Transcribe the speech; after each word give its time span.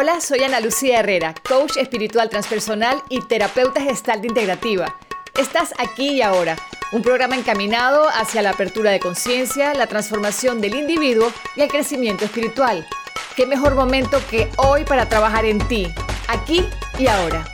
Hola, 0.00 0.20
soy 0.20 0.44
Ana 0.44 0.60
Lucía 0.60 1.00
Herrera, 1.00 1.34
coach 1.48 1.76
espiritual 1.76 2.30
transpersonal 2.30 3.02
y 3.08 3.20
terapeuta 3.20 3.80
gestal 3.80 4.24
integrativa. 4.24 4.96
Estás 5.36 5.74
aquí 5.76 6.10
y 6.10 6.22
ahora, 6.22 6.54
un 6.92 7.02
programa 7.02 7.34
encaminado 7.34 8.06
hacia 8.08 8.42
la 8.42 8.50
apertura 8.50 8.92
de 8.92 9.00
conciencia, 9.00 9.74
la 9.74 9.88
transformación 9.88 10.60
del 10.60 10.76
individuo 10.76 11.32
y 11.56 11.62
el 11.62 11.68
crecimiento 11.68 12.26
espiritual. 12.26 12.86
¿Qué 13.34 13.44
mejor 13.44 13.74
momento 13.74 14.20
que 14.30 14.48
hoy 14.56 14.84
para 14.84 15.08
trabajar 15.08 15.44
en 15.44 15.58
ti, 15.66 15.88
aquí 16.28 16.64
y 16.96 17.08
ahora? 17.08 17.44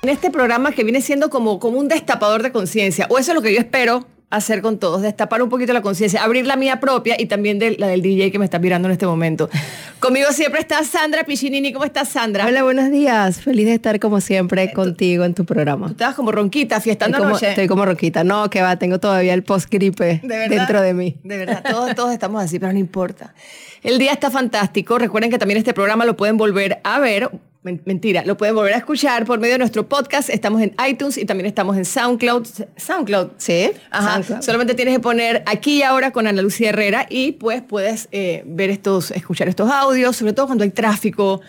En 0.00 0.08
este 0.08 0.30
programa 0.30 0.72
que 0.72 0.82
viene 0.82 1.02
siendo 1.02 1.28
como, 1.28 1.60
como 1.60 1.78
un 1.78 1.88
destapador 1.88 2.42
de 2.42 2.52
conciencia, 2.52 3.06
o 3.10 3.18
eso 3.18 3.32
es 3.32 3.34
lo 3.34 3.42
que 3.42 3.52
yo 3.52 3.60
espero 3.60 4.06
hacer 4.32 4.62
con 4.62 4.78
todos, 4.78 5.02
destapar 5.02 5.42
un 5.42 5.50
poquito 5.50 5.74
la 5.74 5.82
conciencia, 5.82 6.24
abrir 6.24 6.46
la 6.46 6.56
mía 6.56 6.80
propia 6.80 7.16
y 7.18 7.26
también 7.26 7.58
de, 7.58 7.76
la 7.78 7.86
del 7.86 8.00
DJ 8.00 8.32
que 8.32 8.38
me 8.38 8.46
está 8.46 8.58
mirando 8.58 8.88
en 8.88 8.92
este 8.92 9.06
momento. 9.06 9.50
Conmigo 10.00 10.32
siempre 10.32 10.60
está 10.60 10.82
Sandra 10.84 11.24
Piccinini. 11.24 11.72
¿Cómo 11.72 11.84
estás, 11.84 12.08
Sandra? 12.08 12.46
Hola, 12.46 12.62
buenos 12.62 12.90
días. 12.90 13.42
Feliz 13.42 13.66
de 13.66 13.74
estar 13.74 14.00
como 14.00 14.22
siempre 14.22 14.72
contigo 14.72 15.24
en 15.24 15.34
tu 15.34 15.44
programa. 15.44 15.86
Tú 15.86 15.92
estabas 15.92 16.16
como 16.16 16.32
ronquita, 16.32 16.80
fiestando 16.80 17.18
estoy 17.18 17.30
como. 17.30 17.46
Estoy 17.46 17.68
como 17.68 17.84
ronquita. 17.84 18.24
No, 18.24 18.48
que 18.48 18.62
va, 18.62 18.76
tengo 18.76 18.98
todavía 18.98 19.34
el 19.34 19.44
post-gripe 19.44 20.22
dentro 20.24 20.80
de 20.80 20.94
mí. 20.94 21.16
De 21.22 21.36
verdad, 21.36 21.62
todos, 21.68 21.94
todos 21.94 22.12
estamos 22.12 22.42
así, 22.42 22.58
pero 22.58 22.72
no 22.72 22.78
importa. 22.78 23.34
El 23.82 23.98
día 23.98 24.12
está 24.12 24.30
fantástico. 24.30 24.98
Recuerden 24.98 25.30
que 25.30 25.38
también 25.38 25.58
este 25.58 25.74
programa 25.74 26.06
lo 26.06 26.16
pueden 26.16 26.38
volver 26.38 26.80
a 26.84 26.98
ver 26.98 27.30
Mentira, 27.62 28.24
lo 28.24 28.36
pueden 28.36 28.56
volver 28.56 28.74
a 28.74 28.78
escuchar 28.78 29.24
por 29.24 29.38
medio 29.38 29.54
de 29.54 29.58
nuestro 29.58 29.88
podcast. 29.88 30.28
Estamos 30.30 30.60
en 30.62 30.74
iTunes 30.88 31.16
y 31.16 31.24
también 31.24 31.46
estamos 31.46 31.76
en 31.76 31.84
SoundCloud. 31.84 32.44
SoundCloud. 32.76 33.30
Sí. 33.36 33.70
Ajá. 33.90 34.14
SoundCloud. 34.14 34.42
Solamente 34.42 34.74
tienes 34.74 34.94
que 34.94 35.00
poner 35.00 35.44
aquí 35.46 35.78
y 35.78 35.82
ahora 35.82 36.10
con 36.10 36.26
Ana 36.26 36.42
Lucía 36.42 36.70
Herrera 36.70 37.06
y 37.08 37.32
pues 37.32 37.62
puedes 37.62 38.08
eh, 38.10 38.42
ver 38.46 38.70
estos, 38.70 39.12
escuchar 39.12 39.48
estos 39.48 39.70
audios, 39.70 40.16
sobre 40.16 40.32
todo 40.32 40.46
cuando 40.46 40.64
hay 40.64 40.70
tráfico, 40.70 41.40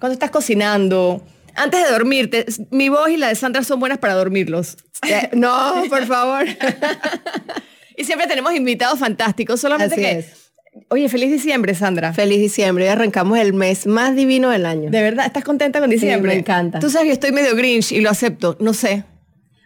cuando 0.00 0.14
estás 0.14 0.30
cocinando. 0.30 1.22
Antes 1.54 1.84
de 1.84 1.90
dormirte, 1.90 2.46
mi 2.70 2.88
voz 2.88 3.10
y 3.10 3.18
la 3.18 3.28
de 3.28 3.34
Sandra 3.34 3.62
son 3.62 3.78
buenas 3.78 3.98
para 3.98 4.14
dormirlos. 4.14 4.76
Eh, 5.08 5.30
no, 5.32 5.84
por 5.88 6.04
favor. 6.06 6.44
y 7.96 8.02
siempre 8.02 8.26
tenemos 8.26 8.52
invitados 8.52 8.98
fantásticos, 8.98 9.60
solamente 9.60 9.94
Así 9.94 10.02
que... 10.02 10.18
es. 10.18 10.47
Oye, 10.88 11.08
feliz 11.08 11.30
diciembre, 11.30 11.74
Sandra. 11.74 12.12
Feliz 12.12 12.38
diciembre. 12.40 12.84
Hoy 12.84 12.90
arrancamos 12.90 13.38
el 13.38 13.52
mes 13.52 13.86
más 13.86 14.14
divino 14.16 14.50
del 14.50 14.66
año. 14.66 14.90
De 14.90 15.02
verdad, 15.02 15.26
¿estás 15.26 15.44
contenta 15.44 15.80
con 15.80 15.90
diciembre? 15.90 16.32
me 16.32 16.38
encanta. 16.40 16.78
Tú 16.78 16.90
sabes 16.90 17.06
que 17.06 17.12
estoy 17.12 17.32
medio 17.32 17.54
grinch 17.56 17.92
y 17.92 18.00
lo 18.00 18.10
acepto, 18.10 18.56
no 18.60 18.72
sé. 18.74 19.04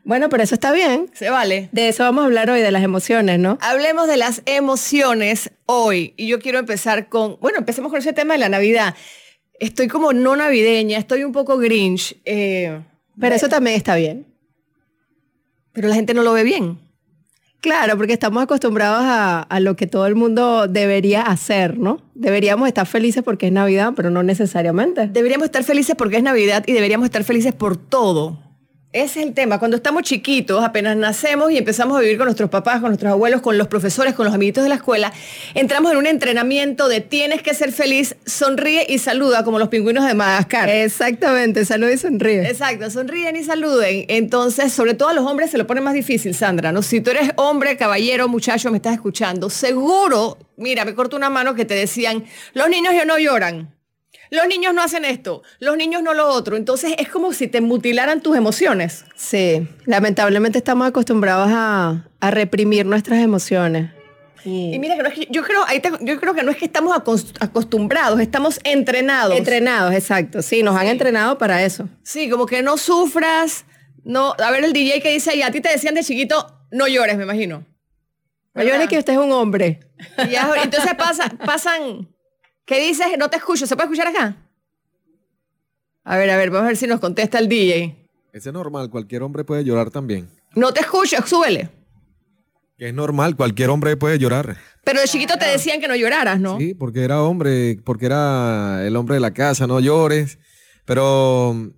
Bueno, 0.04 0.28
pero 0.28 0.42
eso 0.42 0.54
está 0.54 0.72
bien. 0.72 1.10
Se 1.12 1.30
vale. 1.30 1.68
De 1.70 1.88
eso 1.88 2.02
vamos 2.02 2.22
a 2.22 2.26
hablar 2.26 2.50
hoy, 2.50 2.60
de 2.60 2.72
las 2.72 2.82
emociones, 2.82 3.38
¿no? 3.38 3.56
Hablemos 3.60 4.08
de 4.08 4.16
las 4.16 4.42
emociones 4.46 5.50
hoy. 5.66 6.14
Y 6.16 6.26
yo 6.26 6.40
quiero 6.40 6.58
empezar 6.58 7.08
con, 7.08 7.38
bueno, 7.40 7.58
empecemos 7.58 7.90
con 7.90 8.00
ese 8.00 8.12
tema 8.12 8.34
de 8.34 8.40
la 8.40 8.48
Navidad. 8.48 8.96
Estoy 9.60 9.86
como 9.86 10.12
no 10.12 10.34
navideña, 10.34 10.98
estoy 10.98 11.22
un 11.22 11.30
poco 11.32 11.56
grinch. 11.58 12.16
eh, 12.24 12.80
Pero 13.20 13.34
eso 13.36 13.48
también 13.48 13.76
está 13.76 13.94
bien. 13.94 14.26
pero 15.72 15.86
la 15.88 15.94
gente 15.94 16.14
no 16.14 16.24
lo 16.24 16.32
ve 16.32 16.42
bien. 16.42 16.80
Claro, 17.62 17.96
porque 17.96 18.12
estamos 18.12 18.42
acostumbrados 18.42 19.04
a, 19.04 19.42
a 19.42 19.60
lo 19.60 19.76
que 19.76 19.86
todo 19.86 20.08
el 20.08 20.16
mundo 20.16 20.66
debería 20.66 21.22
hacer, 21.22 21.78
¿no? 21.78 22.00
Deberíamos 22.14 22.66
estar 22.66 22.88
felices 22.88 23.22
porque 23.22 23.46
es 23.46 23.52
Navidad, 23.52 23.92
pero 23.94 24.10
no 24.10 24.24
necesariamente. 24.24 25.06
Deberíamos 25.06 25.44
estar 25.44 25.62
felices 25.62 25.94
porque 25.96 26.16
es 26.16 26.24
Navidad 26.24 26.64
y 26.66 26.72
deberíamos 26.72 27.04
estar 27.04 27.22
felices 27.22 27.54
por 27.54 27.76
todo. 27.76 28.36
Ese 28.92 29.20
es 29.20 29.26
el 29.26 29.32
tema. 29.32 29.58
Cuando 29.58 29.78
estamos 29.78 30.02
chiquitos, 30.02 30.62
apenas 30.62 30.94
nacemos 30.98 31.50
y 31.50 31.56
empezamos 31.56 31.96
a 31.96 32.00
vivir 32.00 32.18
con 32.18 32.26
nuestros 32.26 32.50
papás, 32.50 32.80
con 32.82 32.90
nuestros 32.90 33.10
abuelos, 33.10 33.40
con 33.40 33.56
los 33.56 33.66
profesores, 33.66 34.12
con 34.12 34.26
los 34.26 34.34
amiguitos 34.34 34.62
de 34.62 34.68
la 34.68 34.74
escuela, 34.74 35.14
entramos 35.54 35.92
en 35.92 35.96
un 35.96 36.06
entrenamiento 36.06 36.88
de 36.88 37.00
tienes 37.00 37.40
que 37.40 37.54
ser 37.54 37.72
feliz, 37.72 38.16
sonríe 38.26 38.84
y 38.86 38.98
saluda 38.98 39.44
como 39.44 39.58
los 39.58 39.70
pingüinos 39.70 40.06
de 40.06 40.12
Madagascar. 40.12 40.68
Exactamente, 40.68 41.64
salud 41.64 41.88
y 41.88 41.96
sonríe. 41.96 42.46
Exacto, 42.46 42.90
sonríen 42.90 43.34
y 43.34 43.44
saluden. 43.44 44.04
Entonces, 44.08 44.74
sobre 44.74 44.92
todo 44.92 45.08
a 45.08 45.14
los 45.14 45.24
hombres 45.24 45.50
se 45.50 45.56
lo 45.56 45.66
pone 45.66 45.80
más 45.80 45.94
difícil, 45.94 46.34
Sandra, 46.34 46.70
¿no? 46.70 46.82
Si 46.82 47.00
tú 47.00 47.12
eres 47.12 47.30
hombre, 47.36 47.78
caballero, 47.78 48.28
muchacho, 48.28 48.70
me 48.70 48.76
estás 48.76 48.92
escuchando, 48.92 49.48
seguro, 49.48 50.36
mira, 50.58 50.84
me 50.84 50.94
corto 50.94 51.16
una 51.16 51.30
mano 51.30 51.54
que 51.54 51.64
te 51.64 51.74
decían, 51.74 52.24
los 52.52 52.68
niños 52.68 52.92
ya 52.92 53.06
no 53.06 53.18
lloran. 53.18 53.72
Los 54.34 54.46
niños 54.48 54.72
no 54.74 54.82
hacen 54.82 55.04
esto, 55.04 55.42
los 55.60 55.76
niños 55.76 56.02
no 56.02 56.14
lo 56.14 56.26
otro. 56.28 56.56
Entonces 56.56 56.94
es 56.98 57.08
como 57.10 57.32
si 57.34 57.48
te 57.48 57.60
mutilaran 57.60 58.22
tus 58.22 58.34
emociones. 58.36 59.04
Sí, 59.14 59.68
lamentablemente 59.84 60.56
estamos 60.58 60.88
acostumbrados 60.88 61.50
a, 61.52 62.08
a 62.18 62.30
reprimir 62.30 62.86
nuestras 62.86 63.20
emociones. 63.20 63.90
Y 64.44 64.76
mira 64.80 64.96
que 64.96 65.02
no 65.02 65.08
es 65.10 65.14
que- 65.14 65.28
yo 65.30 65.42
creo, 65.44 65.62
ahí 65.68 65.80
te- 65.80 65.92
yo 66.00 66.18
creo 66.18 66.34
que 66.34 66.42
no 66.42 66.50
es 66.50 66.56
que 66.56 66.64
estamos 66.64 66.96
acos- 66.96 67.32
acostumbrados, 67.40 68.18
estamos 68.20 68.58
entrenados. 68.64 69.36
Entrenados, 69.36 69.92
exacto. 69.94 70.40
Sí, 70.42 70.62
nos 70.62 70.76
han 70.76 70.88
entrenado 70.88 71.36
para 71.38 71.62
eso. 71.62 71.88
sí, 72.02 72.28
como 72.30 72.46
que 72.46 72.62
no 72.62 72.76
sufras, 72.78 73.66
no, 74.02 74.34
a 74.38 74.50
ver 74.50 74.64
el 74.64 74.72
DJ 74.72 75.00
que 75.02 75.12
dice 75.12 75.30
ahí, 75.30 75.42
a 75.42 75.50
ti 75.52 75.60
te 75.60 75.68
decían 75.68 75.94
de 75.94 76.02
chiquito, 76.02 76.58
no 76.72 76.88
llores, 76.88 77.16
me 77.18 77.22
imagino. 77.24 77.64
No 78.54 78.62
llores 78.64 78.88
que 78.88 78.98
usted 78.98 79.12
es 79.12 79.18
un 79.18 79.30
hombre. 79.32 79.78
Y 80.26 80.30
ya- 80.30 80.50
entonces 80.62 80.94
pasa, 80.94 81.28
pasan. 81.44 82.08
¿Qué 82.64 82.80
dices? 82.80 83.06
No 83.18 83.28
te 83.28 83.36
escucho. 83.36 83.66
¿Se 83.66 83.76
puede 83.76 83.86
escuchar 83.86 84.08
acá? 84.08 84.36
A 86.04 86.16
ver, 86.16 86.30
a 86.30 86.36
ver, 86.36 86.50
vamos 86.50 86.64
a 86.64 86.68
ver 86.68 86.76
si 86.76 86.86
nos 86.86 87.00
contesta 87.00 87.38
el 87.38 87.48
DJ. 87.48 88.08
Ese 88.32 88.48
es 88.48 88.52
normal, 88.52 88.90
cualquier 88.90 89.22
hombre 89.22 89.44
puede 89.44 89.62
llorar 89.64 89.90
también. 89.90 90.28
No 90.54 90.72
te 90.72 90.80
escucho, 90.80 91.16
súbele. 91.26 91.70
Que 92.78 92.88
es 92.88 92.94
normal, 92.94 93.36
cualquier 93.36 93.70
hombre 93.70 93.96
puede 93.96 94.18
llorar. 94.18 94.56
Pero 94.84 95.00
de 95.00 95.06
chiquito 95.06 95.36
te 95.38 95.44
decían 95.46 95.80
que 95.80 95.86
no 95.86 95.94
lloraras, 95.94 96.40
¿no? 96.40 96.58
Sí, 96.58 96.74
porque 96.74 97.04
era 97.04 97.22
hombre, 97.22 97.78
porque 97.84 98.06
era 98.06 98.84
el 98.86 98.96
hombre 98.96 99.14
de 99.14 99.20
la 99.20 99.32
casa, 99.32 99.66
no 99.66 99.78
llores. 99.78 100.38
Pero 100.84 101.72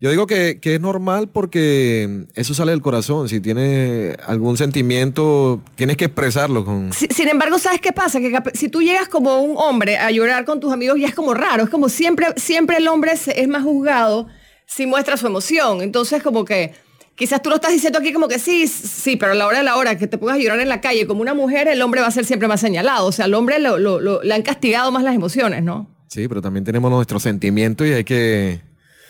yo 0.00 0.10
digo 0.10 0.26
que, 0.26 0.60
que 0.60 0.76
es 0.76 0.80
normal 0.80 1.28
porque 1.28 2.26
eso 2.34 2.54
sale 2.54 2.70
del 2.70 2.80
corazón. 2.82 3.28
Si 3.28 3.40
tienes 3.40 4.16
algún 4.26 4.56
sentimiento, 4.56 5.60
tienes 5.74 5.96
que 5.96 6.04
expresarlo 6.06 6.64
con... 6.64 6.92
Si- 6.92 7.08
Sin 7.08 7.28
embargo, 7.28 7.58
¿sabes 7.58 7.80
qué 7.80 7.92
pasa? 7.92 8.20
Que 8.20 8.32
si 8.54 8.68
tú 8.68 8.80
llegas 8.82 9.08
como 9.08 9.40
un 9.42 9.56
hombre 9.56 9.98
a 9.98 10.10
llorar 10.10 10.44
con 10.44 10.60
tus 10.60 10.72
amigos, 10.72 10.98
ya 11.00 11.08
es 11.08 11.14
como 11.14 11.34
raro. 11.34 11.64
Es 11.64 11.70
como 11.70 11.88
siempre, 11.88 12.26
siempre 12.36 12.76
el 12.76 12.86
hombre 12.88 13.12
es 13.12 13.48
más 13.48 13.62
juzgado 13.64 14.28
si 14.66 14.86
muestra 14.86 15.16
su 15.16 15.26
emoción. 15.26 15.82
Entonces, 15.82 16.22
como 16.22 16.44
que 16.44 16.72
quizás 17.16 17.42
tú 17.42 17.50
lo 17.50 17.56
estás 17.56 17.72
diciendo 17.72 17.98
aquí 17.98 18.12
como 18.12 18.28
que 18.28 18.38
sí, 18.38 18.68
sí, 18.68 19.16
pero 19.16 19.32
a 19.32 19.34
la 19.34 19.46
hora 19.48 19.58
de 19.58 19.64
la 19.64 19.76
hora 19.76 19.98
que 19.98 20.06
te 20.06 20.16
pongas 20.18 20.36
a 20.36 20.38
llorar 20.38 20.60
en 20.60 20.68
la 20.68 20.80
calle 20.80 21.06
como 21.08 21.22
una 21.22 21.34
mujer, 21.34 21.66
el 21.66 21.82
hombre 21.82 22.00
va 22.02 22.06
a 22.06 22.10
ser 22.12 22.24
siempre 22.24 22.46
más 22.46 22.60
señalado. 22.60 23.06
O 23.06 23.12
sea, 23.12 23.24
al 23.24 23.34
hombre 23.34 23.58
lo- 23.58 23.78
lo- 23.78 23.98
lo- 24.00 24.22
le 24.22 24.32
han 24.34 24.42
castigado 24.42 24.92
más 24.92 25.02
las 25.02 25.14
emociones, 25.16 25.64
¿no? 25.64 25.90
Sí, 26.06 26.28
pero 26.28 26.40
también 26.40 26.64
tenemos 26.64 26.88
nuestros 26.90 27.22
sentimientos 27.24 27.86
y 27.86 27.92
hay 27.92 28.04
que... 28.04 28.60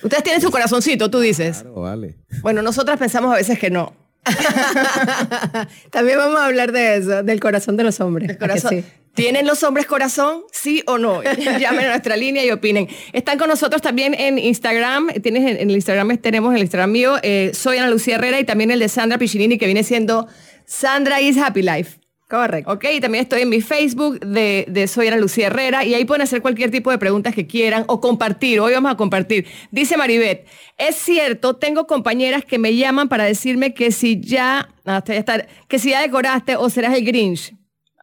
Ustedes 0.02 0.22
tienen 0.22 0.40
su 0.40 0.50
corazoncito, 0.50 1.10
tú 1.10 1.20
dices. 1.20 1.58
Claro, 1.62 1.80
vale. 1.82 2.16
Bueno, 2.42 2.62
nosotras 2.62 2.98
pensamos 2.98 3.32
a 3.32 3.36
veces 3.36 3.58
que 3.58 3.70
no. 3.70 3.94
También 5.90 6.18
vamos 6.18 6.38
a 6.38 6.46
hablar 6.46 6.72
de 6.72 6.96
eso, 6.96 7.22
del 7.22 7.40
corazón 7.40 7.76
de 7.76 7.84
los 7.84 8.00
hombres. 8.00 8.28
El 8.28 8.36
¿a 8.36 8.38
que 8.38 8.46
corazón. 8.46 8.70
sí? 8.70 8.84
¿Tienen 9.14 9.46
los 9.46 9.62
hombres 9.64 9.86
corazón? 9.86 10.42
¿Sí 10.52 10.82
o 10.86 10.98
no? 10.98 11.22
Llamen 11.58 11.86
a 11.86 11.88
nuestra 11.88 12.16
línea 12.16 12.44
y 12.44 12.50
opinen. 12.50 12.88
Están 13.12 13.38
con 13.38 13.48
nosotros 13.48 13.82
también 13.82 14.14
en 14.14 14.38
Instagram. 14.38 15.08
Tienes 15.22 15.42
en, 15.42 15.56
en 15.56 15.70
el 15.70 15.76
Instagram, 15.76 16.16
tenemos 16.18 16.54
el 16.54 16.60
Instagram 16.60 16.92
mío, 16.92 17.16
eh, 17.22 17.50
soy 17.54 17.78
Ana 17.78 17.90
Lucía 17.90 18.16
Herrera 18.16 18.38
y 18.38 18.44
también 18.44 18.70
el 18.70 18.78
de 18.78 18.88
Sandra 18.88 19.18
Piccinini, 19.18 19.58
que 19.58 19.66
viene 19.66 19.82
siendo 19.82 20.28
Sandra 20.66 21.20
is 21.20 21.36
Happy 21.36 21.62
Life. 21.62 21.98
Correcto. 22.28 22.70
Ok, 22.70 22.84
también 23.00 23.22
estoy 23.22 23.40
en 23.40 23.48
mi 23.48 23.62
Facebook 23.62 24.20
de, 24.20 24.86
Soy 24.86 25.06
Ana 25.08 25.16
Lucía 25.16 25.46
Herrera 25.46 25.82
y 25.84 25.94
ahí 25.94 26.04
pueden 26.04 26.20
hacer 26.20 26.42
cualquier 26.42 26.70
tipo 26.70 26.90
de 26.90 26.98
preguntas 26.98 27.34
que 27.34 27.46
quieran 27.46 27.84
o 27.88 28.02
compartir. 28.02 28.60
Hoy 28.60 28.74
vamos 28.74 28.92
a 28.92 28.96
compartir. 28.98 29.46
Dice 29.70 29.96
Maribet, 29.96 30.46
es 30.76 30.96
cierto, 30.96 31.56
tengo 31.56 31.86
compañeras 31.86 32.44
que 32.44 32.58
me 32.58 32.76
llaman 32.76 33.08
para 33.08 33.24
decirme 33.24 33.72
que 33.72 33.92
si 33.92 34.20
ya, 34.20 34.68
ah, 34.84 34.98
está- 34.98 35.14
ya 35.14 35.18
está, 35.20 35.46
que 35.68 35.78
si 35.78 35.90
ya 35.90 36.02
decoraste 36.02 36.56
o 36.56 36.68
serás 36.68 36.94
el 36.94 37.06
Grinch. 37.06 37.54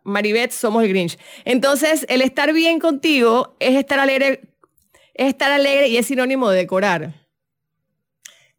Maribet, 0.04 0.52
somos 0.52 0.82
el 0.84 0.90
Grinch. 0.90 1.20
Entonces, 1.46 2.08
el 2.10 2.24
estar 2.24 2.52
bien 2.52 2.80
contigo 2.80 3.56
es 3.60 3.76
estar 3.76 4.00
alegre, 4.00 4.42
es 5.14 5.28
estar 5.28 5.52
alegre 5.52 5.88
y 5.88 5.98
es 5.98 6.08
sinónimo 6.08 6.50
de 6.50 6.58
decorar. 6.58 7.14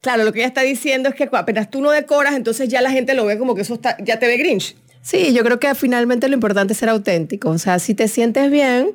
Claro, 0.00 0.23
lo 0.23 0.32
que 0.32 0.38
ella 0.40 0.49
está 0.49 0.62
diciendo 0.62 1.08
es 1.08 1.17
que 1.17 1.29
apenas 1.32 1.70
tú 1.70 1.81
no 1.81 1.90
decoras, 1.90 2.35
entonces 2.35 2.69
ya 2.69 2.81
la 2.82 2.93
gente 2.93 3.14
lo 3.14 3.26
ve 3.26 3.37
como 3.37 3.56
que 3.56 3.62
eso 3.62 3.75
está, 3.75 3.96
ya 4.05 4.20
te 4.20 4.29
ve 4.29 4.37
Grinch. 4.37 4.76
Sí, 5.06 5.32
yo 5.32 5.44
creo 5.44 5.61
que 5.61 5.75
finalmente 5.75 6.29
lo 6.29 6.35
importante 6.35 6.73
es 6.73 6.79
ser 6.79 6.88
auténtico. 6.88 7.50
O 7.50 7.58
sea, 7.58 7.79
si 7.79 7.94
te 7.94 8.08
sientes 8.08 8.50
bien, 8.50 8.91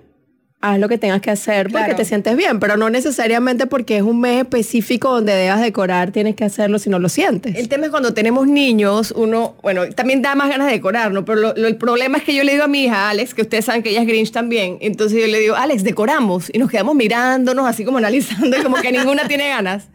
haz 0.59 0.77
lo 0.77 0.89
que 0.89 0.97
tengas 0.97 1.21
que 1.21 1.31
hacer 1.31 1.67
porque 1.67 1.85
Claro. 1.85 1.95
te 1.95 2.03
sientes 2.05 2.35
bien, 2.35 2.59
pero 2.59 2.75
no 2.75 2.89
necesariamente 2.89 3.65
porque 3.65 3.95
es 3.97 4.03
un 4.03 4.19
mes 4.19 4.41
específico 4.41 5.09
donde 5.11 5.33
debas 5.33 5.61
decorar, 5.61 6.11
tienes 6.11 6.35
que 6.35 6.43
hacerlo 6.43 6.79
si 6.79 6.89
no 6.89 6.99
lo 6.99 7.07
sientes. 7.07 7.55
El 7.55 7.69
tema 7.69 7.85
es 7.85 7.91
cuando 7.91 8.13
tenemos 8.13 8.45
niños, 8.47 9.13
uno, 9.15 9.55
bueno, 9.63 9.89
también 9.89 10.21
da 10.21 10.35
más 10.35 10.49
ganas 10.49 10.67
de 10.67 10.73
decorar, 10.73 11.11
¿no? 11.13 11.23
Pero 11.23 11.39
lo- 11.39 11.53
lo- 11.55 11.67
el 11.67 11.77
problema 11.77 12.17
es 12.17 12.23
que 12.25 12.35
yo 12.35 12.43
le 12.43 12.51
digo 12.51 12.65
a 12.65 12.67
mi 12.67 12.83
hija, 12.83 13.09
Alex, 13.09 13.33
que 13.33 13.41
ustedes 13.43 13.63
saben 13.65 13.81
que 13.81 13.89
ella 13.91 14.01
es 14.01 14.07
Grinch 14.07 14.31
también, 14.31 14.77
entonces 14.81 15.17
yo 15.19 15.27
le 15.27 15.39
digo, 15.39 15.55
Alex, 15.55 15.83
decoramos, 15.85 16.51
y 16.53 16.59
nos 16.59 16.69
quedamos 16.69 16.93
mirándonos, 16.93 17.65
así 17.65 17.85
como 17.85 17.97
analizando, 17.99 18.57
y 18.57 18.61
como 18.61 18.75
que 18.81 18.91
ninguna 18.91 19.27
tiene 19.29 19.47
ganas. 19.47 19.87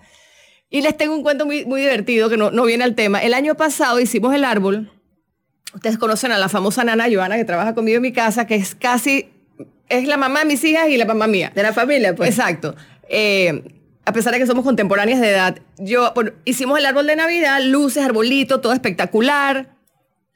Y 0.70 0.80
les 0.80 0.96
tengo 0.96 1.14
un 1.14 1.22
cuento 1.22 1.46
muy, 1.46 1.64
muy 1.66 1.82
divertido 1.82 2.28
que 2.30 2.36
no, 2.38 2.50
no 2.50 2.64
viene 2.64 2.82
al 2.82 2.94
tema. 2.96 3.20
El 3.22 3.34
año 3.34 3.54
pasado 3.54 4.00
hicimos 4.00 4.34
el 4.34 4.42
árbol, 4.44 4.90
ustedes 5.76 5.98
conocen 5.98 6.32
a 6.32 6.38
la 6.38 6.48
famosa 6.48 6.84
nana 6.84 7.06
Joana 7.12 7.36
que 7.36 7.44
trabaja 7.44 7.74
conmigo 7.74 7.96
en 7.96 8.02
mi 8.02 8.12
casa, 8.12 8.46
que 8.46 8.54
es 8.54 8.74
casi 8.74 9.28
es 9.88 10.08
la 10.08 10.16
mamá 10.16 10.40
de 10.40 10.46
mis 10.46 10.64
hijas 10.64 10.88
y 10.88 10.96
la 10.96 11.04
mamá 11.04 11.26
mía. 11.26 11.52
De 11.54 11.62
la 11.62 11.72
familia, 11.72 12.14
pues. 12.16 12.30
Exacto. 12.30 12.74
Eh, 13.08 13.62
a 14.04 14.12
pesar 14.12 14.32
de 14.32 14.38
que 14.38 14.46
somos 14.46 14.64
contemporáneas 14.64 15.20
de 15.20 15.30
edad, 15.30 15.58
yo, 15.76 16.12
bueno, 16.14 16.32
hicimos 16.44 16.78
el 16.78 16.86
árbol 16.86 17.06
de 17.06 17.14
Navidad, 17.14 17.60
luces, 17.62 18.04
arbolito, 18.04 18.60
todo 18.60 18.72
espectacular. 18.72 19.76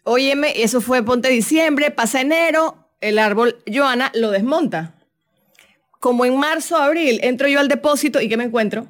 Óyeme, 0.05 0.63
eso 0.63 0.81
fue 0.81 1.03
ponte 1.03 1.29
diciembre, 1.31 1.91
pasa 1.91 2.21
enero, 2.21 2.89
el 3.01 3.19
árbol, 3.19 3.57
Joana 3.73 4.13
lo 4.15 4.31
desmonta. 4.31 4.95
Como 6.01 6.27
en 6.27 6.37
marzo, 6.37 6.77
abril, 6.77 7.19
entro 7.23 7.49
yo 7.49 7.61
al 7.61 7.69
depósito 7.69 8.21
y 8.21 8.29
¿qué 8.29 8.37
me 8.37 8.45
encuentro? 8.45 8.87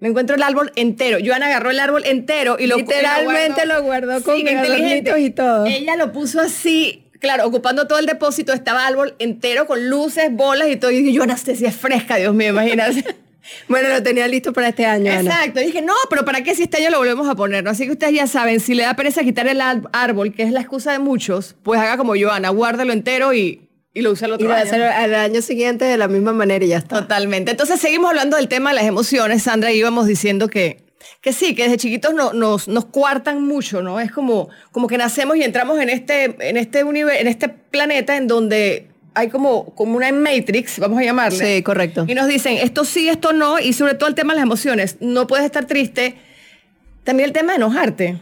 Me 0.00 0.08
encuentro 0.08 0.36
el 0.36 0.42
árbol 0.42 0.72
entero. 0.76 1.18
Joana 1.24 1.46
agarró 1.46 1.70
el 1.70 1.80
árbol 1.80 2.04
entero 2.04 2.56
y 2.58 2.66
lo 2.66 2.76
Literalmente 2.76 3.66
lo 3.66 3.82
guardó 3.82 4.22
con 4.22 4.36
Sí, 4.36 4.42
inteligente. 4.42 5.20
y 5.20 5.30
todo. 5.30 5.66
Ella 5.66 5.96
lo 5.96 6.12
puso 6.12 6.40
así, 6.40 7.04
claro, 7.20 7.46
ocupando 7.46 7.88
todo 7.88 7.98
el 7.98 8.06
depósito, 8.06 8.52
estaba 8.52 8.86
árbol 8.86 9.14
entero 9.18 9.66
con 9.66 9.90
luces, 9.90 10.30
bolas 10.30 10.68
y 10.68 10.76
todo. 10.76 10.92
Y 10.92 11.02
dije, 11.02 11.16
Joana, 11.18 11.36
sí 11.36 11.50
es 11.64 11.76
fresca, 11.76 12.16
Dios 12.16 12.34
mío, 12.34 12.50
imagínate. 12.50 13.04
Bueno, 13.66 13.88
lo 13.88 14.02
tenía 14.02 14.28
listo 14.28 14.52
para 14.52 14.68
este 14.68 14.84
año. 14.84 15.10
Exacto. 15.10 15.60
Dije, 15.60 15.80
no, 15.80 15.94
pero 16.10 16.22
¿para 16.24 16.42
qué 16.42 16.54
si 16.54 16.64
este 16.64 16.78
año 16.78 16.90
lo 16.90 16.98
volvemos 16.98 17.26
a 17.28 17.34
poner? 17.34 17.64
¿no? 17.64 17.70
Así 17.70 17.86
que 17.86 17.92
ustedes 17.92 18.12
ya 18.12 18.26
saben, 18.26 18.60
si 18.60 18.74
le 18.74 18.82
da 18.82 18.94
pereza 18.94 19.22
quitar 19.22 19.48
el 19.48 19.62
árbol, 19.92 20.34
que 20.34 20.42
es 20.42 20.52
la 20.52 20.60
excusa 20.60 20.92
de 20.92 20.98
muchos, 20.98 21.56
pues 21.62 21.80
haga 21.80 21.96
como 21.96 22.12
Joana, 22.14 22.50
guárdalo 22.50 22.92
entero 22.92 23.32
y, 23.32 23.67
y 23.98 24.02
lo 24.02 24.12
usa 24.12 24.26
el 24.26 24.32
Y 24.32 24.34
otro 24.34 24.46
lo 24.48 24.52
va 24.54 24.60
a 24.60 24.62
año. 24.62 24.84
al 24.84 25.14
año 25.14 25.42
siguiente 25.42 25.84
de 25.84 25.96
la 25.96 26.08
misma 26.08 26.32
manera 26.32 26.64
y 26.64 26.68
ya 26.68 26.78
está. 26.78 27.00
Totalmente. 27.00 27.50
Entonces 27.50 27.80
seguimos 27.80 28.10
hablando 28.10 28.36
del 28.36 28.48
tema 28.48 28.70
de 28.70 28.76
las 28.76 28.84
emociones, 28.84 29.42
Sandra, 29.42 29.72
y 29.72 29.78
íbamos 29.78 30.06
diciendo 30.06 30.48
que, 30.48 30.84
que 31.20 31.32
sí, 31.32 31.54
que 31.54 31.64
desde 31.64 31.76
chiquitos 31.78 32.14
no- 32.14 32.32
nos, 32.32 32.68
nos 32.68 32.84
cuartan 32.86 33.44
mucho, 33.44 33.82
¿no? 33.82 33.98
Es 34.00 34.10
como, 34.12 34.48
como 34.72 34.86
que 34.86 34.98
nacemos 34.98 35.36
y 35.36 35.42
entramos 35.42 35.80
en 35.80 35.88
este, 35.88 36.36
en 36.48 36.56
este 36.56 36.84
universo, 36.84 37.20
en 37.20 37.26
este 37.28 37.48
planeta 37.48 38.16
en 38.16 38.26
donde 38.26 38.86
hay 39.14 39.28
como, 39.30 39.74
como 39.74 39.96
una 39.96 40.12
Matrix, 40.12 40.78
vamos 40.78 41.00
a 41.00 41.02
llamarle. 41.02 41.56
Sí, 41.56 41.62
correcto. 41.64 42.04
Y 42.06 42.14
nos 42.14 42.28
dicen, 42.28 42.56
esto 42.58 42.84
sí, 42.84 43.08
esto 43.08 43.32
no, 43.32 43.58
y 43.58 43.72
sobre 43.72 43.94
todo 43.94 44.08
el 44.08 44.14
tema 44.14 44.32
de 44.32 44.36
las 44.36 44.44
emociones. 44.44 44.96
No 45.00 45.26
puedes 45.26 45.44
estar 45.44 45.64
triste. 45.66 46.14
También 47.02 47.26
el 47.28 47.32
tema 47.32 47.52
de 47.52 47.56
enojarte. 47.56 48.20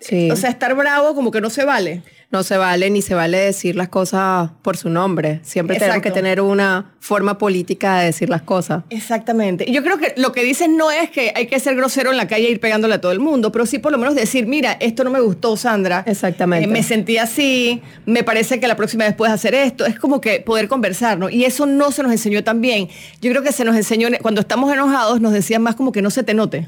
Sí. 0.00 0.30
O 0.30 0.36
sea, 0.36 0.48
estar 0.50 0.74
bravo 0.74 1.14
como 1.14 1.30
que 1.30 1.40
no 1.42 1.50
se 1.50 1.64
vale. 1.64 2.02
No 2.34 2.42
se 2.42 2.56
vale 2.56 2.90
ni 2.90 3.00
se 3.00 3.14
vale 3.14 3.38
decir 3.38 3.76
las 3.76 3.88
cosas 3.88 4.50
por 4.62 4.76
su 4.76 4.90
nombre. 4.90 5.38
Siempre 5.44 5.76
tenemos 5.76 5.98
Exacto. 5.98 6.14
que 6.14 6.20
tener 6.20 6.40
una 6.40 6.92
forma 6.98 7.38
política 7.38 7.98
de 8.00 8.06
decir 8.06 8.28
las 8.28 8.42
cosas. 8.42 8.82
Exactamente. 8.90 9.64
Y 9.68 9.72
yo 9.72 9.84
creo 9.84 9.98
que 9.98 10.14
lo 10.16 10.32
que 10.32 10.42
dicen 10.42 10.76
no 10.76 10.90
es 10.90 11.10
que 11.10 11.32
hay 11.36 11.46
que 11.46 11.60
ser 11.60 11.76
grosero 11.76 12.10
en 12.10 12.16
la 12.16 12.26
calle 12.26 12.48
e 12.48 12.50
ir 12.50 12.58
pegándole 12.58 12.94
a 12.94 13.00
todo 13.00 13.12
el 13.12 13.20
mundo, 13.20 13.52
pero 13.52 13.66
sí 13.66 13.78
por 13.78 13.92
lo 13.92 13.98
menos 13.98 14.16
decir, 14.16 14.46
mira, 14.46 14.72
esto 14.80 15.04
no 15.04 15.10
me 15.10 15.20
gustó, 15.20 15.56
Sandra. 15.56 16.02
Exactamente. 16.08 16.68
Eh, 16.68 16.72
me 16.72 16.82
sentí 16.82 17.18
así, 17.18 17.80
me 18.04 18.24
parece 18.24 18.58
que 18.58 18.66
la 18.66 18.74
próxima 18.74 19.04
vez 19.04 19.14
puedes 19.14 19.32
hacer 19.32 19.54
esto. 19.54 19.86
Es 19.86 19.96
como 19.96 20.20
que 20.20 20.40
poder 20.40 20.66
conversar, 20.66 21.16
¿no? 21.16 21.30
Y 21.30 21.44
eso 21.44 21.66
no 21.66 21.92
se 21.92 22.02
nos 22.02 22.10
enseñó 22.10 22.42
tan 22.42 22.60
bien. 22.60 22.88
Yo 23.22 23.30
creo 23.30 23.44
que 23.44 23.52
se 23.52 23.64
nos 23.64 23.76
enseñó, 23.76 24.08
cuando 24.20 24.40
estamos 24.40 24.72
enojados, 24.72 25.20
nos 25.20 25.32
decían 25.32 25.62
más 25.62 25.76
como 25.76 25.92
que 25.92 26.02
no 26.02 26.10
se 26.10 26.24
te 26.24 26.34
note. 26.34 26.66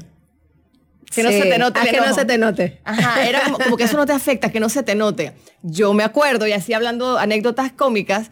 Que 1.13 1.23
no 1.23 1.29
Sí. 1.29 1.41
se 1.41 1.47
te 1.49 1.57
note. 1.57 1.79
Ah, 1.81 1.85
que 1.89 1.97
no 2.01 2.13
se 2.13 2.25
te 2.25 2.37
note. 2.37 2.81
Ajá, 2.83 3.27
era 3.27 3.41
como, 3.45 3.57
como 3.59 3.77
que 3.77 3.83
eso 3.85 3.97
no 3.97 4.05
te 4.05 4.13
afecta, 4.13 4.51
que 4.51 4.59
no 4.59 4.69
se 4.69 4.83
te 4.83 4.93
note. 4.95 5.33
Yo 5.63 5.93
me 5.93 6.03
acuerdo, 6.03 6.47
y 6.47 6.51
así 6.51 6.73
hablando 6.73 7.17
anécdotas 7.17 7.71
cómicas, 7.71 8.29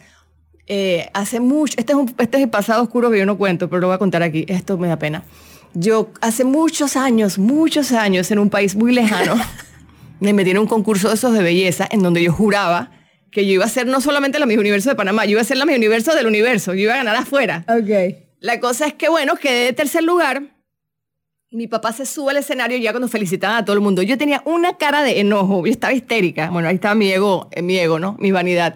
eh, 0.68 1.10
hace 1.13 1.39
mucho, 1.39 1.75
este 1.77 1.94
es, 1.94 1.98
un, 1.98 2.13
este 2.18 2.38
es 2.38 2.44
el 2.44 2.50
pasado 2.50 2.81
oscuro 2.83 3.12
que 3.12 3.19
yo 3.19 3.25
no 3.25 3.38
cuento, 3.38 3.69
pero 3.69 3.81
lo 3.81 3.88
voy 3.88 3.95
a 3.95 4.00
contar 4.00 4.24
aquí, 4.24 4.45
esto 4.48 4.77
me 4.77 4.88
da 4.88 4.98
pena. 4.98 5.24
Yo 5.74 6.12
hace 6.22 6.44
muchos 6.44 6.95
años, 6.95 7.38
muchos 7.38 7.92
años, 7.92 8.31
en 8.31 8.39
un 8.39 8.50
país 8.50 8.75
muy 8.75 8.94
lejano, 8.94 9.36
me 10.19 10.33
metí 10.33 10.51
en 10.51 10.57
un 10.57 10.68
concurso 10.68 11.10
de 11.10 11.16
esos 11.16 11.33
de 11.33 11.44
belleza 11.44 11.88
en 11.92 12.01
donde 12.01 12.24
yo 12.24 12.31
juraba 12.31 12.92
que 13.31 13.45
yo 13.45 13.51
iba 13.54 13.66
a 13.66 13.69
ser 13.69 13.86
no 13.86 14.00
solamente 14.00 14.39
la 14.39 14.45
Miss 14.45 14.57
Universo 14.57 14.89
de 14.89 14.95
Panamá, 14.95 15.25
yo 15.25 15.31
iba 15.31 15.42
a 15.42 15.44
ser 15.44 15.57
la 15.57 15.66
Miss 15.66 15.75
Universo 15.77 16.16
del 16.16 16.25
universo, 16.25 16.74
yo 16.74 16.81
iba 16.83 16.94
a 16.94 16.98
ganar 16.98 17.18
afuera. 17.18 17.66
Ok. 17.68 18.16
La 18.39 18.60
cosa 18.62 18.88
es 18.88 18.94
que, 18.94 19.10
bueno, 19.10 19.36
quedé 19.36 19.66
de 19.66 19.74
tercer 19.74 20.04
lugar. 20.04 20.44
Mi 21.55 21.67
papá 21.67 21.93
se 21.93 22.05
sube 22.05 22.31
al 22.31 22.37
escenario 22.37 22.77
ya 22.77 22.91
cuando 22.91 23.07
felicitaban 23.07 23.55
a 23.55 23.63
todo 23.63 23.77
el 23.77 23.81
mundo. 23.81 24.01
Yo 24.01 24.17
tenía 24.17 24.41
una 24.43 24.75
cara 24.75 25.03
de 25.03 25.21
enojo, 25.21 25.65
yo 25.65 25.71
estaba 25.71 25.93
histérica. 25.93 26.49
Bueno, 26.49 26.67
ahí 26.67 26.75
estaba 26.75 26.95
mi 26.95 27.09
ego, 27.09 27.47
eh, 27.51 27.61
mi 27.61 27.79
ego, 27.79 27.97
¿no? 27.97 28.17
Mi 28.19 28.33
vanidad. 28.33 28.75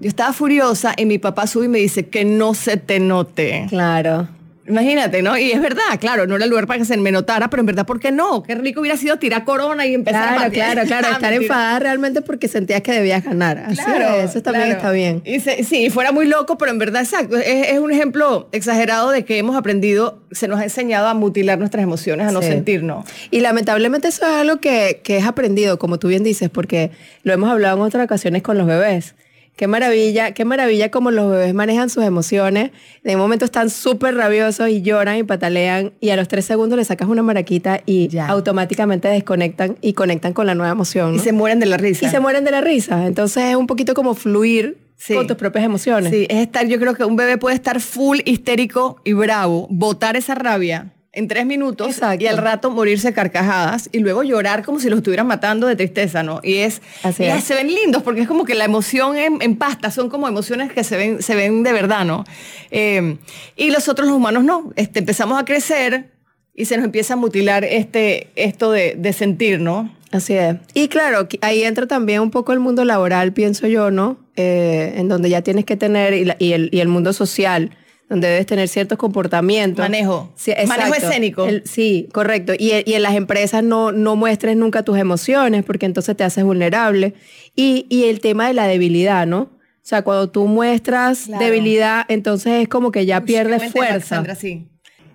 Yo 0.00 0.08
estaba 0.08 0.34
furiosa 0.34 0.92
y 0.98 1.06
mi 1.06 1.16
papá 1.16 1.46
sube 1.46 1.64
y 1.64 1.68
me 1.68 1.78
dice 1.78 2.08
que 2.10 2.26
no 2.26 2.52
se 2.52 2.76
te 2.76 3.00
note. 3.00 3.64
Claro. 3.70 4.28
Imagínate, 4.70 5.22
¿no? 5.22 5.36
Y 5.36 5.50
es 5.52 5.60
verdad, 5.60 5.98
claro, 6.00 6.26
no 6.26 6.36
era 6.36 6.44
el 6.44 6.50
lugar 6.50 6.66
para 6.66 6.78
que 6.78 6.84
se 6.84 6.96
me 6.96 7.10
notara, 7.12 7.50
pero 7.50 7.60
en 7.60 7.66
verdad, 7.66 7.84
¿por 7.86 8.00
qué 8.00 8.12
no? 8.12 8.42
Qué 8.42 8.54
rico 8.54 8.80
hubiera 8.80 8.96
sido 8.96 9.18
tirar 9.18 9.44
corona 9.44 9.84
y 9.86 9.94
empezar 9.94 10.28
a 10.34 10.36
patear. 10.36 10.72
claro, 10.74 10.86
claro. 10.86 11.06
Ah, 11.10 11.14
Estar 11.14 11.32
enfadada 11.32 11.78
realmente 11.80 12.22
porque 12.22 12.46
sentías 12.48 12.80
que 12.82 12.92
debías 12.92 13.24
ganar. 13.24 13.58
Así 13.58 13.76
Claro, 13.82 14.16
es, 14.20 14.30
eso 14.30 14.42
también 14.42 14.66
claro. 14.66 14.78
está 14.78 14.90
bien. 14.92 15.22
Y 15.24 15.40
se- 15.40 15.64
sí, 15.64 15.90
fuera 15.90 16.12
muy 16.12 16.26
loco, 16.26 16.56
pero 16.56 16.70
en 16.70 16.78
verdad, 16.78 17.02
exacto. 17.02 17.36
Es, 17.36 17.68
es 17.70 17.78
un 17.78 17.90
ejemplo 17.92 18.48
exagerado 18.52 19.10
de 19.10 19.24
que 19.24 19.38
hemos 19.38 19.56
aprendido, 19.56 20.22
se 20.30 20.46
nos 20.48 20.60
ha 20.60 20.64
enseñado 20.64 21.08
a 21.08 21.14
mutilar 21.14 21.58
nuestras 21.58 21.82
emociones, 21.82 22.28
a 22.28 22.32
no 22.32 22.40
Sí. 22.42 22.48
sentirnos. 22.48 23.04
Y 23.30 23.40
lamentablemente 23.40 24.08
eso 24.08 24.24
es 24.24 24.32
algo 24.32 24.60
que, 24.60 25.00
que 25.02 25.16
es 25.18 25.26
aprendido, 25.26 25.78
como 25.78 25.98
tú 25.98 26.08
bien 26.08 26.22
dices, 26.22 26.48
porque 26.48 26.90
lo 27.22 27.32
hemos 27.32 27.50
hablado 27.50 27.76
en 27.78 27.82
otras 27.82 28.04
ocasiones 28.04 28.42
con 28.42 28.56
los 28.56 28.66
bebés. 28.66 29.14
Qué 29.56 29.66
maravilla, 29.66 30.32
qué 30.32 30.46
maravilla 30.46 30.90
como 30.90 31.10
los 31.10 31.30
bebés 31.30 31.52
manejan 31.52 31.90
sus 31.90 32.02
emociones. 32.04 32.70
De 33.04 33.16
momento 33.16 33.44
están 33.44 33.68
súper 33.68 34.14
rabiosos 34.14 34.70
y 34.70 34.80
lloran 34.80 35.18
y 35.18 35.22
patalean 35.22 35.92
y 36.00 36.10
a 36.10 36.16
los 36.16 36.28
tres 36.28 36.46
segundos 36.46 36.78
le 36.78 36.84
sacas 36.86 37.08
una 37.08 37.22
maraquita 37.22 37.82
y 37.84 38.08
Ya. 38.08 38.26
automáticamente 38.28 39.08
desconectan 39.08 39.76
y 39.82 39.92
conectan 39.92 40.32
con 40.32 40.46
la 40.46 40.54
nueva 40.54 40.72
emoción. 40.72 41.14
Y 41.14 41.18
se 41.18 41.32
mueren 41.32 41.60
de 41.60 41.66
la 41.66 41.76
risa. 41.76 42.06
Y 42.06 42.08
se 42.10 42.20
mueren 42.20 42.44
de 42.44 42.50
la 42.52 42.62
risa. 42.62 43.06
Entonces 43.06 43.44
es 43.44 43.56
un 43.56 43.66
poquito 43.66 43.92
como 43.92 44.14
fluir 44.14 44.78
Sí. 44.96 45.14
con 45.14 45.26
tus 45.26 45.36
propias 45.36 45.64
emociones. 45.64 46.10
Sí, 46.10 46.26
es 46.30 46.38
estar, 46.38 46.66
yo 46.66 46.78
creo 46.78 46.94
que 46.94 47.04
un 47.04 47.16
bebé 47.16 47.36
puede 47.38 47.54
estar 47.56 47.80
full 47.80 48.20
histérico 48.26 49.00
y 49.04 49.12
bravo, 49.14 49.66
botar 49.70 50.16
esa 50.16 50.34
rabia 50.34 50.92
en 51.12 51.26
tres 51.26 51.44
minutos 51.44 51.88
Exacto. 51.88 52.22
y 52.22 52.26
al 52.28 52.36
rato 52.38 52.70
morirse 52.70 53.12
carcajadas 53.12 53.88
y 53.92 53.98
luego 53.98 54.22
llorar 54.22 54.64
como 54.64 54.78
si 54.78 54.88
los 54.88 54.98
estuvieran 54.98 55.26
matando 55.26 55.66
de 55.66 55.74
tristeza, 55.76 56.22
¿no? 56.22 56.40
Y 56.42 56.56
es, 56.58 56.82
Así 57.02 57.24
es. 57.24 57.42
se 57.42 57.54
ven 57.54 57.66
lindos 57.66 58.02
porque 58.04 58.20
es 58.20 58.28
como 58.28 58.44
que 58.44 58.54
la 58.54 58.64
emoción 58.64 59.16
en, 59.16 59.42
en 59.42 59.56
pasta, 59.56 59.90
son 59.90 60.08
como 60.08 60.28
emociones 60.28 60.72
que 60.72 60.84
se 60.84 60.96
ven, 60.96 61.20
se 61.22 61.34
ven 61.34 61.62
de 61.64 61.72
verdad, 61.72 62.04
¿no? 62.04 62.24
Eh, 62.70 63.16
y 63.56 63.70
los 63.70 63.88
otros 63.88 64.06
los 64.08 64.16
humanos 64.16 64.44
no, 64.44 64.72
este, 64.76 65.00
empezamos 65.00 65.40
a 65.40 65.44
crecer 65.44 66.12
y 66.54 66.66
se 66.66 66.76
nos 66.76 66.84
empieza 66.84 67.14
a 67.14 67.16
mutilar 67.16 67.64
este, 67.64 68.28
esto 68.36 68.70
de, 68.70 68.94
de 68.96 69.12
sentir, 69.12 69.60
¿no? 69.60 69.92
Así 70.12 70.34
es. 70.34 70.56
Y 70.74 70.88
claro, 70.88 71.28
ahí 71.40 71.62
entra 71.62 71.86
también 71.86 72.20
un 72.20 72.30
poco 72.30 72.52
el 72.52 72.58
mundo 72.60 72.84
laboral, 72.84 73.32
pienso 73.32 73.66
yo, 73.68 73.90
¿no? 73.90 74.16
Eh, 74.36 74.94
en 74.96 75.08
donde 75.08 75.28
ya 75.30 75.42
tienes 75.42 75.64
que 75.64 75.76
tener, 75.76 76.14
y, 76.14 76.24
la- 76.24 76.36
y 76.38 76.52
el, 76.52 76.68
y 76.72 76.80
el 76.80 76.88
mundo 76.88 77.12
social, 77.12 77.76
donde 78.10 78.28
debes 78.28 78.44
tener 78.44 78.68
ciertos 78.68 78.98
comportamientos. 78.98 79.82
Manejo. 79.82 80.30
Sí, 80.36 80.52
Manejo 80.66 80.94
escénico. 80.94 81.46
El- 81.46 81.62
sí, 81.64 82.08
correcto. 82.12 82.52
Y, 82.58 82.72
y 82.84 82.92
en 82.94 83.02
las 83.02 83.14
empresas 83.14 83.62
no, 83.64 83.92
no 83.92 84.16
muestres 84.16 84.56
nunca 84.56 84.82
tus 84.82 84.98
emociones, 84.98 85.64
porque 85.64 85.86
entonces 85.86 86.14
te 86.16 86.24
haces 86.24 86.44
vulnerable. 86.44 87.14
Y, 87.56 87.86
y 87.88 88.04
el 88.04 88.20
tema 88.20 88.48
de 88.48 88.52
la 88.54 88.66
debilidad, 88.66 89.26
¿no? 89.26 89.42
O 89.42 89.82
sea, 89.90 90.02
cuando 90.02 90.28
tú 90.28 90.46
muestras 90.46 91.24
Claro. 91.26 91.42
debilidad, 91.44 92.04
entonces 92.08 92.60
es 92.62 92.68
como 92.68 92.90
que 92.92 93.06
ya 93.06 93.22
pierdes 93.22 93.60
tema, 93.60 93.72
fuerza. 93.72 94.16
Sandra, 94.16 94.34
sí. 94.34 94.68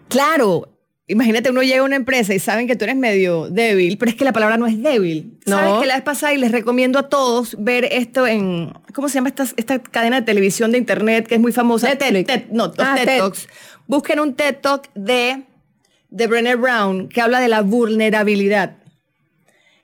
Claro. 0.07 0.75
Imagínate, 1.07 1.51
uno 1.51 1.62
llega 1.62 1.81
a 1.81 1.83
una 1.83 1.95
empresa 1.95 2.33
y 2.33 2.39
saben 2.39 2.65
que 2.65 2.75
tú 2.75 2.83
eres 2.85 2.95
medio 2.95 3.47
débil, 3.50 3.97
pero 4.00 4.09
es 4.09 4.17
que 4.17 4.25
la 4.25 4.33
palabra 4.33 4.57
no 4.57 4.65
es 4.65 4.81
débil. 4.81 5.38
No. 5.45 5.57
¿Sabes 5.57 5.81
que 5.81 5.85
la 5.85 5.95
vez 5.95 6.03
pasada 6.03 6.33
y 6.33 6.38
les 6.38 6.51
recomiendo 6.51 6.97
a 6.97 7.09
todos 7.09 7.55
ver 7.59 7.85
esto 7.91 8.25
en, 8.25 8.74
¿cómo 8.93 9.07
se 9.07 9.15
llama 9.15 9.29
esta, 9.29 9.45
esta 9.55 9.79
cadena 9.79 10.21
de 10.21 10.25
televisión 10.25 10.71
de 10.71 10.79
internet 10.79 11.27
que 11.27 11.35
es 11.35 11.41
muy 11.41 11.51
famosa? 11.51 11.89
Netflix. 11.89 12.25
TED, 12.27 12.43
no, 12.51 12.71
Ah, 12.79 12.95
TED, 12.97 13.05
TED. 13.05 13.17
Talks. 13.19 13.47
Busquen 13.85 14.19
un 14.19 14.33
TED 14.33 14.55
Talk 14.62 14.89
de, 14.95 15.43
de 16.09 16.27
Brené 16.27 16.55
Brown 16.55 17.07
que 17.07 17.21
habla 17.21 17.39
de 17.39 17.50
la 17.50 17.62
vulnerabilidad. 17.62 18.77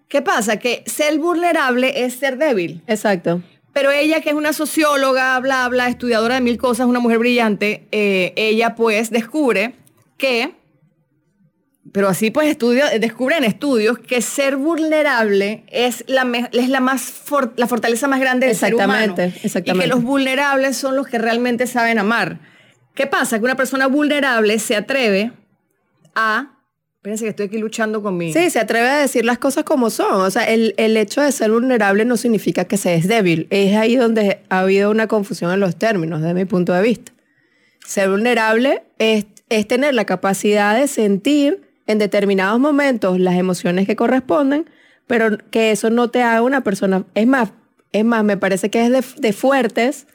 ¿Qué 0.08 0.24
pasa? 0.24 0.58
Que 0.58 0.84
ser 0.88 1.20
vulnerable 1.20 2.04
es 2.04 2.16
ser 2.16 2.38
débil. 2.38 2.82
Exacto. 2.88 3.44
Pero 3.74 3.92
ella, 3.92 4.22
que 4.22 4.30
es 4.30 4.36
una 4.36 4.54
socióloga, 4.54 5.40
bla, 5.40 5.70
bla, 5.70 5.88
estudiadora 5.88 6.36
de 6.36 6.42
mil 6.42 6.58
cosas, 6.58 6.88
una 6.88 7.00
mujer 7.00 7.20
brillante, 7.20 7.88
eh, 7.92 8.34
ella 8.36 8.76
pues 8.76 9.12
descubre 9.12 9.76
que, 10.18 10.52
pero 11.92 12.08
así 12.08 12.32
pues 12.32 12.48
estudia, 12.48 12.90
descubre 13.00 13.38
en 13.38 13.44
estudios 13.44 14.00
que 14.00 14.22
ser 14.22 14.56
vulnerable 14.56 15.64
es 15.68 16.04
la, 16.08 16.50
es 16.52 16.70
la, 16.70 16.80
más 16.80 17.02
for- 17.02 17.54
la 17.58 17.68
fortaleza 17.68 18.08
más 18.08 18.20
grande 18.20 18.48
del 18.48 18.56
ser 18.56 18.76
humano. 18.76 18.94
Exactamente, 18.94 19.40
exactamente. 19.44 19.86
Y 19.86 19.90
que 19.90 19.96
los 19.96 20.04
vulnerables 20.04 20.78
son 20.78 20.96
los 20.96 21.08
que 21.08 21.18
realmente 21.18 21.68
saben 21.68 22.00
amar. 22.00 22.40
¿Qué 22.94 23.08
pasa? 23.08 23.40
Que 23.40 23.46
una 23.46 23.56
persona 23.56 23.88
vulnerable 23.88 24.60
se 24.60 24.76
atreve 24.76 25.32
a... 26.14 26.58
Espérense 26.98 27.24
que 27.24 27.30
estoy 27.30 27.46
aquí 27.48 27.58
luchando 27.58 28.04
con 28.04 28.16
mi... 28.16 28.32
Sí, 28.32 28.52
se 28.52 28.60
atreve 28.60 28.88
a 28.88 28.98
decir 29.00 29.26
las 29.26 29.40
cosas 29.40 29.64
como 29.64 29.90
son. 29.90 30.22
O 30.22 30.30
sea, 30.30 30.44
el, 30.44 30.76
el 30.78 30.96
hecho 30.98 31.22
de 31.22 31.32
ser 31.32 31.50
vulnerable 31.50 32.06
no 32.06 32.16
significa 32.16 32.66
que 32.66 32.78
se 32.78 32.94
es 32.94 33.08
débil. 33.08 33.48
Es 33.50 33.76
ahí 33.76 33.96
donde 33.96 34.42
ha 34.50 34.60
habido 34.60 34.92
una 34.92 35.08
confusión 35.08 35.52
en 35.52 35.60
los 35.60 35.78
términos, 35.78 36.22
desde 36.22 36.36
mi 36.36 36.46
punto 36.46 36.74
de 36.74 36.84
vista. 36.84 37.12
Ser 37.84 38.10
vulnerable 38.10 38.84
es, 39.00 39.26
es 39.50 39.68
tener 39.68 39.96
la 39.96 40.06
capacidad 40.06 40.80
de 40.80 40.88
sentir 40.88 41.71
en 41.88 41.98
determinados 41.98 42.60
momentos 42.60 43.20
las 43.20 43.36
emociones 43.36 43.88
que 43.88 43.96
corresponden, 43.96 44.70
pero 45.08 45.38
que 45.50 45.72
eso 45.72 45.90
no 45.90 46.10
te 46.10 46.22
haga 46.24 46.42
una 46.42 46.62
persona. 46.62 47.06
Es 47.16 47.28
más, 47.28 47.52
es 47.92 48.06
más, 48.06 48.24
me 48.24 48.38
parece 48.38 48.70
que 48.70 48.86
es 48.86 48.92
de, 48.92 49.04
de 49.18 49.34
fuertes 49.34 50.08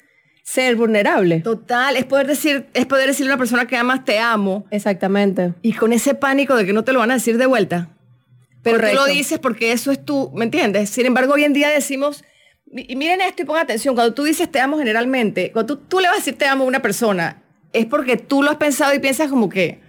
ser 0.46 0.76
vulnerable. 0.76 1.40
Total, 1.40 1.96
es 1.96 2.04
poder 2.04 2.28
decir, 2.28 2.66
es 2.72 2.86
poder 2.86 3.08
decirle 3.08 3.32
a 3.32 3.34
una 3.34 3.38
persona 3.38 3.66
que 3.66 3.76
amas 3.76 4.04
te 4.04 4.20
amo 4.20 4.64
Exactamente. 4.70 5.54
y 5.60 5.72
con 5.72 5.92
ese 5.92 6.14
pánico 6.14 6.54
de 6.54 6.64
que 6.64 6.72
no 6.72 6.84
te 6.84 6.92
lo 6.92 7.00
van 7.00 7.10
a 7.10 7.14
decir 7.14 7.36
de 7.36 7.46
vuelta. 7.46 7.90
Pero 8.62 8.78
Correcto. 8.78 9.00
tú 9.00 9.06
lo 9.06 9.12
dices 9.12 9.38
porque 9.40 9.72
eso 9.72 9.90
es 9.90 10.04
tú, 10.04 10.30
¿me 10.34 10.44
entiendes? 10.44 10.88
Sin 10.90 11.04
embargo, 11.04 11.34
hoy 11.34 11.44
en 11.44 11.52
día 11.52 11.68
decimos, 11.68 12.24
y 12.70 12.94
miren 12.94 13.20
esto 13.20 13.42
y 13.42 13.44
pongan 13.44 13.64
atención, 13.64 13.96
cuando 13.96 14.14
tú 14.14 14.22
dices 14.22 14.50
te 14.50 14.60
amo 14.60 14.78
generalmente, 14.78 15.50
cuando 15.52 15.76
tú, 15.76 15.84
tú 15.88 16.00
le 16.00 16.06
vas 16.06 16.16
a 16.16 16.18
decir 16.20 16.38
te 16.38 16.46
amo 16.46 16.64
a 16.64 16.68
una 16.68 16.80
persona, 16.80 17.42
es 17.72 17.86
porque 17.86 18.16
tú 18.16 18.42
lo 18.42 18.50
has 18.50 18.56
pensado 18.56 18.94
y 18.94 19.00
piensas 19.00 19.28
como 19.28 19.48
que, 19.48 19.80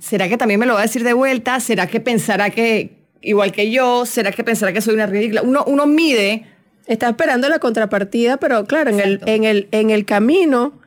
¿será 0.00 0.28
que 0.28 0.36
también 0.36 0.58
me 0.58 0.66
lo 0.66 0.74
va 0.74 0.80
a 0.80 0.82
decir 0.82 1.04
de 1.04 1.12
vuelta? 1.12 1.60
¿Será 1.60 1.86
que 1.86 2.00
pensará 2.00 2.50
que 2.50 3.06
igual 3.22 3.52
que 3.52 3.70
yo? 3.70 4.04
¿Será 4.06 4.32
que 4.32 4.42
pensará 4.42 4.72
que 4.72 4.80
soy 4.80 4.94
una 4.94 5.06
ridícula? 5.06 5.42
Uno, 5.42 5.64
uno 5.66 5.86
mide 5.86 6.46
Está 6.90 7.08
esperando 7.08 7.48
la 7.48 7.60
contrapartida, 7.60 8.38
pero 8.38 8.64
claro, 8.64 8.90
en 8.90 8.98
el, 8.98 9.20
en, 9.26 9.44
el, 9.44 9.68
en 9.70 9.90
el 9.90 10.04
camino 10.04 10.80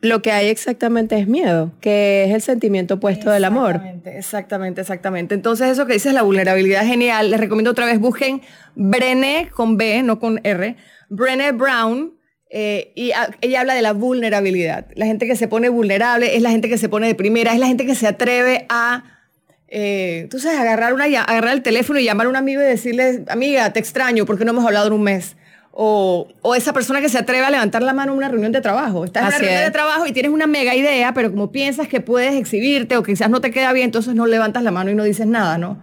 lo 0.00 0.20
que 0.20 0.32
hay 0.32 0.48
exactamente 0.48 1.16
es 1.16 1.28
miedo, 1.28 1.70
que 1.80 2.24
es 2.24 2.34
el 2.34 2.42
sentimiento 2.42 2.94
opuesto 2.94 3.30
del 3.30 3.44
amor. 3.44 3.76
Exactamente, 3.76 4.18
exactamente, 4.18 4.80
exactamente. 4.80 5.34
Entonces, 5.36 5.68
eso 5.68 5.86
que 5.86 5.92
dices, 5.92 6.12
la 6.12 6.22
vulnerabilidad 6.22 6.84
genial. 6.84 7.30
Les 7.30 7.38
recomiendo 7.38 7.70
otra 7.70 7.86
vez, 7.86 8.00
busquen 8.00 8.42
Brené 8.74 9.48
con 9.54 9.76
B, 9.76 10.02
no 10.02 10.18
con 10.18 10.40
R, 10.42 10.76
Brené 11.08 11.52
Brown, 11.52 12.14
eh, 12.56 12.92
y 12.94 13.10
a- 13.10 13.30
ella 13.40 13.60
habla 13.62 13.74
de 13.74 13.82
la 13.82 13.92
vulnerabilidad. 13.92 14.86
La 14.94 15.06
gente 15.06 15.26
que 15.26 15.34
se 15.34 15.48
pone 15.48 15.68
vulnerable 15.70 16.36
es 16.36 16.40
la 16.42 16.50
gente 16.50 16.68
que 16.68 16.78
se 16.78 16.88
pone 16.88 17.08
de 17.08 17.16
primera, 17.16 17.52
es 17.52 17.58
la 17.58 17.66
gente 17.66 17.84
que 17.84 17.96
se 17.96 18.06
atreve 18.06 18.64
a, 18.68 19.02
eh, 19.66 20.28
tú 20.30 20.38
sabes, 20.38 20.60
agarrar, 20.60 20.94
una, 20.94 21.04
agarrar 21.04 21.52
el 21.52 21.62
teléfono 21.62 21.98
y 21.98 22.04
llamar 22.04 22.26
a 22.26 22.30
un 22.30 22.36
amigo 22.36 22.62
y 22.62 22.64
decirle, 22.64 23.24
amiga, 23.26 23.72
te 23.72 23.80
extraño, 23.80 24.24
porque 24.24 24.44
no 24.44 24.52
hemos 24.52 24.64
hablado 24.64 24.86
en 24.86 24.92
un 24.92 25.02
mes? 25.02 25.36
O, 25.72 26.28
o 26.42 26.54
esa 26.54 26.72
persona 26.72 27.00
que 27.00 27.08
se 27.08 27.18
atreve 27.18 27.44
a 27.44 27.50
levantar 27.50 27.82
la 27.82 27.92
mano 27.92 28.12
en 28.12 28.18
una 28.18 28.28
reunión 28.28 28.52
de 28.52 28.60
trabajo. 28.60 29.04
Estás 29.04 29.22
en 29.24 29.26
una 29.30 29.38
reunión 29.38 29.58
es. 29.58 29.64
de 29.66 29.70
trabajo 29.72 30.06
y 30.06 30.12
tienes 30.12 30.30
una 30.30 30.46
mega 30.46 30.76
idea, 30.76 31.12
pero 31.12 31.32
como 31.32 31.50
piensas 31.50 31.88
que 31.88 32.00
puedes 32.00 32.34
exhibirte 32.34 32.96
o 32.96 33.02
quizás 33.02 33.28
no 33.28 33.40
te 33.40 33.50
queda 33.50 33.72
bien, 33.72 33.86
entonces 33.86 34.14
no 34.14 34.26
levantas 34.26 34.62
la 34.62 34.70
mano 34.70 34.92
y 34.92 34.94
no 34.94 35.02
dices 35.02 35.26
nada, 35.26 35.58
¿no? 35.58 35.82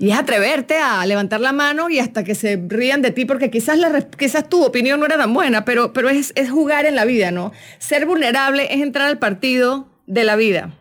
Y 0.00 0.10
es 0.10 0.18
atreverte 0.18 0.76
a 0.76 1.04
levantar 1.06 1.40
la 1.40 1.52
mano 1.52 1.90
y 1.90 1.98
hasta 1.98 2.22
que 2.22 2.36
se 2.36 2.62
rían 2.68 3.02
de 3.02 3.10
ti, 3.10 3.24
porque 3.24 3.50
quizás, 3.50 3.78
la, 3.78 4.00
quizás 4.00 4.48
tu 4.48 4.64
opinión 4.64 5.00
no 5.00 5.06
era 5.06 5.16
tan 5.16 5.34
buena, 5.34 5.64
pero, 5.64 5.92
pero 5.92 6.08
es, 6.08 6.32
es 6.36 6.50
jugar 6.50 6.86
en 6.86 6.94
la 6.94 7.04
vida, 7.04 7.32
¿no? 7.32 7.52
Ser 7.78 8.06
vulnerable 8.06 8.72
es 8.72 8.80
entrar 8.80 9.08
al 9.08 9.18
partido 9.18 9.88
de 10.06 10.22
la 10.22 10.36
vida. 10.36 10.72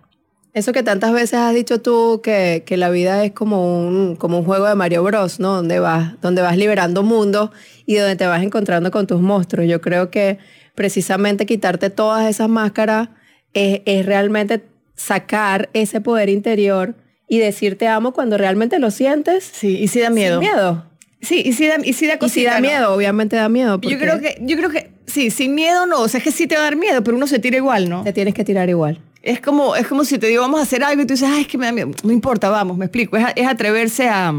Eso 0.53 0.71
que 0.71 0.83
tantas 0.83 1.13
veces 1.13 1.36
has 1.39 1.53
dicho 1.53 1.81
tú, 1.81 2.21
que, 2.24 2.63
que 2.65 2.77
la 2.77 2.89
vida 2.89 3.24
es 3.24 3.31
como 3.31 3.88
un, 3.88 4.15
como 4.15 4.39
un 4.39 4.45
juego 4.45 4.67
de 4.67 4.75
Mario 4.75 5.03
Bros, 5.03 5.39
¿no? 5.39 5.55
Donde 5.55 5.79
vas, 5.79 6.19
donde 6.21 6.43
vas 6.43 6.57
liberando 6.57 7.01
mundos 7.01 7.50
y 7.86 7.95
donde 7.95 8.15
te 8.15 8.27
vas 8.27 8.43
encontrando 8.43 8.91
con 8.91 9.07
tus 9.07 9.21
monstruos. 9.21 9.67
Yo 9.67 9.81
creo 9.81 10.12
que 10.12 10.38
precisamente 10.75 11.47
quitarte 11.47 11.89
todas 11.89 12.29
esas 12.29 12.50
máscaras 12.50 13.09
es, 13.53 13.81
es 13.86 14.05
realmente 14.05 14.63
sacar 14.95 15.69
ese 15.74 16.01
poder 16.01 16.29
interior 16.29 16.95
y 17.27 17.39
decir 17.39 17.77
te 17.77 17.88
amo 17.88 18.13
cuando 18.13 18.38
realmente 18.38 18.79
lo 18.79 18.91
sientes. 18.91 19.50
Sí, 19.53 19.77
y 19.77 19.88
sí 19.88 20.00
da 20.00 20.10
miedo. 20.10 20.39
Sin 20.39 20.50
miedo. 20.50 20.86
Sí, 21.22 21.41
y 21.46 21.53
sí 21.53 21.67
da, 21.67 21.75
y 21.84 21.93
sí 21.93 22.07
da 22.07 22.15
Y 22.15 22.17
cosita, 22.19 22.51
da 22.51 22.60
¿no? 22.60 22.67
miedo, 22.67 22.93
obviamente 22.93 23.36
da 23.36 23.50
miedo. 23.50 23.79
Yo 23.81 23.98
creo 23.98 24.19
que, 24.19 24.38
yo 24.41 24.55
creo 24.55 24.69
que, 24.69 24.91
sí, 25.07 25.31
sin 25.31 25.55
miedo 25.55 25.86
no, 25.86 26.01
o 26.01 26.07
sea, 26.07 26.19
es 26.19 26.24
que 26.24 26.31
sí 26.31 26.48
te 26.48 26.55
va 26.55 26.62
a 26.62 26.63
dar 26.65 26.75
miedo, 26.75 27.03
pero 27.03 27.17
uno 27.17 27.27
se 27.27 27.39
tira 27.39 27.57
igual, 27.57 27.89
¿no? 27.89 28.03
te 28.03 28.13
tienes 28.13 28.34
que 28.34 28.43
tirar 28.43 28.69
igual. 28.69 29.01
Es 29.24 29.41
como, 29.41 29.75
es 29.75 29.88
como 29.88 30.05
si 30.05 30.19
te 30.19 30.27
digo, 30.27 30.41
vamos 30.41 30.60
a 30.60 30.63
hacer 30.63 30.84
algo 30.84 31.01
y 31.01 31.05
tú 31.05 31.15
dices, 31.15 31.27
ay, 31.29 31.41
es 31.41 31.48
que 31.48 31.57
me 31.57 31.65
da 31.65 31.72
miedo. 31.72 31.91
No 32.03 32.12
importa, 32.12 32.50
vamos, 32.50 32.77
me 32.77 32.86
explico. 32.86 33.17
Es, 33.17 33.25
es 33.36 33.48
atreverse 33.48 34.07
a, 34.07 34.34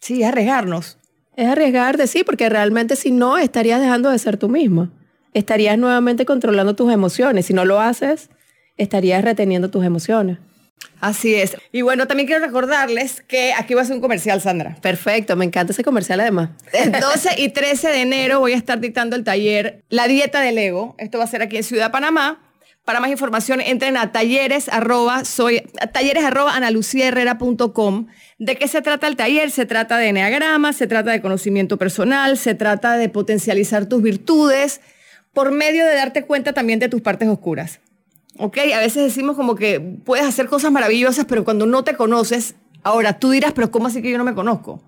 sí, 0.00 0.22
a 0.22 0.28
arriesgarnos. 0.28 0.98
Es 1.36 1.48
arriesgarte, 1.48 2.06
sí, 2.06 2.24
porque 2.24 2.48
realmente 2.48 2.96
si 2.96 3.10
no, 3.10 3.36
estarías 3.36 3.80
dejando 3.80 4.10
de 4.10 4.18
ser 4.18 4.38
tú 4.38 4.48
misma. 4.48 4.90
Estarías 5.34 5.76
nuevamente 5.76 6.24
controlando 6.24 6.74
tus 6.74 6.90
emociones. 6.90 7.44
Si 7.44 7.52
no 7.52 7.66
lo 7.66 7.78
haces, 7.78 8.30
estarías 8.78 9.22
reteniendo 9.22 9.68
tus 9.68 9.84
emociones. 9.84 10.38
Así 11.00 11.34
es. 11.34 11.56
Y 11.72 11.82
bueno, 11.82 12.06
también 12.06 12.26
quiero 12.26 12.44
recordarles 12.44 13.20
que 13.20 13.52
aquí 13.52 13.74
va 13.74 13.82
a 13.82 13.84
ser 13.84 13.96
un 13.96 14.00
comercial, 14.00 14.40
Sandra. 14.40 14.76
Perfecto, 14.80 15.36
me 15.36 15.44
encanta 15.44 15.72
ese 15.72 15.84
comercial 15.84 16.20
además. 16.20 16.50
El 16.72 16.92
12 16.92 17.40
y 17.40 17.50
13 17.50 17.88
de 17.88 18.02
enero 18.02 18.40
voy 18.40 18.52
a 18.52 18.56
estar 18.56 18.80
dictando 18.80 19.14
el 19.16 19.24
taller 19.24 19.84
La 19.88 20.08
Dieta 20.08 20.40
del 20.40 20.58
Ego. 20.58 20.94
Esto 20.98 21.18
va 21.18 21.24
a 21.24 21.28
ser 21.28 21.42
aquí 21.42 21.58
en 21.58 21.64
Ciudad 21.64 21.90
Panamá. 21.90 22.42
Para 22.84 23.00
más 23.00 23.10
información, 23.10 23.60
entren 23.60 23.96
a 23.96 24.12
talleres 24.12 24.68
arroba, 24.68 25.24
soy, 25.24 25.60
talleres 25.92 26.24
arroba 26.24 26.54
analuciaherrera.com. 26.54 28.06
¿De 28.38 28.56
qué 28.56 28.68
se 28.68 28.80
trata 28.80 29.08
el 29.08 29.16
taller? 29.16 29.50
Se 29.50 29.66
trata 29.66 29.98
de 29.98 30.08
enneagrama, 30.08 30.72
se 30.72 30.86
trata 30.86 31.10
de 31.10 31.20
conocimiento 31.20 31.78
personal, 31.78 32.38
se 32.38 32.54
trata 32.54 32.96
de 32.96 33.08
potencializar 33.08 33.86
tus 33.86 34.02
virtudes 34.02 34.80
por 35.32 35.50
medio 35.50 35.84
de 35.84 35.96
darte 35.96 36.24
cuenta 36.24 36.52
también 36.52 36.78
de 36.78 36.88
tus 36.88 37.02
partes 37.02 37.28
oscuras. 37.28 37.80
¿Ok? 38.38 38.58
A 38.74 38.80
veces 38.80 39.04
decimos 39.04 39.36
como 39.36 39.54
que 39.54 39.80
puedes 39.80 40.26
hacer 40.26 40.46
cosas 40.46 40.70
maravillosas, 40.72 41.24
pero 41.24 41.44
cuando 41.44 41.66
no 41.66 41.84
te 41.84 41.94
conoces, 41.94 42.56
ahora 42.82 43.18
tú 43.18 43.30
dirás, 43.30 43.52
pero 43.52 43.70
¿cómo 43.70 43.86
así 43.86 44.02
que 44.02 44.10
yo 44.10 44.18
no 44.18 44.24
me 44.24 44.34
conozco? 44.34 44.82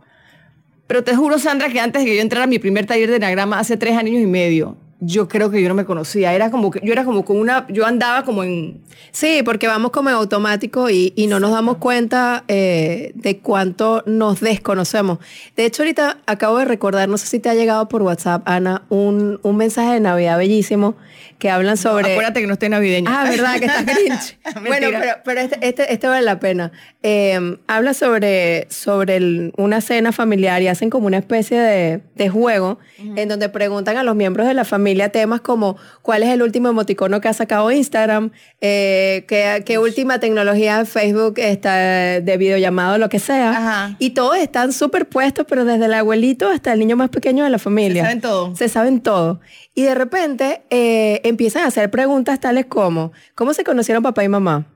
Pero 0.86 1.04
te 1.04 1.14
juro, 1.14 1.38
Sandra, 1.38 1.68
que 1.68 1.80
antes 1.80 2.02
de 2.02 2.08
que 2.08 2.16
yo 2.16 2.22
entrara 2.22 2.44
a 2.44 2.46
mi 2.48 2.58
primer 2.58 2.86
taller 2.86 3.10
de 3.10 3.16
enagrama 3.16 3.58
hace 3.58 3.76
tres 3.76 3.96
años 3.96 4.20
y 4.20 4.26
medio, 4.26 4.76
yo 5.00 5.28
creo 5.28 5.50
que 5.50 5.62
yo 5.62 5.68
no 5.68 5.74
me 5.74 5.84
conocía. 5.84 6.34
Era 6.34 6.50
como 6.50 6.70
que 6.70 6.80
yo 6.82 6.92
era 6.92 7.04
como 7.04 7.24
con 7.24 7.36
una, 7.38 7.66
yo 7.68 7.86
andaba 7.86 8.24
como 8.24 8.42
en, 8.44 8.80
Sí, 9.12 9.42
porque 9.44 9.66
vamos 9.66 9.90
como 9.90 10.10
en 10.10 10.16
automático 10.16 10.90
y, 10.90 11.12
y 11.16 11.28
no 11.28 11.40
nos 11.40 11.52
damos 11.52 11.78
cuenta 11.78 12.44
eh, 12.48 13.12
de 13.14 13.38
cuánto 13.38 14.02
nos 14.06 14.40
desconocemos. 14.40 15.18
De 15.56 15.64
hecho, 15.64 15.82
ahorita 15.82 16.18
acabo 16.26 16.58
de 16.58 16.64
recordar, 16.64 17.08
no 17.08 17.16
sé 17.16 17.26
si 17.26 17.38
te 17.38 17.48
ha 17.48 17.54
llegado 17.54 17.88
por 17.88 18.02
WhatsApp, 18.02 18.42
Ana, 18.44 18.82
un, 18.88 19.40
un 19.42 19.56
mensaje 19.56 19.94
de 19.94 20.00
Navidad 20.00 20.36
bellísimo 20.36 20.96
que 21.38 21.48
hablan 21.50 21.76
sobre... 21.76 22.12
acuérdate 22.12 22.40
que 22.40 22.46
no 22.48 22.54
estoy 22.54 22.68
navideño. 22.68 23.08
Ah, 23.12 23.24
¿verdad? 23.30 23.58
Que 23.60 23.66
está 23.66 23.82
Grinch. 23.86 24.38
bueno, 24.66 24.88
pero, 24.90 25.12
pero 25.24 25.40
este, 25.40 25.58
este, 25.66 25.92
este 25.92 26.06
vale 26.08 26.24
la 26.24 26.40
pena. 26.40 26.72
Eh, 27.04 27.56
habla 27.68 27.94
sobre, 27.94 28.66
sobre 28.70 29.16
el- 29.16 29.52
una 29.56 29.80
cena 29.80 30.10
familiar 30.12 30.60
y 30.62 30.68
hacen 30.68 30.90
como 30.90 31.06
una 31.06 31.18
especie 31.18 31.58
de, 31.60 32.00
de 32.16 32.28
juego 32.28 32.78
en 32.98 33.28
donde 33.28 33.48
preguntan 33.48 33.96
a 33.96 34.02
los 34.02 34.16
miembros 34.16 34.46
de 34.48 34.54
la 34.54 34.64
familia 34.64 34.87
temas 35.10 35.40
como 35.40 35.76
cuál 36.02 36.22
es 36.22 36.28
el 36.30 36.42
último 36.42 36.68
emoticono 36.68 37.20
que 37.20 37.28
ha 37.28 37.32
sacado 37.32 37.70
Instagram, 37.70 38.30
eh, 38.60 39.24
qué, 39.28 39.62
qué 39.66 39.78
última 39.78 40.20
tecnología 40.20 40.84
Facebook 40.84 41.34
está 41.38 41.76
de 42.20 42.36
videollamado, 42.36 42.98
lo 42.98 43.08
que 43.08 43.18
sea. 43.18 43.50
Ajá. 43.50 43.96
Y 43.98 44.10
todos 44.10 44.36
están 44.38 44.72
súper 44.72 45.08
puestos, 45.08 45.46
pero 45.48 45.64
desde 45.64 45.84
el 45.86 45.94
abuelito 45.94 46.48
hasta 46.48 46.72
el 46.72 46.78
niño 46.78 46.96
más 46.96 47.10
pequeño 47.10 47.44
de 47.44 47.50
la 47.50 47.58
familia. 47.58 48.02
saben 48.04 48.20
todo. 48.20 48.54
Se 48.56 48.68
saben 48.68 49.00
todo. 49.00 49.40
Y 49.74 49.82
de 49.82 49.94
repente 49.94 50.62
eh, 50.70 51.20
empiezan 51.24 51.64
a 51.64 51.66
hacer 51.68 51.90
preguntas 51.90 52.40
tales 52.40 52.66
como, 52.66 53.12
¿cómo 53.34 53.54
se 53.54 53.64
conocieron 53.64 54.02
papá 54.02 54.24
y 54.24 54.28
mamá? 54.28 54.66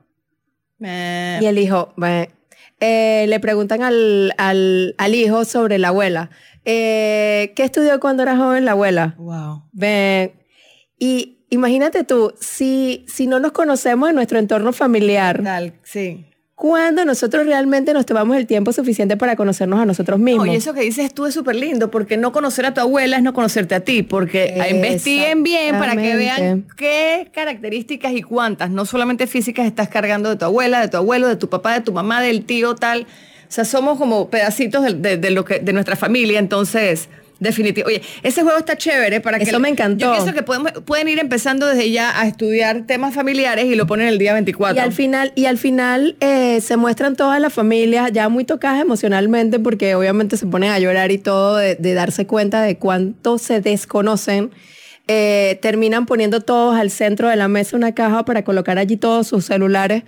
Y 1.41 1.45
el 1.45 1.57
hijo. 1.57 1.93
Eh, 2.79 3.25
le 3.29 3.39
preguntan 3.39 3.81
al, 3.83 4.33
al- 4.37 4.95
al 4.97 5.15
hijo 5.15 5.45
sobre 5.45 5.77
la 5.77 5.89
abuela. 5.89 6.29
Eh, 6.65 7.53
¿Qué 7.55 7.63
estudió 7.63 7.99
cuando 7.99 8.23
era 8.23 8.37
joven 8.37 8.65
la 8.65 8.71
abuela? 8.71 9.15
wow. 9.17 9.63
Beh. 9.71 10.33
Y 10.97 11.39
imagínate 11.49 12.03
tú, 12.03 12.33
si, 12.39 13.05
si 13.07 13.27
no 13.27 13.39
nos 13.39 13.51
conocemos 13.51 14.09
en 14.09 14.15
nuestro 14.15 14.39
entorno 14.39 14.71
familiar, 14.71 15.43
Tal, 15.43 15.73
sí. 15.83 16.25
¿cuándo 16.55 17.03
nosotros 17.03 17.45
realmente 17.45 17.93
nos 17.93 18.05
tomamos 18.05 18.37
el 18.37 18.47
tiempo 18.47 18.71
suficiente 18.71 19.17
para 19.17 19.35
conocernos 19.35 19.81
a 19.81 19.85
nosotros 19.85 20.17
mismos? 20.19 20.47
No, 20.47 20.53
y 20.53 20.55
eso 20.55 20.73
que 20.73 20.81
dices 20.81 21.13
tú 21.13 21.25
es 21.25 21.33
súper 21.33 21.57
lindo, 21.57 21.91
porque 21.91 22.15
no 22.15 22.31
conocer 22.31 22.65
a 22.65 22.73
tu 22.73 22.79
abuela 22.79 23.17
es 23.17 23.23
no 23.23 23.33
conocerte 23.33 23.75
a 23.75 23.81
ti, 23.81 24.03
porque 24.03 24.55
investiguen 24.71 25.43
bien 25.43 25.77
para 25.77 25.97
que 25.97 26.15
vean 26.15 26.65
qué 26.77 27.29
características 27.33 28.13
y 28.13 28.21
cuántas, 28.21 28.69
no 28.69 28.85
solamente 28.85 29.27
físicas, 29.27 29.65
estás 29.65 29.89
cargando 29.89 30.29
de 30.29 30.37
tu 30.37 30.45
abuela, 30.45 30.79
de 30.79 30.87
tu 30.87 30.95
abuelo, 30.95 31.27
de 31.27 31.35
tu 31.35 31.49
papá, 31.49 31.73
de 31.73 31.81
tu 31.81 31.91
mamá, 31.91 32.21
del 32.21 32.45
tío, 32.45 32.75
tal. 32.75 33.05
O 33.53 33.55
sea, 33.55 33.65
somos 33.65 33.99
como 33.99 34.31
pedacitos 34.31 34.81
de, 34.83 34.93
de- 34.93 35.17
de 35.17 35.29
lo 35.29 35.45
que, 35.45 35.59
de 35.59 35.73
nuestra 35.73 35.95
familia, 35.95 36.39
entonces... 36.39 37.07
Definitivo. 37.39 37.87
Oye, 37.87 38.01
ese 38.23 38.41
juego 38.41 38.57
está 38.57 38.75
chévere 38.77 39.19
para 39.21 39.37
que... 39.37 39.43
Eso 39.43 39.59
me 39.59 39.69
encantó. 39.69 40.05
Yo 40.05 40.11
pienso 40.13 40.33
que 40.33 40.41
podemos, 40.41 40.71
pueden 40.85 41.07
ir 41.09 41.19
empezando 41.19 41.67
desde 41.67 41.91
ya 41.91 42.19
a 42.19 42.25
estudiar 42.25 42.87
temas 42.87 43.13
familiares 43.13 43.65
y 43.65 43.75
lo 43.75 43.85
ponen 43.85 44.07
el 44.07 44.17
día 44.17 44.33
24. 44.33 44.75
Y 44.75 44.79
al 44.79 44.91
final, 44.91 45.33
y 45.35 45.45
al 45.45 45.59
final 45.59 46.15
eh, 46.21 46.61
se 46.61 46.77
muestran 46.77 47.15
todas 47.15 47.39
las 47.39 47.53
familias 47.53 48.11
ya 48.11 48.27
muy 48.29 48.43
tocadas 48.43 48.81
emocionalmente 48.81 49.59
porque 49.59 49.93
obviamente 49.93 50.35
se 50.37 50.47
ponen 50.47 50.71
a 50.71 50.79
llorar 50.79 51.11
y 51.11 51.19
todo 51.19 51.57
de, 51.57 51.75
de 51.75 51.93
darse 51.93 52.25
cuenta 52.25 52.63
de 52.63 52.77
cuánto 52.77 53.37
se 53.37 53.59
desconocen. 53.61 54.49
Eh, 55.07 55.59
terminan 55.61 56.05
poniendo 56.07 56.39
todos 56.41 56.75
al 56.79 56.89
centro 56.89 57.27
de 57.27 57.35
la 57.35 57.49
mesa 57.49 57.75
una 57.75 57.93
caja 57.93 58.23
para 58.25 58.43
colocar 58.43 58.79
allí 58.79 58.95
todos 58.97 59.27
sus 59.27 59.45
celulares 59.45 60.03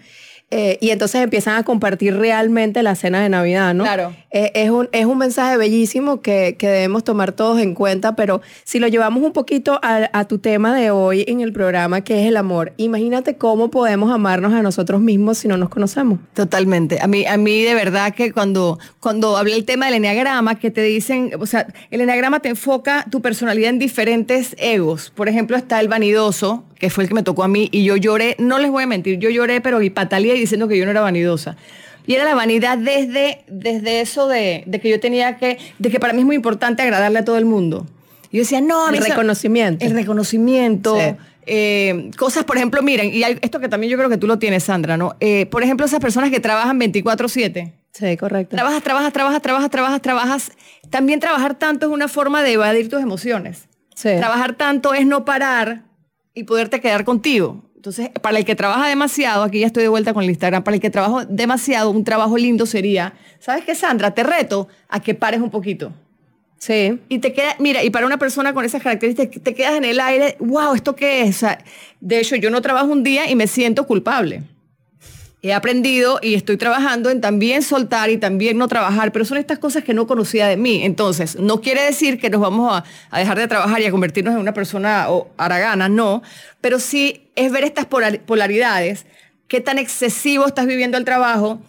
eh, 0.51 0.77
y 0.79 0.91
entonces 0.91 1.21
empiezan 1.21 1.55
a 1.55 1.63
compartir 1.63 2.15
realmente 2.15 2.83
la 2.83 2.95
cena 2.95 3.21
de 3.21 3.29
Navidad, 3.29 3.73
¿no? 3.73 3.83
Claro. 3.83 4.15
Eh, 4.29 4.51
es, 4.53 4.69
un, 4.69 4.89
es 4.91 5.05
un 5.05 5.17
mensaje 5.17 5.57
bellísimo 5.57 6.21
que, 6.21 6.55
que 6.59 6.67
debemos 6.67 7.03
tomar 7.03 7.31
todos 7.31 7.59
en 7.59 7.73
cuenta, 7.73 8.15
pero 8.15 8.41
si 8.63 8.79
lo 8.79 8.87
llevamos 8.87 9.23
un 9.23 9.33
poquito 9.33 9.79
a, 9.81 10.09
a 10.13 10.25
tu 10.25 10.37
tema 10.37 10.75
de 10.75 10.91
hoy 10.91 11.25
en 11.27 11.41
el 11.41 11.51
programa, 11.51 12.01
que 12.01 12.21
es 12.21 12.27
el 12.27 12.37
amor, 12.37 12.73
imagínate 12.77 13.37
cómo 13.37 13.71
podemos 13.71 14.13
amarnos 14.13 14.53
a 14.53 14.61
nosotros 14.61 15.01
mismos 15.01 15.39
si 15.39 15.47
no 15.47 15.57
nos 15.57 15.69
conocemos. 15.69 16.19
Totalmente. 16.35 16.99
A 17.01 17.07
mí, 17.07 17.25
a 17.25 17.37
mí 17.37 17.63
de 17.63 17.73
verdad 17.73 18.13
que 18.13 18.31
cuando, 18.31 18.77
cuando 18.99 19.37
hablé 19.37 19.55
el 19.55 19.65
tema 19.65 19.87
del 19.87 19.95
enneagrama, 19.95 20.59
que 20.59 20.69
te 20.69 20.83
dicen, 20.83 21.31
o 21.39 21.47
sea, 21.47 21.67
el 21.89 22.01
enneagrama 22.01 22.39
te 22.39 22.49
enfoca 22.49 23.05
tu 23.09 23.21
personalidad 23.21 23.71
en 23.71 23.79
diferentes 23.79 24.55
egos. 24.59 25.11
Por 25.15 25.27
ejemplo, 25.27 25.57
está 25.57 25.79
el 25.79 25.87
vanidoso, 25.87 26.65
que 26.77 26.89
fue 26.89 27.05
el 27.05 27.07
que 27.07 27.15
me 27.15 27.23
tocó 27.23 27.43
a 27.43 27.47
mí, 27.47 27.69
y 27.71 27.83
yo 27.83 27.95
lloré, 27.95 28.35
no 28.37 28.59
les 28.59 28.69
voy 28.69 28.83
a 28.83 28.87
mentir, 28.87 29.17
yo 29.17 29.29
lloré, 29.29 29.61
pero 29.61 29.81
y 30.34 30.34
patalía 30.35 30.41
diciendo 30.41 30.67
que 30.67 30.77
yo 30.77 30.85
no 30.85 30.91
era 30.91 31.01
vanidosa. 31.01 31.55
Y 32.07 32.13
era 32.13 32.23
la 32.23 32.35
vanidad 32.35 32.77
desde, 32.77 33.43
desde 33.47 34.01
eso 34.01 34.27
de, 34.27 34.63
de 34.67 34.79
que 34.79 34.89
yo 34.89 34.99
tenía 34.99 35.37
que, 35.37 35.57
de 35.79 35.89
que 35.89 35.99
para 35.99 36.13
mí 36.13 36.19
es 36.19 36.25
muy 36.25 36.35
importante 36.35 36.83
agradarle 36.83 37.19
a 37.19 37.25
todo 37.25 37.37
el 37.37 37.45
mundo. 37.45 37.87
Y 38.31 38.37
yo 38.37 38.43
decía, 38.43 38.61
no, 38.61 38.89
El 38.89 38.97
reconocimiento. 38.97 39.83
El 39.85 39.93
reconocimiento. 39.93 40.95
Sí. 40.99 41.15
eh, 41.47 42.11
cosas, 42.17 42.43
por 42.43 42.57
ejemplo, 42.57 42.81
miren, 42.83 43.11
y 43.13 43.23
hay- 43.23 43.39
esto 43.41 43.59
que 43.59 43.69
también 43.69 43.89
yo 43.91 43.97
creo 43.97 44.09
que 44.09 44.17
tú 44.17 44.27
lo 44.27 44.37
tienes, 44.37 44.63
Sandra, 44.63 44.97
¿no? 44.97 45.15
Eh, 45.19 45.45
por 45.47 45.63
ejemplo, 45.63 45.85
esas 45.85 45.99
personas 45.99 46.29
que 46.29 46.39
trabajan 46.39 46.79
24/7. 46.79 47.73
Sí, 47.91 48.17
correcto. 48.17 48.55
Trabajas, 48.55 48.83
trabajas, 48.83 49.13
trabajas, 49.13 49.41
trabajas, 49.41 49.71
trabajas, 49.71 50.01
trabajas. 50.01 50.51
También 50.91 51.19
trabajar 51.19 51.55
tanto 51.55 51.87
es 51.87 51.91
una 51.91 52.07
forma 52.07 52.43
de 52.43 52.53
evadir 52.53 52.89
tus 52.89 53.01
emociones. 53.01 53.67
Sí. 53.95 54.09
Trabajar 54.17 54.55
tanto 54.57 54.93
es 54.93 55.05
no 55.07 55.23
parar 55.25 55.85
y 56.33 56.43
poderte 56.43 56.81
quedar 56.81 57.03
contigo. 57.05 57.63
Entonces, 57.85 58.09
para 58.19 58.39
el 58.39 58.45
que 58.45 58.55
trabaja 58.55 58.87
demasiado, 58.87 59.43
aquí 59.43 59.59
ya 59.59 59.67
estoy 59.67 59.83
de 59.83 59.89
vuelta 59.89 60.11
con 60.11 60.23
el 60.23 60.29
Instagram, 60.31 60.63
para 60.63 60.73
el 60.73 60.81
que 60.81 60.89
trabaja 60.89 61.25
demasiado, 61.25 61.91
un 61.91 62.03
trabajo 62.03 62.35
lindo 62.35 62.65
sería, 62.65 63.13
¿sabes 63.37 63.63
qué, 63.63 63.75
Sandra? 63.75 64.09
Te 64.15 64.23
reto 64.23 64.67
a 64.89 64.99
que 64.99 65.13
pares 65.13 65.39
un 65.39 65.51
poquito. 65.51 65.93
Sí. 66.57 66.99
Y 67.09 67.19
te 67.19 67.31
queda, 67.31 67.55
mira, 67.59 67.83
y 67.83 67.91
para 67.91 68.07
una 68.07 68.17
persona 68.17 68.55
con 68.55 68.65
esas 68.65 68.81
características, 68.81 69.39
te 69.39 69.53
quedas 69.53 69.75
en 69.75 69.85
el 69.85 69.99
aire, 69.99 70.35
wow, 70.39 70.73
¿esto 70.73 70.95
qué 70.95 71.21
es? 71.21 71.35
O 71.35 71.39
sea, 71.41 71.63
de 72.01 72.19
hecho, 72.19 72.35
yo 72.35 72.49
no 72.49 72.59
trabajo 72.63 72.87
un 72.87 73.03
día 73.03 73.29
y 73.29 73.35
me 73.35 73.45
siento 73.45 73.85
culpable. 73.85 74.41
He 75.47 75.53
aprendido 75.53 76.17
y 76.23 76.33
estoy 76.33 76.57
trabajando 76.57 77.11
en 77.11 77.21
también 77.21 77.61
soltar 77.61 78.09
y 78.09 78.17
también 78.17 78.57
no 78.57 78.67
trabajar, 78.67 79.11
pero 79.11 79.25
son 79.25 79.37
estas 79.37 79.59
cosas 79.59 79.83
que 79.83 79.93
no 79.93 80.07
conocía 80.07 80.47
de 80.47 80.57
mí. 80.57 80.83
Entonces, 80.83 81.35
no 81.39 81.61
quiere 81.61 81.83
decir 81.83 82.19
que 82.19 82.31
nos 82.31 82.41
vamos 82.41 82.73
a, 82.73 82.83
a 83.11 83.19
dejar 83.19 83.37
de 83.37 83.47
trabajar 83.47 83.79
y 83.79 83.85
a 83.85 83.91
convertirnos 83.91 84.33
en 84.33 84.39
una 84.39 84.55
persona 84.55 85.05
o, 85.11 85.29
haragana, 85.37 85.87
no, 85.87 86.23
pero 86.61 86.79
sí 86.79 87.29
es 87.35 87.51
ver 87.51 87.63
estas 87.63 87.87
polar- 87.87 88.21
polaridades, 88.21 89.05
qué 89.47 89.61
tan 89.61 89.77
excesivo 89.77 90.47
estás 90.47 90.65
viviendo 90.65 90.97
el 90.97 91.05
trabajo, 91.05 91.59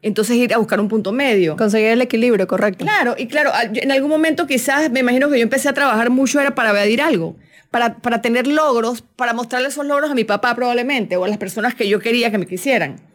entonces 0.00 0.36
ir 0.36 0.54
a 0.54 0.56
buscar 0.56 0.80
un 0.80 0.88
punto 0.88 1.12
medio. 1.12 1.58
Conseguir 1.58 1.88
el 1.88 2.00
equilibrio, 2.00 2.46
correcto. 2.46 2.86
Claro, 2.86 3.16
y 3.18 3.26
claro, 3.26 3.50
en 3.74 3.92
algún 3.92 4.08
momento 4.08 4.46
quizás 4.46 4.90
me 4.90 5.00
imagino 5.00 5.28
que 5.28 5.36
yo 5.36 5.42
empecé 5.42 5.68
a 5.68 5.74
trabajar 5.74 6.08
mucho 6.08 6.40
era 6.40 6.54
para 6.54 6.70
evadir 6.70 7.02
algo, 7.02 7.36
para, 7.70 7.98
para 7.98 8.22
tener 8.22 8.46
logros, 8.46 9.02
para 9.02 9.34
mostrarle 9.34 9.68
esos 9.68 9.84
logros 9.84 10.10
a 10.10 10.14
mi 10.14 10.24
papá 10.24 10.54
probablemente 10.54 11.18
o 11.18 11.24
a 11.24 11.28
las 11.28 11.36
personas 11.36 11.74
que 11.74 11.86
yo 11.86 11.98
quería 11.98 12.30
que 12.30 12.38
me 12.38 12.46
quisieran. 12.46 13.09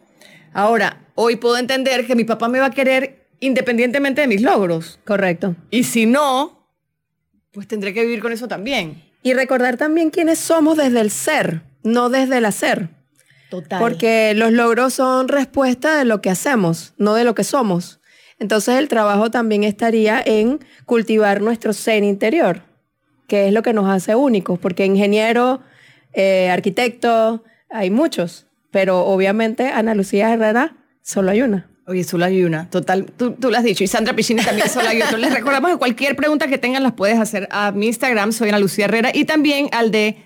Ahora, 0.56 1.04
hoy 1.16 1.36
puedo 1.36 1.58
entender 1.58 2.06
que 2.06 2.16
mi 2.16 2.24
papá 2.24 2.48
me 2.48 2.60
va 2.60 2.66
a 2.66 2.70
querer 2.70 3.28
independientemente 3.40 4.22
de 4.22 4.26
mis 4.26 4.40
logros. 4.40 4.98
Correcto. 5.04 5.54
Y 5.70 5.84
si 5.84 6.06
no, 6.06 6.70
pues 7.52 7.68
tendré 7.68 7.92
que 7.92 8.00
vivir 8.00 8.22
con 8.22 8.32
eso 8.32 8.48
también. 8.48 9.04
Y 9.22 9.34
recordar 9.34 9.76
también 9.76 10.08
quiénes 10.08 10.38
somos 10.38 10.78
desde 10.78 11.02
el 11.02 11.10
ser, 11.10 11.60
no 11.82 12.08
desde 12.08 12.38
el 12.38 12.46
hacer. 12.46 12.88
Total. 13.50 13.78
Porque 13.78 14.32
los 14.34 14.50
logros 14.50 14.94
son 14.94 15.28
respuesta 15.28 15.98
de 15.98 16.06
lo 16.06 16.22
que 16.22 16.30
hacemos, 16.30 16.94
no 16.96 17.12
de 17.12 17.24
lo 17.24 17.34
que 17.34 17.44
somos. 17.44 18.00
Entonces 18.38 18.76
el 18.76 18.88
trabajo 18.88 19.30
también 19.30 19.62
estaría 19.62 20.22
en 20.24 20.60
cultivar 20.86 21.42
nuestro 21.42 21.74
ser 21.74 22.02
interior, 22.02 22.62
que 23.28 23.48
es 23.48 23.52
lo 23.52 23.60
que 23.62 23.74
nos 23.74 23.90
hace 23.90 24.14
únicos, 24.14 24.58
porque 24.58 24.86
ingeniero, 24.86 25.60
eh, 26.14 26.48
arquitecto, 26.48 27.44
hay 27.68 27.90
muchos, 27.90 28.45
pero 28.76 29.06
obviamente 29.06 29.68
Ana 29.70 29.94
Lucía 29.94 30.30
Herrera 30.34 30.76
solo 31.00 31.30
hay 31.30 31.40
una. 31.40 31.66
Oye, 31.86 32.04
solo 32.04 32.26
hay 32.26 32.44
una, 32.44 32.68
total, 32.68 33.06
tú, 33.16 33.30
tú 33.32 33.50
lo 33.50 33.56
has 33.56 33.64
dicho. 33.64 33.82
Y 33.82 33.86
Sandra 33.86 34.14
Pichini 34.14 34.42
también 34.42 34.68
solo 34.68 34.86
hay 34.86 35.00
otra. 35.00 35.16
Les 35.16 35.32
recordamos 35.32 35.70
que 35.70 35.78
cualquier 35.78 36.14
pregunta 36.14 36.46
que 36.46 36.58
tengan 36.58 36.82
las 36.82 36.92
puedes 36.92 37.18
hacer 37.18 37.48
a 37.50 37.72
mi 37.72 37.86
Instagram, 37.86 38.32
soy 38.32 38.50
Ana 38.50 38.58
Lucía 38.58 38.84
Herrera, 38.84 39.12
y 39.14 39.24
también 39.24 39.70
al 39.72 39.90
de 39.92 40.18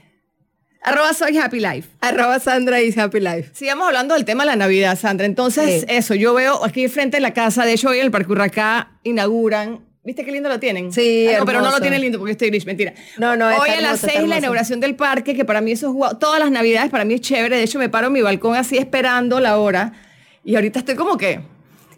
arroba 0.83 1.15
soy 1.15 1.39
happy 1.39 1.61
life. 1.61 1.91
Arroba 2.01 2.41
Sandra 2.41 2.81
is 2.81 2.99
Happy 2.99 3.21
Life. 3.21 3.51
Sigamos 3.53 3.87
hablando 3.87 4.15
del 4.15 4.25
tema 4.25 4.43
de 4.43 4.49
la 4.49 4.57
Navidad, 4.57 4.99
Sandra. 4.99 5.27
Entonces, 5.27 5.83
Sí. 5.83 5.87
eso, 5.89 6.17
yo 6.17 6.35
veo 6.35 6.65
aquí 6.65 6.89
frente 6.89 7.19
de 7.19 7.21
la 7.21 7.33
casa, 7.35 7.65
de 7.65 7.75
hecho 7.75 7.91
hoy 7.91 7.99
en 8.01 8.07
el 8.07 8.11
Parque 8.11 8.33
Urracá 8.33 8.99
inauguran, 9.05 9.85
¿viste 10.05 10.25
qué 10.25 10.33
lindo 10.33 10.49
lo 10.49 10.59
tienen? 10.59 10.93
Sí, 10.93 11.29
Ah, 11.29 11.41
no, 11.41 11.45
pero 11.47 11.61
no 11.61 11.71
lo 11.71 11.81
tienen 11.81 12.01
lindo 12.01 12.19
porque 12.19 12.33
estoy 12.33 12.49
gris, 12.49 12.67
mentira. 12.67 12.95
No, 13.19 13.37
no, 13.37 13.47
Hoy 13.49 13.71
a 13.71 13.81
las 13.81 14.01
seis 14.01 14.27
la 14.27 14.39
inauguración 14.39 14.81
del 14.81 14.95
parque, 14.95 15.35
que 15.35 15.45
para 15.45 15.61
mí 15.61 15.73
eso 15.73 15.89
es 15.89 15.93
guau. 15.93 16.19
Todas 16.19 16.41
las 16.41 16.51
Navidades 16.51 16.91
para 16.91 17.05
mí 17.05 17.15
es 17.15 17.21
chévere. 17.21 17.57
De 17.57 17.63
hecho, 17.63 17.79
me 17.79 17.89
paro 17.89 18.09
en 18.09 18.13
mi 18.13 18.23
balcón 18.23 18.57
así 18.57 18.79
esperando 18.79 19.41
la 19.41 19.59
hora. 19.59 19.93
Y 20.45 20.55
ahorita 20.55 20.79
estoy 20.81 20.95
como 20.95 21.17
que... 21.17 21.41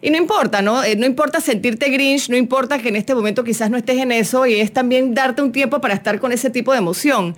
Y 0.01 0.09
no 0.09 0.17
importa, 0.17 0.61
¿no? 0.61 0.83
Eh, 0.83 0.97
no 0.97 1.05
importa 1.05 1.39
sentirte 1.39 1.89
grinch, 1.89 2.27
no 2.27 2.35
importa 2.35 2.77
que 2.77 2.89
en 2.89 2.97
este 2.97 3.15
momento 3.15 3.45
quizás 3.45 3.69
no 3.69 3.77
estés 3.77 3.99
en 3.99 4.11
eso 4.11 4.45
y 4.45 4.59
es 4.59 4.73
también 4.73 5.13
darte 5.13 5.41
un 5.41 5.53
tiempo 5.53 5.79
para 5.79 5.93
estar 5.93 6.19
con 6.19 6.33
ese 6.33 6.49
tipo 6.49 6.73
de 6.73 6.79
emoción. 6.79 7.37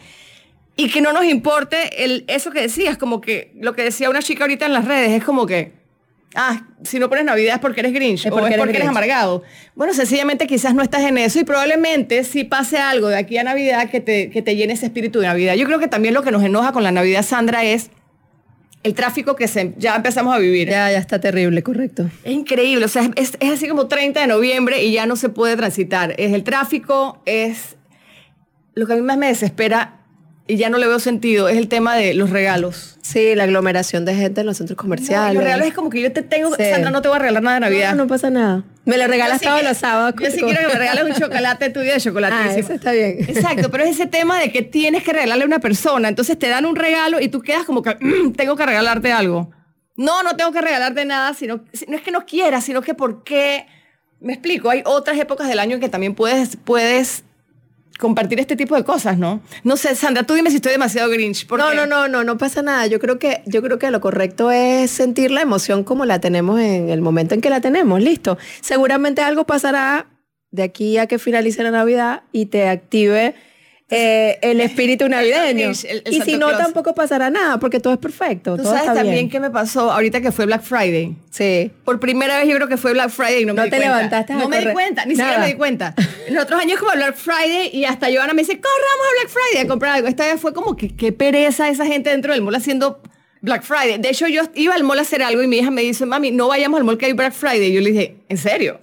Y 0.75 0.89
que 0.89 0.99
no 0.99 1.13
nos 1.13 1.25
importe 1.25 2.03
el, 2.03 2.25
eso 2.27 2.49
que 2.49 2.61
decías, 2.61 2.97
como 2.97 3.21
que 3.21 3.51
lo 3.59 3.73
que 3.73 3.83
decía 3.83 4.09
una 4.09 4.23
chica 4.23 4.45
ahorita 4.45 4.65
en 4.65 4.73
las 4.73 4.85
redes, 4.85 5.11
es 5.11 5.23
como 5.23 5.45
que, 5.45 5.73
ah, 6.35 6.67
si 6.83 6.99
no 6.99 7.09
pones 7.09 7.25
Navidad 7.25 7.55
es 7.55 7.59
porque 7.61 7.79
eres 7.81 7.93
Grinch 7.93 8.25
Es 8.25 8.31
o 8.31 8.35
porque 8.35 8.47
es 8.47 8.53
eres 8.53 8.65
porque 8.65 8.77
eres 8.77 8.89
amargado. 8.89 9.43
Bueno, 9.75 9.93
sencillamente 9.93 10.47
quizás 10.47 10.75
no 10.75 10.83
estás 10.83 11.01
en 11.03 11.17
eso 11.17 11.39
y 11.39 11.43
probablemente 11.43 12.23
si 12.23 12.43
pase 12.43 12.77
algo 12.77 13.07
de 13.07 13.17
aquí 13.17 13.37
a 13.37 13.43
Navidad 13.43 13.89
que 13.89 13.99
te, 13.99 14.29
que 14.29 14.41
te 14.41 14.55
llene 14.55 14.73
ese 14.73 14.87
espíritu 14.87 15.19
de 15.19 15.27
Navidad. 15.27 15.55
Yo 15.55 15.65
creo 15.65 15.79
que 15.79 15.87
también 15.87 16.13
lo 16.13 16.23
que 16.23 16.31
nos 16.31 16.43
enoja 16.43 16.71
con 16.71 16.83
la 16.83 16.91
Navidad, 16.91 17.23
Sandra, 17.23 17.63
es 17.63 17.89
el 18.83 18.93
tráfico 18.93 19.35
que 19.35 19.47
se, 19.47 19.73
ya 19.77 19.95
empezamos 19.95 20.35
a 20.35 20.37
vivir. 20.37 20.69
Ya, 20.69 20.91
ya 20.91 20.99
está 20.99 21.19
terrible, 21.19 21.63
correcto. 21.63 22.09
Es 22.23 22.33
increíble, 22.33 22.85
o 22.85 22.87
sea, 22.87 23.09
es, 23.15 23.35
es 23.39 23.51
así 23.51 23.67
como 23.67 23.87
30 23.87 24.21
de 24.21 24.27
noviembre 24.27 24.83
y 24.83 24.91
ya 24.91 25.07
no 25.07 25.15
se 25.15 25.29
puede 25.29 25.57
transitar. 25.57 26.13
Es 26.17 26.33
el 26.33 26.43
tráfico, 26.43 27.21
es 27.25 27.77
lo 28.75 28.85
que 28.85 28.93
a 28.93 28.95
mí 28.95 29.01
más 29.01 29.17
me 29.17 29.27
desespera 29.27 30.04
y 30.47 30.57
ya 30.57 30.69
no 30.69 30.77
le 30.77 30.87
veo 30.87 30.99
sentido, 30.99 31.49
es 31.49 31.57
el 31.57 31.67
tema 31.67 31.95
de 31.95 32.13
los 32.13 32.29
regalos. 32.29 32.97
Sí, 33.01 33.33
la 33.35 33.43
aglomeración 33.43 34.05
de 34.05 34.15
gente 34.15 34.41
en 34.41 34.47
los 34.47 34.57
centros 34.57 34.77
No, 34.77 34.81
comerciales. 34.83 35.33
los 35.35 35.43
regalos 35.43 35.67
es 35.67 35.73
como 35.73 35.89
que 35.89 36.01
yo 36.01 36.11
te 36.11 36.21
tengo, 36.21 36.55
Sí. 36.55 36.63
Sandra, 36.71 36.91
no 36.91 37.01
te 37.01 37.07
voy 37.07 37.15
a 37.17 37.19
regalar 37.19 37.43
nada 37.43 37.55
de 37.55 37.59
Navidad. 37.61 37.91
No, 37.95 38.03
no 38.03 38.07
pasa 38.07 38.29
nada. 38.29 38.63
Me 38.85 38.97
lo 38.97 39.07
regalas 39.07 39.41
todos 39.41 39.63
los 39.63 39.77
sábados. 39.77 40.13
Yo 40.21 40.29
sí 40.29 40.39
quiero 40.41 40.61
que 40.61 40.67
me 40.67 40.73
regales 40.79 41.03
un 41.03 41.13
chocolate 41.13 41.69
tuyo 41.71 41.91
de 41.93 41.99
chocolate. 41.99 42.35
Ah, 42.49 42.55
eso 42.55 42.73
está 42.73 42.91
bien. 42.91 43.17
Exacto, 43.27 43.69
pero 43.71 43.83
es 43.83 43.91
ese 43.91 44.05
tema 44.05 44.39
de 44.39 44.51
que 44.51 44.61
tienes 44.61 45.03
que 45.03 45.13
regalarle 45.13 45.43
a 45.43 45.47
una 45.47 45.59
persona. 45.59 46.07
Entonces 46.09 46.37
te 46.37 46.47
dan 46.47 46.65
un 46.65 46.75
regalo 46.75 47.19
y 47.19 47.27
tú 47.29 47.41
quedas 47.41 47.63
como 47.65 47.81
que 47.81 47.95
"Mm, 47.99 48.33
tengo 48.33 48.55
que 48.55 48.65
regalarte 48.65 49.11
algo. 49.11 49.51
No, 49.97 50.21
no 50.23 50.35
tengo 50.35 50.51
que 50.51 50.61
regalarte 50.61 51.05
nada, 51.05 51.33
sino 51.33 51.63
no 51.87 51.95
es 51.97 52.01
que 52.03 52.11
no 52.11 52.25
quieras, 52.25 52.63
sino 52.63 52.81
que 52.81 52.93
por 52.93 53.23
qué. 53.23 53.65
Me 54.19 54.33
explico, 54.33 54.69
hay 54.69 54.81
otras 54.85 55.17
épocas 55.19 55.47
del 55.47 55.59
año 55.59 55.75
en 55.75 55.81
que 55.81 55.89
también 55.89 56.15
puedes, 56.15 56.55
puedes 56.57 57.23
compartir 57.99 58.39
este 58.39 58.55
tipo 58.55 58.75
de 58.75 58.83
cosas, 58.83 59.17
¿no? 59.17 59.41
No 59.63 59.77
sé, 59.77 59.95
Sandra, 59.95 60.23
tú 60.23 60.33
dime 60.33 60.49
si 60.49 60.57
estoy 60.57 60.73
demasiado 60.73 61.09
grinch. 61.09 61.47
¿por 61.47 61.59
No, 61.59 61.73
no, 61.73 61.85
no, 61.85 62.07
no, 62.07 62.23
no 62.23 62.37
pasa 62.37 62.61
nada. 62.61 62.87
Yo 62.87 62.99
creo 62.99 63.19
que, 63.19 63.41
yo 63.45 63.61
creo 63.61 63.79
que 63.79 63.89
lo 63.91 64.01
correcto 64.01 64.51
es 64.51 64.91
sentir 64.91 65.31
la 65.31 65.41
emoción 65.41 65.83
como 65.83 66.05
la 66.05 66.19
tenemos 66.19 66.59
en 66.59 66.89
el 66.89 67.01
momento 67.01 67.35
en 67.35 67.41
que 67.41 67.49
la 67.49 67.61
tenemos, 67.61 68.01
listo. 68.01 68.37
Seguramente 68.61 69.21
algo 69.21 69.45
pasará 69.45 70.07
de 70.51 70.63
aquí 70.63 70.97
a 70.97 71.07
que 71.07 71.19
finalice 71.19 71.63
la 71.63 71.71
Navidad 71.71 72.23
y 72.31 72.47
te 72.47 72.67
active 72.67 73.35
eh, 73.89 74.39
el 74.41 74.61
espíritu 74.61 75.07
navideño. 75.07 75.69
El- 75.87 76.01
el 76.07 76.13
y 76.13 76.21
si 76.21 76.33
no, 76.37 76.47
Claus. 76.47 76.63
tampoco 76.63 76.95
pasará 76.95 77.29
nada, 77.29 77.59
porque 77.59 77.79
todo 77.79 77.93
es 77.93 77.99
perfecto. 77.99 78.55
Tú 78.57 78.63
todo 78.63 78.73
sabes 78.73 78.81
está 78.89 78.93
también 78.95 79.15
bien. 79.15 79.29
qué 79.29 79.39
me 79.39 79.51
pasó 79.51 79.91
ahorita 79.91 80.21
que 80.21 80.31
fue 80.31 80.45
Black 80.47 80.63
Friday. 80.63 81.15
Sí. 81.29 81.71
Por 81.83 81.99
primera 81.99 82.39
vez 82.39 82.47
yo 82.47 82.55
creo 82.55 82.67
que 82.67 82.77
fue 82.77 82.93
Black 82.93 83.09
Friday 83.11 83.43
y 83.43 83.45
no 83.45 83.53
me 83.53 83.57
No 83.59 83.63
di 83.65 83.69
te 83.69 83.77
cuenta. 83.77 83.95
levantaste 83.95 84.33
a 84.33 84.35
No 84.37 84.49
me 84.49 84.59
di 84.59 84.73
cuenta, 84.73 85.05
ni 85.05 85.11
siquiera 85.11 85.31
Nada. 85.33 85.41
me 85.45 85.47
di 85.51 85.57
cuenta. 85.57 85.93
En 86.27 86.37
otros 86.39 86.59
años 86.59 86.79
como 86.79 86.91
Black 86.93 87.15
Friday 87.15 87.69
y 87.71 87.85
hasta 87.85 88.07
Joana 88.11 88.33
me 88.33 88.41
dice, 88.41 88.53
corramos 88.59 89.05
a 89.07 89.21
Black 89.21 89.29
Friday 89.29 89.65
a 89.65 89.67
comprar 89.67 89.95
algo. 89.95 90.07
Esta 90.07 90.25
vez 90.25 90.41
fue 90.41 90.53
como 90.55 90.75
que 90.75 90.95
qué 90.95 91.11
pereza 91.11 91.69
esa 91.69 91.85
gente 91.85 92.09
dentro 92.09 92.33
del 92.33 92.41
mall 92.41 92.55
haciendo 92.55 92.99
Black 93.41 93.61
Friday. 93.61 93.99
De 93.99 94.09
hecho, 94.09 94.27
yo 94.27 94.41
iba 94.55 94.73
al 94.73 94.83
mall 94.83 94.97
a 94.97 95.03
hacer 95.03 95.21
algo 95.21 95.43
y 95.43 95.47
mi 95.47 95.59
hija 95.59 95.69
me 95.69 95.83
dice, 95.83 96.07
mami, 96.07 96.31
no 96.31 96.47
vayamos 96.47 96.79
al 96.79 96.83
mall 96.83 96.97
que 96.97 97.05
hay 97.05 97.13
Black 97.13 97.33
Friday. 97.33 97.65
Y 97.69 97.73
yo 97.73 97.81
le 97.81 97.91
dije, 97.91 98.15
¿en 98.27 98.37
serio? 98.37 98.79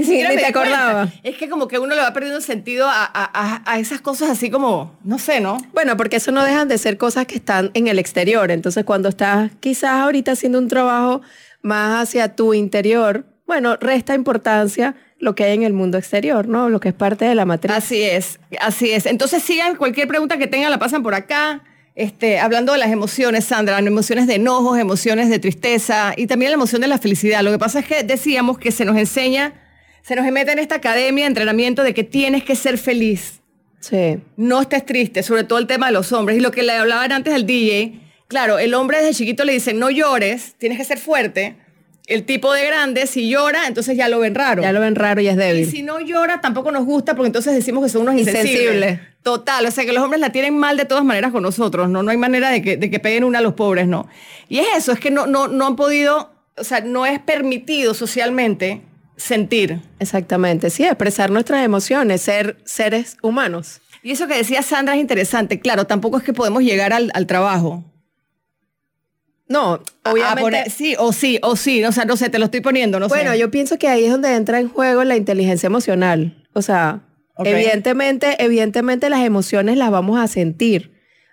Ni 0.00 0.06
siquiera 0.06 0.30
me 0.30 0.36
te 0.36 0.52
cuenta. 0.52 0.60
acordaba. 0.60 1.08
Es 1.22 1.36
que 1.36 1.48
como 1.48 1.68
que 1.68 1.78
uno 1.78 1.94
le 1.94 2.00
va 2.00 2.12
perdiendo 2.12 2.40
sentido 2.40 2.86
a, 2.88 3.04
a- 3.04 3.30
a- 3.32 3.62
a 3.64 3.78
esas 3.78 4.00
cosas 4.00 4.30
así 4.30 4.50
como, 4.50 4.98
no 5.04 5.18
sé, 5.18 5.40
¿no? 5.40 5.58
Bueno, 5.72 5.96
porque 5.96 6.16
eso 6.16 6.32
no 6.32 6.44
dejan 6.44 6.68
de 6.68 6.78
ser 6.78 6.96
cosas 6.98 7.26
que 7.26 7.36
están 7.36 7.70
en 7.74 7.88
el 7.88 7.98
exterior. 7.98 8.50
Entonces, 8.50 8.84
cuando 8.84 9.08
estás 9.08 9.50
quizás 9.60 9.90
ahorita 9.92 10.32
haciendo 10.32 10.58
un 10.58 10.68
trabajo 10.68 11.20
más 11.62 12.02
hacia 12.08 12.34
tu 12.34 12.54
interior, 12.54 13.24
bueno, 13.46 13.76
resta 13.76 14.14
importancia 14.14 14.94
lo 15.18 15.34
que 15.34 15.44
hay 15.44 15.54
en 15.54 15.64
el 15.64 15.72
mundo 15.72 15.98
exterior, 15.98 16.48
¿no? 16.48 16.68
Lo 16.70 16.80
que 16.80 16.88
es 16.90 16.94
parte 16.94 17.24
de 17.26 17.34
la 17.34 17.44
matriz. 17.44 17.72
Así 17.76 18.02
es, 18.02 18.40
así 18.60 18.90
es. 18.92 19.04
Entonces 19.06 19.42
sigan, 19.42 19.76
cualquier 19.76 20.08
pregunta 20.08 20.38
que 20.38 20.46
tengan 20.46 20.70
la 20.70 20.78
pasan 20.78 21.02
por 21.02 21.14
acá. 21.14 21.62
este, 21.96 22.38
hablando 22.38 22.72
de 22.72 22.78
las 22.78 22.90
emociones, 22.90 23.44
Sandra, 23.44 23.78
emociones 23.80 24.26
de 24.26 24.36
enojos, 24.36 24.78
emociones 24.78 25.28
de 25.28 25.38
tristeza 25.38 26.14
y 26.16 26.26
también 26.28 26.52
la 26.52 26.54
emoción 26.54 26.80
de 26.80 26.86
la 26.88 26.96
felicidad. 26.96 27.42
Lo 27.42 27.50
que 27.50 27.58
pasa 27.58 27.80
es 27.80 27.86
que 27.86 28.02
decíamos 28.04 28.56
que 28.58 28.70
se 28.72 28.86
nos 28.86 28.96
enseña, 28.96 29.52
se 30.02 30.16
nos 30.16 30.30
mete 30.30 30.52
en 30.52 30.58
esta 30.58 30.76
academia 30.76 31.24
de 31.24 31.28
entrenamiento 31.28 31.82
de 31.82 31.94
que 31.94 32.04
tienes 32.04 32.44
que 32.44 32.54
ser 32.56 32.78
feliz. 32.78 33.40
Sí. 33.80 34.18
No 34.36 34.60
estés 34.60 34.84
triste, 34.84 35.22
sobre 35.22 35.44
todo 35.44 35.58
el 35.58 35.66
tema 35.66 35.86
de 35.86 35.92
los 35.92 36.12
hombres. 36.12 36.38
Y 36.38 36.40
lo 36.40 36.50
que 36.50 36.62
le 36.62 36.72
hablaban 36.72 37.12
antes 37.12 37.32
al 37.32 37.46
DJ, 37.46 38.00
claro, 38.28 38.58
el 38.58 38.74
hombre 38.74 38.98
desde 38.98 39.14
chiquito 39.14 39.44
le 39.44 39.52
dice, 39.52 39.72
no 39.74 39.90
llores, 39.90 40.54
tienes 40.58 40.78
que 40.78 40.84
ser 40.84 40.98
fuerte. 40.98 41.56
El 42.06 42.24
tipo 42.24 42.52
de 42.52 42.66
grande, 42.66 43.06
si 43.06 43.30
llora, 43.30 43.68
entonces 43.68 43.96
ya 43.96 44.08
lo 44.08 44.18
ven 44.18 44.34
raro. 44.34 44.62
Ya 44.62 44.72
lo 44.72 44.80
ven 44.80 44.96
raro 44.96 45.20
y 45.20 45.28
es 45.28 45.34
Y 45.34 45.38
débil. 45.38 45.70
si 45.70 45.82
no 45.82 46.00
llora, 46.00 46.40
tampoco 46.40 46.72
nos 46.72 46.84
gusta 46.84 47.14
porque 47.14 47.28
entonces 47.28 47.54
decimos 47.54 47.84
que 47.84 47.88
son 47.88 48.02
unos 48.02 48.16
insensibles. 48.16 48.52
Insensibles. 48.52 49.00
Total, 49.22 49.64
o 49.64 49.70
sea 49.70 49.84
que 49.84 49.92
los 49.92 50.02
hombres 50.02 50.20
la 50.20 50.32
tienen 50.32 50.58
mal 50.58 50.76
de 50.76 50.86
todas 50.86 51.04
maneras 51.04 51.30
con 51.30 51.42
nosotros, 51.42 51.88
¿no? 51.88 52.02
No 52.02 52.10
hay 52.10 52.16
manera 52.16 52.50
de 52.50 52.62
que, 52.62 52.76
de 52.76 52.90
que 52.90 52.98
peguen 52.98 53.22
una 53.22 53.38
a 53.38 53.42
los 53.42 53.54
pobres, 53.54 53.86
¿no? 53.86 54.08
Y 54.48 54.58
es 54.58 54.66
eso, 54.76 54.92
es 54.92 54.98
que 54.98 55.10
no, 55.12 55.26
no, 55.28 55.46
no 55.46 55.66
han 55.68 55.76
podido, 55.76 56.32
o 56.56 56.64
sea, 56.64 56.80
no 56.80 57.06
es 57.06 57.20
permitido 57.20 57.94
socialmente 57.94 58.80
sentir. 59.20 59.80
Exactamente, 59.98 60.70
sí, 60.70 60.84
expresar 60.84 61.30
nuestras 61.30 61.64
emociones, 61.64 62.22
ser 62.22 62.56
seres 62.64 63.16
humanos. 63.22 63.80
Y 64.02 64.12
eso 64.12 64.26
que 64.26 64.36
decía 64.36 64.62
Sandra 64.62 64.94
es 64.94 65.00
interesante. 65.00 65.60
Claro, 65.60 65.86
tampoco 65.86 66.18
es 66.18 66.24
que 66.24 66.32
podemos 66.32 66.62
llegar 66.62 66.92
al, 66.92 67.10
al 67.14 67.26
trabajo. 67.26 67.84
No, 69.48 69.80
obviamente. 70.04 70.40
poner- 70.42 70.70
sí, 70.70 70.94
o 70.98 71.12
sí, 71.12 71.38
o 71.42 71.56
sí. 71.56 71.84
O 71.84 71.92
sea, 71.92 72.04
no 72.04 72.16
sé, 72.16 72.30
te 72.30 72.38
lo 72.38 72.44
estoy 72.44 72.60
poniendo, 72.60 73.00
no 73.00 73.08
bueno, 73.08 73.32
sé. 73.32 73.38
yo 73.38 73.50
pienso 73.50 73.78
que 73.78 73.88
ahí 73.88 74.04
es 74.04 74.10
donde 74.12 74.34
entra 74.34 74.60
en 74.60 74.68
juego 74.68 75.02
la 75.04 75.16
inteligencia 75.16 75.66
emocional. 75.66 76.46
O 76.52 76.62
sea, 76.62 77.00
evidentemente, 77.44 78.36
evidentemente 78.42 79.10
las 79.10 79.24
emociones 79.24 79.76
las 79.76 79.90
vamos 79.90 80.18
a 80.20 80.28
sentir. 80.28 80.89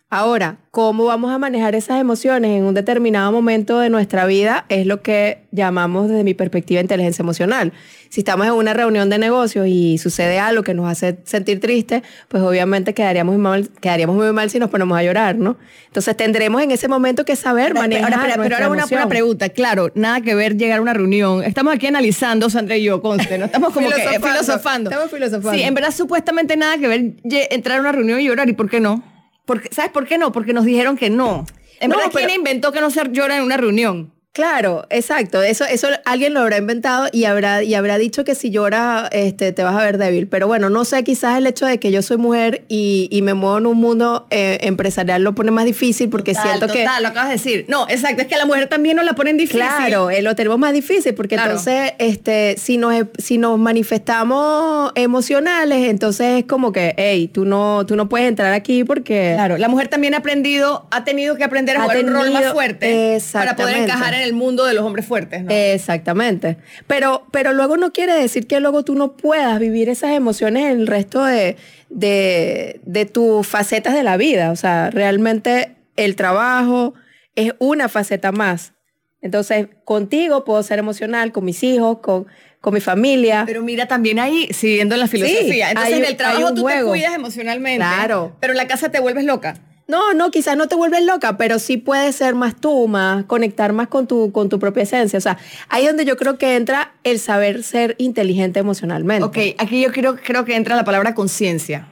Ahora, 0.10 0.60
¿cómo 0.72 1.04
vamos 1.04 1.34
a 1.34 1.38
manejar 1.38 1.76
esas 1.76 2.00
emociones 2.00 2.52
en 2.52 2.64
un 2.64 2.74
determinado 2.74 3.30
momento 3.34 3.80
de 3.80 3.90
nuestra 3.90 4.26
vida? 4.26 4.66
Es 4.70 4.86
lo 4.86 5.02
que 5.02 5.40
llamamos 5.52 6.08
desde 6.08 6.24
mi 6.24 6.34
perspectiva 6.34 6.80
inteligencia 6.80 7.24
emocional. 7.24 7.74
Si 8.08 8.22
estamos 8.22 8.48
en 8.48 8.54
una 8.54 8.74
reunión 8.74 9.10
de 9.10 9.18
negocios 9.18 9.68
y 9.68 9.98
sucede 9.98 10.40
algo 10.40 10.64
que 10.64 10.74
nos 10.74 10.90
hace 10.90 11.18
sentir 11.26 11.60
tristes, 11.60 12.04
pues 12.30 12.42
obviamente 12.42 12.94
quedaríamos 12.94 13.36
muy 13.36 13.44
mal, 13.44 13.70
quedaríamos 13.82 14.16
muy 14.16 14.32
mal 14.32 14.50
si 14.50 14.60
nos 14.60 14.70
ponemos 14.70 14.98
a 14.98 15.04
llorar, 15.04 15.36
¿no? 15.36 15.58
Entonces 15.88 16.16
tendremos 16.16 16.62
en 16.62 16.72
ese 16.72 16.88
momento 16.88 17.26
que 17.26 17.36
saber 17.36 17.72
Ahora, 17.72 17.82
manejar 17.82 18.14
ahora, 18.14 18.28
espera, 18.28 18.44
pero 18.44 18.56
ahora 18.56 18.70
una, 18.70 18.86
una 18.86 19.10
pregunta, 19.10 19.50
claro, 19.50 19.92
nada 19.94 20.22
que 20.22 20.36
ver 20.36 20.56
llegar 20.56 20.80
a 20.80 20.82
una 20.82 20.94
reunión. 20.94 21.44
Estamos 21.44 21.76
aquí 21.76 21.88
analizando, 21.88 22.50
Sandra 22.50 22.78
y 22.78 22.84
yo, 22.84 23.02
conste, 23.02 23.38
no 23.38 23.44
estamos 23.48 23.74
como 23.74 23.90
que 23.90 23.96
eh, 23.96 24.06
Filosofando. 24.06 24.30
filosofando. 24.30 24.90
Estamos 24.90 25.12
filosofando. 25.12 25.58
Sí, 25.58 25.64
en 25.64 25.74
verdad 25.74 25.92
supuestamente 25.92 26.56
nada 26.56 26.78
que 26.78 26.88
ver 26.88 27.12
entrar 27.52 27.80
a 27.80 27.82
una 27.82 27.92
reunión 27.92 28.22
y 28.22 28.24
llorar. 28.24 28.48
¿Y 28.48 28.54
por 28.54 28.70
qué 28.70 28.80
no? 28.80 29.04
Porque, 29.48 29.70
¿Sabes 29.74 29.92
por 29.92 30.06
qué 30.06 30.18
no? 30.20 30.32
Porque 30.32 30.54
nos 30.54 30.66
dijeron 30.66 30.98
que 30.98 31.10
no. 31.10 31.46
En 31.80 31.90
No, 31.90 31.98
verdad, 31.98 32.12
¿quién 32.14 32.30
inventó 32.30 32.72
que 32.72 32.82
no 32.82 32.92
se 32.92 33.02
llora 33.12 33.38
en 33.38 33.44
una 33.44 33.58
reunión? 33.58 34.14
Claro, 34.38 34.86
exacto. 34.92 35.42
Eso, 35.42 35.66
eso 35.66 35.88
alguien 36.06 36.36
lo 36.36 36.42
habrá 36.42 36.58
inventado 36.58 37.08
y 37.12 37.24
habrá, 37.24 37.64
y 37.64 37.74
habrá 37.74 37.98
dicho 37.98 38.24
que 38.24 38.36
si 38.36 38.52
llora, 38.52 39.10
este, 39.12 39.52
te 39.52 39.64
vas 39.64 39.76
a 39.76 39.84
ver 39.84 39.98
débil. 39.98 40.28
Pero 40.28 40.46
bueno, 40.46 40.70
no 40.70 40.86
sé, 40.86 41.04
quizás 41.04 41.40
el 41.40 41.48
hecho 41.48 41.66
de 41.66 41.80
que 41.80 41.92
yo 41.92 42.04
soy 42.04 42.18
mujer 42.18 42.64
y, 42.68 43.08
y 43.10 43.24
me 43.24 43.34
muevo 43.34 43.58
en 43.58 43.66
un 43.66 43.78
mundo 43.78 44.28
eh, 44.30 44.60
empresarial 44.62 45.24
lo 45.24 45.34
pone 45.34 45.50
más 45.50 45.66
difícil 45.66 46.10
porque 46.10 46.36
siento 46.36 46.68
que. 46.68 46.84
Total, 46.84 47.02
lo 47.02 47.10
acabas 47.10 47.30
de 47.30 47.34
decir. 47.34 47.66
No, 47.68 47.88
exacto, 47.90 48.22
es 48.22 48.28
que 48.28 48.36
a 48.36 48.38
la 48.38 48.46
mujer 48.46 48.68
también 48.68 48.98
nos 48.98 49.06
la 49.06 49.14
ponen 49.14 49.38
difícil. 49.38 49.62
Claro, 49.62 50.12
eh, 50.12 50.22
lo 50.22 50.36
tenemos 50.36 50.60
más 50.60 50.72
difícil 50.72 51.16
porque 51.16 51.34
Claro. 51.34 51.54
entonces, 51.54 51.94
este, 51.98 52.58
si 52.60 52.78
nos, 52.78 52.94
si 53.18 53.40
nos 53.40 53.58
manifestamos 53.58 54.92
emocionales, 54.94 55.90
entonces 55.90 56.42
es 56.42 56.46
como 56.46 56.72
que, 56.72 56.94
hey, 56.96 57.28
tú 57.28 57.44
no, 57.44 57.88
tú 57.88 57.96
no 57.96 58.08
puedes 58.08 58.28
entrar 58.28 58.54
aquí 58.54 58.84
porque. 58.84 59.32
Claro, 59.34 59.58
la 59.58 59.68
mujer 59.68 59.88
también 59.88 60.14
ha 60.14 60.18
aprendido, 60.18 60.86
ha 60.92 61.04
tenido 61.04 61.38
que 61.38 61.44
aprender 61.44 61.78
a 61.78 61.82
jugar 61.82 62.06
un 62.06 62.14
rol 62.14 62.30
más 62.30 62.54
fuerte 62.54 63.20
para 63.34 63.56
poder 63.56 63.78
encajar 63.78 64.14
en 64.14 64.27
el 64.27 64.27
mundo 64.34 64.66
de 64.66 64.74
los 64.74 64.84
hombres 64.86 65.06
fuertes, 65.06 65.44
¿no? 65.44 65.52
Exactamente. 65.52 66.58
Pero, 66.88 67.28
pero 67.32 67.54
luego 67.54 67.78
no 67.78 67.92
quiere 67.94 68.14
decir 68.14 68.48
que 68.48 68.60
luego 68.60 68.84
tú 68.84 68.96
no 68.96 69.18
puedas 69.18 69.60
vivir 69.60 69.90
esas 69.90 70.12
emociones 70.12 70.64
en 70.72 70.80
el 70.82 70.88
resto 70.88 71.24
de, 71.24 71.56
de, 71.90 72.80
de 72.86 73.06
tus 73.06 73.46
facetas 73.48 73.94
de 73.94 74.04
la 74.04 74.18
vida. 74.18 74.52
O 74.52 74.56
sea, 74.56 74.90
realmente 74.90 75.76
el 75.96 76.16
trabajo 76.16 76.94
es 77.36 77.54
una 77.60 77.90
faceta 77.90 78.32
más. 78.32 78.74
Entonces, 79.22 79.68
contigo 79.84 80.46
puedo 80.46 80.62
ser 80.64 80.80
emocional, 80.80 81.32
con 81.32 81.44
mis 81.44 81.64
hijos, 81.64 82.00
con, 82.00 82.28
con 82.62 82.74
mi 82.74 82.80
familia. 82.82 83.44
Pero 83.46 83.64
mira 83.64 83.88
también 83.88 84.20
ahí, 84.20 84.48
siguiendo 84.54 84.96
la 84.96 85.08
filosofía. 85.08 85.70
Entonces 85.72 85.94
hay- 85.94 86.00
en 86.00 86.06
el 86.06 86.16
trabajo 86.18 86.54
tú 86.54 86.62
juego. 86.62 86.92
te 86.94 87.00
cuidas 87.00 87.16
emocionalmente. 87.16 87.78
Claro. 87.86 88.38
Pero 88.40 88.54
en 88.54 88.58
la 88.58 88.68
casa 88.68 88.90
te 88.90 89.00
vuelves 89.00 89.26
loca. 89.26 89.56
No, 89.88 90.14
no, 90.14 90.32
quizás 90.32 90.58
no 90.58 90.68
te 90.68 90.76
vuelves 90.76 91.04
loca, 91.06 91.38
pero 91.38 91.60
sí 91.60 91.78
puedes 91.78 92.16
ser 92.18 92.36
más 92.36 92.60
tú, 92.60 92.88
más 92.90 93.24
conectar 93.26 93.72
más 93.72 93.88
con 93.88 94.06
tu, 94.06 94.34
con 94.34 94.50
tu 94.50 94.60
propia 94.60 94.84
esencia. 94.84 95.18
O 95.18 95.22
sea, 95.22 95.38
ahí 95.70 95.84
es 95.84 95.90
donde 95.90 96.04
yo 96.04 96.18
creo 96.18 96.38
que 96.38 96.58
entra 96.58 96.94
el 97.04 97.20
saber 97.20 97.64
ser 97.64 97.96
inteligente 97.98 98.60
emocionalmente. 98.60 99.24
Ok, 99.24 99.56
aquí 99.58 99.82
yo 99.82 99.92
creo, 99.94 100.18
creo 100.18 100.44
que 100.44 100.56
entra 100.56 100.76
la 100.76 100.84
palabra 100.84 101.16
conciencia. 101.16 101.88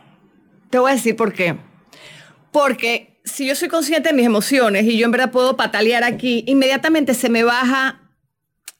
Te 0.70 0.78
voy 0.78 0.92
a 0.92 0.96
decir 0.96 1.16
por 1.16 1.32
qué. 1.32 1.58
Porque 2.52 3.18
si 3.24 3.48
yo 3.48 3.56
soy 3.56 3.70
consciente 3.70 4.10
de 4.10 4.16
mis 4.16 4.26
emociones 4.26 4.84
y 4.84 4.98
yo 4.98 5.06
en 5.06 5.12
verdad 5.12 5.32
puedo 5.32 5.56
patalear 5.56 6.04
aquí, 6.04 6.44
inmediatamente 6.48 7.14
se 7.14 7.30
me 7.30 7.44
baja, 7.44 8.02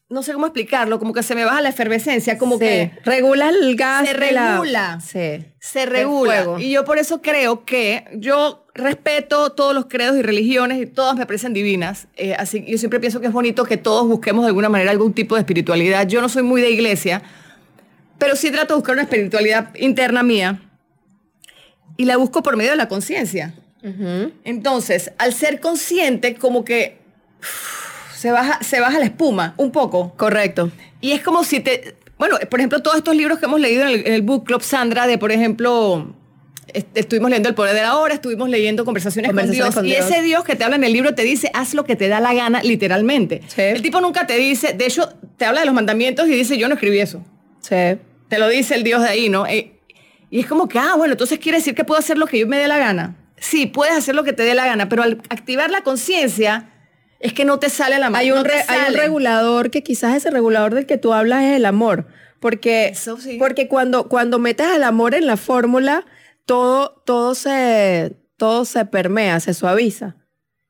no 0.08 0.22
sé 0.22 0.34
cómo 0.34 0.46
explicarlo, 0.46 1.00
como 1.00 1.14
que 1.14 1.24
se 1.24 1.34
me 1.36 1.46
baja 1.46 1.62
la 1.62 1.70
efervescencia, 1.70 2.38
como 2.38 2.56
Sí. 2.56 2.60
que 2.60 2.92
regula 3.06 3.50
el 3.50 3.76
gas. 3.76 4.08
Se 4.08 4.14
la- 4.32 4.52
regula. 4.54 5.00
Sí. 5.02 5.46
se 5.60 5.86
regula. 5.88 6.46
Y 6.60 6.70
yo 6.72 6.86
por 6.86 7.00
eso 7.00 7.22
creo 7.24 7.66
que 7.66 8.06
yo 8.14 8.68
respeto 8.76 9.52
todos 9.54 9.74
los 9.74 9.86
credos 9.88 10.16
y 10.16 10.22
religiones 10.22 10.80
y 10.80 10.86
todas 10.86 11.16
me 11.18 11.26
parecen 11.26 11.54
divinas. 11.54 12.08
Eh, 12.18 12.36
así 12.36 12.64
que 12.64 12.72
yo 12.74 12.78
siempre 12.78 13.00
pienso 13.00 13.20
que 13.20 13.26
es 13.28 13.34
bonito 13.34 13.64
que 13.66 13.78
todos 13.78 14.08
busquemos 14.08 14.44
de 14.44 14.50
alguna 14.50 14.70
manera 14.70 14.92
algún 14.92 15.14
tipo 15.14 15.34
de 15.36 15.42
espiritualidad. 15.42 16.08
Yo 16.08 16.22
no 16.22 16.30
soy 16.30 16.44
muy 16.44 16.62
de 16.62 16.70
iglesia, 16.70 17.24
pero 18.20 18.36
sí 18.36 18.52
trato 18.52 18.74
de 18.74 18.76
buscar 18.76 18.94
una 18.94 19.02
espiritualidad 19.04 19.74
interna 19.76 20.22
mía 20.22 20.62
y 21.98 22.06
la 22.06 22.18
busco 22.18 22.44
por 22.44 22.58
medio 22.58 22.72
de 22.72 22.78
la 22.78 22.88
conciencia. 22.88 23.56
Entonces, 24.44 25.12
al 25.18 25.34
ser 25.34 25.60
consciente, 25.60 26.36
como 26.36 26.64
que 26.64 26.98
se 28.16 28.32
baja, 28.32 28.60
se 28.64 28.80
baja 28.80 29.00
la 29.00 29.06
espuma 29.06 29.54
un 29.58 29.72
poco. 29.72 30.14
Correcto. 30.18 30.72
Y 31.02 31.12
es 31.12 31.22
como 31.22 31.44
si 31.44 31.60
te... 31.60 31.96
Bueno, 32.18 32.38
por 32.50 32.60
ejemplo, 32.60 32.82
todos 32.82 32.98
estos 32.98 33.16
libros 33.16 33.40
que 33.40 33.46
hemos 33.46 33.60
leído 33.60 33.82
en 33.84 33.90
el, 33.90 34.08
en 34.08 34.14
el 34.14 34.22
Book 34.22 34.46
Club, 34.46 34.62
Sandra, 34.62 35.06
de, 35.06 35.18
por 35.18 35.34
ejemplo, 35.34 36.16
est- 36.74 36.88
estuvimos 36.96 37.30
leyendo 37.30 37.50
El 37.50 37.56
Poder 37.56 37.76
de 37.76 37.82
la 37.82 37.98
Hora, 37.98 38.14
estuvimos 38.14 38.48
leyendo 38.50 38.86
Conversaciones, 38.86 39.30
Conversaciones 39.32 39.76
con, 39.76 39.84
con 39.84 39.92
Dios, 39.92 40.10
y 40.10 40.14
ese 40.14 40.22
Dios 40.22 40.46
que 40.46 40.56
te 40.56 40.64
habla 40.64 40.78
en 40.78 40.86
el 40.86 40.94
libro 40.94 41.14
te 41.14 41.24
dice, 41.24 41.52
haz 41.54 41.74
lo 41.74 41.84
que 41.84 41.98
te 41.98 42.08
da 42.08 42.22
la 42.22 42.34
gana, 42.34 42.64
literalmente. 42.64 43.42
Sí. 43.48 43.62
El 43.64 43.82
tipo 43.82 44.00
nunca 44.00 44.26
te 44.26 44.38
dice, 44.38 44.72
de 44.74 44.86
hecho, 44.86 45.10
te 45.36 45.44
habla 45.44 45.60
de 45.60 45.66
los 45.66 45.76
mandamientos 45.76 46.28
y 46.28 46.32
dice, 46.32 46.58
yo 46.58 46.70
no 46.70 46.76
escribí 46.76 47.00
eso. 47.00 47.22
Sí. 47.60 48.00
Te 48.30 48.40
lo 48.40 48.48
dice 48.48 48.76
el 48.76 48.84
Dios 48.84 49.02
de 49.02 49.10
ahí, 49.10 49.28
¿no? 49.28 49.46
Eh, 49.46 49.74
y 50.32 50.40
es 50.40 50.48
como 50.48 50.70
que, 50.70 50.80
ah, 50.80 50.94
bueno, 50.96 51.14
entonces 51.16 51.38
quiere 51.40 51.58
decir 51.58 51.76
que 51.76 51.84
puedo 51.84 52.00
hacer 52.00 52.18
lo 52.18 52.28
que 52.28 52.40
yo 52.40 52.48
me 52.48 52.58
dé 52.58 52.70
la 52.70 52.78
gana. 52.78 53.18
Sí, 53.38 53.66
puedes 53.66 53.94
hacer 53.94 54.16
lo 54.16 54.24
que 54.24 54.32
te 54.32 54.44
dé 54.44 54.56
la 54.56 54.66
gana, 54.66 54.88
pero 54.88 55.04
al 55.04 55.22
activar 55.30 55.70
la 55.70 55.82
conciencia 55.82 56.70
es 57.20 57.34
que 57.34 57.46
no 57.46 57.60
te 57.60 57.70
sale 57.70 57.98
la 58.00 58.10
mano. 58.10 58.18
Hay 58.22 58.32
un, 58.32 58.38
no 58.38 58.44
te 58.44 58.50
re- 58.50 58.64
hay 58.68 58.80
un 58.80 58.86
sale. 58.86 58.98
regulador 59.00 59.72
que 59.72 59.84
quizás 59.84 60.16
ese 60.16 60.30
regulador 60.32 60.74
del 60.74 60.86
que 60.86 60.98
tú 60.98 61.14
hablas 61.14 61.44
es 61.44 61.56
el 61.58 61.66
amor. 61.66 62.08
Porque, 62.40 62.88
Eso 62.90 63.18
sí. 63.18 63.38
porque 63.40 63.68
cuando, 63.68 64.08
cuando 64.08 64.38
metes 64.40 64.68
el 64.76 64.84
amor 64.84 65.16
en 65.16 65.26
la 65.26 65.38
fórmula, 65.38 66.06
todo, 66.46 67.02
todo, 67.06 67.34
se, 67.34 68.16
todo 68.38 68.66
se 68.66 68.86
permea, 68.86 69.40
se 69.40 69.54
suaviza. 69.54 70.16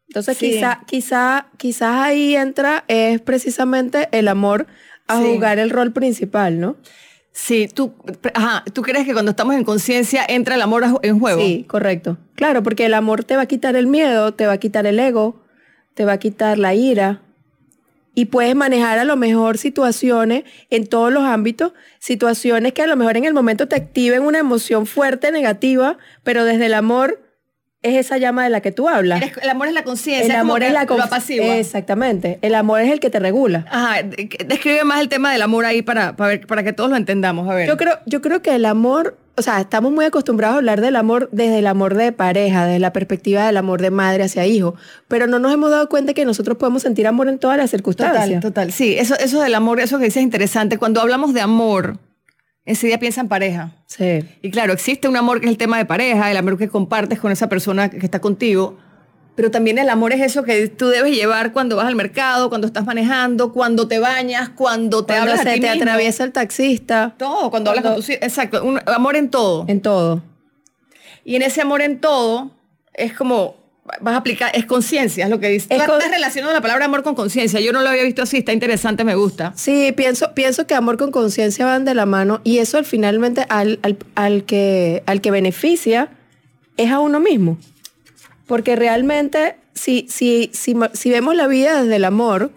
Entonces, 0.07 0.37
Sí. 0.37 0.51
quizá, 0.51 0.81
quizá, 0.87 1.47
quizás 1.57 1.97
ahí 2.05 2.35
entra 2.35 2.85
es 2.87 3.19
precisamente 3.19 4.07
el 4.11 4.27
amor 4.27 4.67
a 5.07 5.17
Sí. 5.19 5.23
jugar 5.25 5.59
el 5.59 5.69
rol 5.71 5.91
principal, 5.91 6.59
¿no? 6.59 6.77
Sí, 7.33 7.67
tú, 7.67 7.93
ajá, 8.33 8.63
¿tú 8.71 8.81
crees 8.81 9.05
que 9.05 9.11
cuando 9.11 9.31
estamos 9.31 9.55
en 9.55 9.65
conciencia 9.65 10.23
entra 10.25 10.55
el 10.55 10.61
amor 10.61 10.85
en 11.01 11.19
juego? 11.19 11.41
Sí, 11.41 11.65
correcto. 11.67 12.17
Claro, 12.35 12.63
porque 12.63 12.85
el 12.85 12.93
amor 12.93 13.25
te 13.25 13.35
va 13.35 13.41
a 13.41 13.45
quitar 13.47 13.75
el 13.75 13.87
miedo, 13.87 14.33
te 14.33 14.47
va 14.47 14.53
a 14.53 14.57
quitar 14.57 14.85
el 14.85 14.97
ego, 14.99 15.43
te 15.95 16.05
va 16.05 16.13
a 16.13 16.19
quitar 16.19 16.59
la 16.59 16.75
ira. 16.75 17.21
Y 18.13 18.25
puedes 18.25 18.55
manejar 18.55 18.99
a 18.99 19.03
lo 19.03 19.17
mejor 19.17 19.57
situaciones 19.57 20.43
en 20.69 20.87
todos 20.87 21.11
los 21.11 21.23
ámbitos, 21.23 21.73
situaciones 21.99 22.73
que 22.73 22.83
a 22.83 22.87
lo 22.87 22.95
mejor 22.95 23.17
en 23.17 23.25
el 23.25 23.33
momento 23.33 23.67
te 23.67 23.75
activen 23.75 24.21
una 24.21 24.39
emoción 24.39 24.85
fuerte, 24.85 25.31
negativa, 25.31 25.97
pero 26.23 26.45
desde 26.45 26.67
el 26.67 26.75
amor 26.75 27.24
es 27.85 27.95
esa 28.05 28.17
llama 28.17 28.43
de 28.43 28.49
la 28.49 28.61
que 28.61 28.71
tú 28.71 28.87
hablas. 28.89 29.21
El 29.41 29.49
amor 29.49 29.67
es 29.67 29.73
la 29.73 29.83
conciencia. 29.83 30.25
El 30.33 30.39
amor 30.39 30.63
es 30.63 30.73
la 30.73 30.81
apacigua. 30.81 31.57
Exactamente. 31.57 32.39
El 32.41 32.55
amor 32.55 32.81
es 32.81 32.91
el 32.91 32.99
que 32.99 33.09
te 33.09 33.19
regula. 33.19 33.65
Ajá, 33.69 34.01
describe 34.45 34.83
más 34.83 35.01
el 35.01 35.09
tema 35.09 35.31
del 35.31 35.41
amor 35.41 35.65
ahí 35.65 35.81
para, 35.81 36.15
para, 36.15 36.29
ver- 36.29 36.47
para 36.47 36.63
que 36.63 36.73
todos 36.73 36.89
lo 36.89 36.97
entendamos. 36.97 37.49
A 37.49 37.53
ver. 37.53 37.67
Yo 37.67 37.77
creo, 37.77 37.99
yo 38.05 38.21
creo 38.21 38.41
que 38.41 38.55
el 38.55 38.65
amor, 38.65 39.17
o 39.37 39.41
sea, 39.41 39.59
estamos 39.61 39.91
muy 39.91 40.05
acostumbrados 40.05 40.55
a 40.55 40.57
hablar 40.57 40.81
del 40.81 40.95
amor 40.95 41.29
desde 41.31 41.59
el 41.59 41.67
amor 41.67 41.95
de 41.95 42.11
pareja, 42.11 42.65
desde 42.65 42.79
la 42.79 42.93
perspectiva 42.93 43.45
del 43.45 43.57
amor 43.57 43.81
de 43.81 43.91
madre 43.91 44.23
hacia 44.23 44.45
hijo, 44.45 44.75
pero 45.07 45.27
no 45.27 45.39
nos 45.39 45.53
hemos 45.53 45.69
dado 45.71 45.89
cuenta 45.89 46.13
que 46.13 46.25
nosotros 46.25 46.57
podemos 46.57 46.81
sentir 46.81 47.07
amor 47.07 47.27
en 47.27 47.37
todas 47.39 47.57
las 47.57 47.69
circunstancias. 47.71 48.25
Total, 48.25 48.39
total. 48.41 48.71
Sí, 48.71 48.95
eso, 48.97 49.15
eso 49.19 49.41
del 49.41 49.53
amor, 49.55 49.79
eso 49.79 49.97
que 49.99 50.05
dices 50.05 50.17
es 50.17 50.23
interesante. 50.23 50.77
Cuando 50.77 51.01
hablamos 51.01 51.33
de 51.33 51.41
amor, 51.41 51.97
enseguida 52.65 52.97
piensa 52.97 53.21
en 53.21 53.27
pareja. 53.27 53.71
Sí. 53.85 54.23
Y 54.41 54.51
claro, 54.51 54.73
existe 54.73 55.07
un 55.07 55.17
amor 55.17 55.39
que 55.39 55.45
es 55.45 55.51
el 55.51 55.57
tema 55.57 55.77
de 55.77 55.85
pareja, 55.85 56.29
el 56.31 56.37
amor 56.37 56.57
que 56.57 56.67
compartes 56.67 57.19
con 57.19 57.31
esa 57.31 57.47
persona 57.49 57.89
que 57.89 57.97
está 58.05 58.19
contigo, 58.19 58.77
pero 59.35 59.51
también 59.51 59.77
el 59.77 59.89
amor 59.89 60.13
es 60.13 60.21
eso 60.21 60.43
que 60.43 60.67
tú 60.69 60.87
debes 60.87 61.13
llevar 61.13 61.51
cuando 61.51 61.75
vas 61.75 61.87
al 61.87 61.95
mercado, 61.95 62.47
cuando 62.49 62.67
estás 62.67 62.85
manejando, 62.85 63.51
cuando 63.51 63.87
te 63.87 63.99
bañas, 63.99 64.49
cuando 64.49 65.05
te 65.05 65.13
Cuando 65.13 65.31
hablas 65.31 65.43
se 65.43 65.49
a 65.49 65.53
ti 65.55 65.59
te 65.59 65.67
mismo. 65.67 65.83
atraviesa 65.83 66.23
el 66.23 66.31
taxista. 66.31 67.15
Todo, 67.17 67.51
cuando, 67.51 67.69
hablas 67.71 67.83
con 67.83 67.93
hijos. 67.93 68.09
Exacto, 68.09 68.63
un 68.63 68.79
amor 68.85 69.17
en 69.17 69.29
todo. 69.29 69.65
En 69.67 69.81
todo. 69.81 70.23
Y 71.25 71.35
en 71.35 71.41
ese 71.41 71.61
amor 71.61 71.81
en 71.81 71.99
todo 71.99 72.51
es 72.93 73.11
como 73.13 73.64
vas 74.01 74.13
a 74.15 74.17
aplicar, 74.17 74.51
es 74.55 74.65
conciencia, 74.65 75.25
es 75.25 75.29
lo 75.29 75.39
que 75.39 75.47
dice. 75.49 75.67
Es 75.69 75.79
Tú 75.81 75.91
con- 75.91 75.99
estás 75.99 76.11
relacionando 76.11 76.53
la 76.53 76.61
palabra 76.61 76.85
amor 76.85 77.03
con 77.03 77.13
conciencia. 77.15 77.59
Yo 77.59 77.71
no 77.71 77.81
lo 77.81 77.89
había 77.89 78.03
visto 78.03 78.23
así, 78.23 78.37
está 78.37 78.51
interesante, 78.51 79.03
me 79.03 79.15
gusta. 79.15 79.53
Sí, 79.55 79.91
pienso, 79.95 80.33
pienso 80.33 80.65
que 80.67 80.73
amor 80.73 80.97
con 80.97 81.11
conciencia 81.11 81.65
van 81.65 81.85
de 81.85 81.93
la 81.93 82.05
mano 82.05 82.41
y 82.43 82.57
eso 82.57 82.77
al 82.77 82.85
finalmente 82.85 83.45
al, 83.49 83.79
al, 83.83 83.97
al 84.15 84.43
que, 84.45 85.03
al 85.05 85.21
que 85.21 85.31
beneficia 85.31 86.09
es 86.77 86.91
a 86.91 86.99
uno 86.99 87.19
mismo. 87.19 87.57
Porque 88.47 88.75
realmente, 88.75 89.55
si, 89.73 90.07
si, 90.09 90.49
si, 90.53 90.75
si 90.93 91.09
vemos 91.09 91.35
la 91.35 91.47
vida 91.47 91.81
desde 91.83 91.95
el 91.97 92.05
amor, 92.05 92.51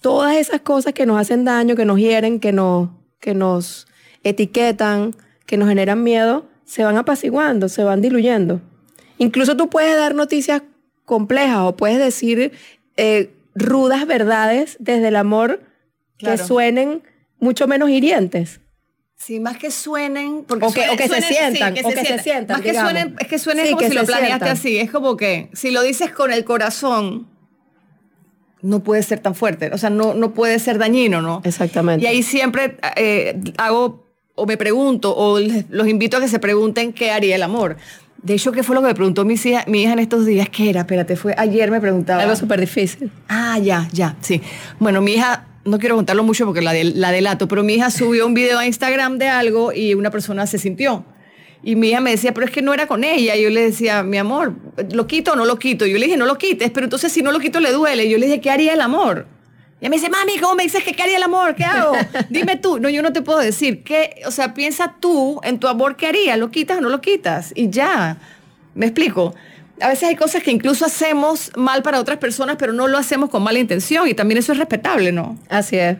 todas 0.00 0.36
esas 0.36 0.60
cosas 0.60 0.92
que 0.94 1.06
nos 1.06 1.20
hacen 1.20 1.44
daño, 1.44 1.74
que 1.76 1.84
nos 1.84 1.98
hieren, 1.98 2.38
que 2.40 2.52
nos, 2.52 2.90
que 3.20 3.34
nos 3.34 3.86
etiquetan, 4.22 5.14
que 5.46 5.56
nos 5.56 5.68
generan 5.68 6.02
miedo, 6.02 6.46
se 6.64 6.84
van 6.84 6.96
apaciguando, 6.96 7.68
se 7.68 7.84
van 7.84 8.00
diluyendo. 8.00 8.60
Incluso 9.18 9.56
tú 9.56 9.68
puedes 9.68 9.96
dar 9.96 10.14
noticias 10.14 10.62
complejas 11.04 11.58
o 11.60 11.76
puedes 11.76 11.98
decir 11.98 12.52
eh, 12.96 13.30
rudas 13.54 14.06
verdades 14.06 14.76
desde 14.80 15.08
el 15.08 15.16
amor 15.16 15.60
Claro. 16.18 16.36
que 16.38 16.42
suenen 16.44 17.02
mucho 17.38 17.66
menos 17.66 17.90
hirientes. 17.90 18.60
Sí, 19.18 19.40
más 19.40 19.56
que 19.58 19.70
suenen, 19.70 20.44
O 20.48 20.72
que- 20.72 20.88
o 20.90 20.96
que 20.96 21.08
se 21.08 21.20
sientan, 21.22 21.72
o 21.72 21.74
que 21.74 21.82
se 22.04 22.18
sientan, 22.18 22.56
Más 22.56 22.62
que 22.62 22.74
suenen, 22.74 23.16
es 23.18 23.28
que 23.28 23.38
suenen 23.38 23.64
Sí, 23.66 23.70
como 23.72 23.80
que 23.80 23.88
si 23.88 23.94
lo 23.94 24.00
se 24.02 24.06
planeaste 24.06 24.30
sientan. 24.44 24.48
así. 24.56 24.78
Es 24.78 24.90
como 24.90 25.16
que 25.16 25.48
si 25.54 25.70
lo 25.70 25.82
dices 25.82 26.10
con 26.10 26.32
el 26.32 26.44
corazón, 26.44 27.28
no 28.62 28.82
puede 28.82 29.02
ser 29.02 29.20
tan 29.20 29.34
fuerte. 29.34 29.70
O 29.72 29.78
sea, 29.78 29.90
no, 29.90 30.14
no 30.14 30.32
puede 30.34 30.58
ser 30.58 30.78
dañino, 30.78 31.22
¿no? 31.22 31.40
Exactamente. 31.44 32.04
Y 32.04 32.08
ahí 32.08 32.22
siempre 32.22 32.76
eh, 32.96 33.38
hago 33.58 34.06
o 34.34 34.44
me 34.46 34.56
pregunto 34.56 35.14
o 35.16 35.38
les- 35.38 35.68
los 35.70 35.86
invito 35.88 36.16
a 36.16 36.20
que 36.20 36.28
se 36.28 36.38
pregunten 36.38 36.92
qué 36.92 37.10
haría 37.10 37.36
el 37.36 37.42
amor. 37.42 37.76
De 38.26 38.34
hecho, 38.34 38.50
¿qué 38.50 38.64
fue 38.64 38.74
lo 38.74 38.80
que 38.82 38.88
me 38.88 38.94
preguntó 38.94 39.24
mi 39.24 39.34
hija, 39.34 39.62
mi 39.68 39.82
hija 39.82 39.92
en 39.92 40.00
estos 40.00 40.26
días? 40.26 40.48
¿Qué 40.48 40.68
era? 40.68 40.80
Espérate, 40.80 41.14
fue 41.14 41.32
ayer 41.38 41.70
me 41.70 41.80
preguntaba. 41.80 42.22
Algo 42.24 42.34
súper 42.34 42.58
difícil. 42.58 43.08
Ah, 43.28 43.56
ya, 43.60 43.88
ya, 43.92 44.16
sí. 44.20 44.40
Bueno, 44.80 45.00
mi 45.00 45.12
hija, 45.12 45.46
no 45.64 45.78
quiero 45.78 45.94
contarlo 45.94 46.24
mucho 46.24 46.44
porque 46.44 46.60
la, 46.60 46.72
del- 46.72 47.00
la 47.00 47.12
delato, 47.12 47.46
pero 47.46 47.62
mi 47.62 47.74
hija 47.74 47.88
subió 47.92 48.26
un 48.26 48.34
video 48.34 48.58
a 48.58 48.66
Instagram 48.66 49.18
de 49.18 49.28
algo 49.28 49.72
y 49.72 49.94
una 49.94 50.10
persona 50.10 50.44
se 50.48 50.58
sintió. 50.58 51.04
Y 51.62 51.76
mi 51.76 51.90
hija 51.90 52.00
me 52.00 52.10
decía, 52.10 52.34
pero 52.34 52.46
es 52.46 52.52
que 52.52 52.62
no 52.62 52.74
era 52.74 52.86
con 52.88 53.04
ella. 53.04 53.36
Y 53.36 53.42
yo 53.44 53.50
le 53.50 53.60
decía, 53.62 54.02
mi 54.02 54.18
amor, 54.18 54.54
¿lo 54.92 55.06
quito 55.06 55.32
o 55.32 55.36
no 55.36 55.44
lo 55.44 55.58
quito? 55.60 55.86
Y 55.86 55.92
yo 55.92 55.98
le 55.98 56.06
dije, 56.06 56.16
no 56.16 56.26
lo 56.26 56.36
quites, 56.36 56.70
pero 56.72 56.84
entonces 56.86 57.12
si 57.12 57.22
no 57.22 57.30
lo 57.30 57.38
quito 57.38 57.60
le 57.60 57.70
duele. 57.70 58.06
Y 58.06 58.10
yo 58.10 58.18
le 58.18 58.26
dije, 58.26 58.40
¿qué 58.40 58.50
haría 58.50 58.74
el 58.74 58.80
amor? 58.80 59.26
Y 59.80 59.88
me 59.90 59.96
dice, 59.96 60.08
mami, 60.08 60.38
¿cómo 60.38 60.54
me 60.54 60.62
dices 60.62 60.82
que 60.82 60.94
qué 60.94 61.02
haría 61.02 61.18
el 61.18 61.22
amor? 61.22 61.54
¿Qué 61.54 61.64
hago? 61.64 61.92
Dime 62.30 62.56
tú. 62.56 62.78
No, 62.78 62.88
yo 62.88 63.02
no 63.02 63.12
te 63.12 63.20
puedo 63.20 63.38
decir. 63.38 63.84
¿Qué? 63.84 64.22
O 64.26 64.30
sea, 64.30 64.54
piensa 64.54 64.96
tú 65.00 65.40
en 65.42 65.58
tu 65.58 65.68
amor, 65.68 65.96
¿qué 65.96 66.06
haría? 66.06 66.36
¿Lo 66.36 66.50
quitas 66.50 66.78
o 66.78 66.80
no 66.80 66.88
lo 66.88 67.00
quitas? 67.00 67.52
Y 67.54 67.68
ya. 67.68 68.18
¿Me 68.74 68.86
explico? 68.86 69.34
A 69.80 69.88
veces 69.88 70.08
hay 70.08 70.16
cosas 70.16 70.42
que 70.42 70.50
incluso 70.50 70.86
hacemos 70.86 71.52
mal 71.56 71.82
para 71.82 72.00
otras 72.00 72.18
personas, 72.18 72.56
pero 72.58 72.72
no 72.72 72.88
lo 72.88 72.96
hacemos 72.96 73.28
con 73.28 73.42
mala 73.42 73.58
intención. 73.58 74.08
Y 74.08 74.14
también 74.14 74.38
eso 74.38 74.52
es 74.52 74.58
respetable, 74.58 75.12
¿no? 75.12 75.38
Así 75.50 75.76
es. 75.76 75.98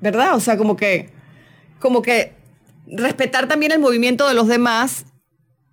¿Verdad? 0.00 0.34
O 0.34 0.40
sea, 0.40 0.58
como 0.58 0.76
que, 0.76 1.10
como 1.78 2.02
que 2.02 2.34
respetar 2.86 3.48
también 3.48 3.72
el 3.72 3.78
movimiento 3.78 4.28
de 4.28 4.34
los 4.34 4.46
demás. 4.46 5.06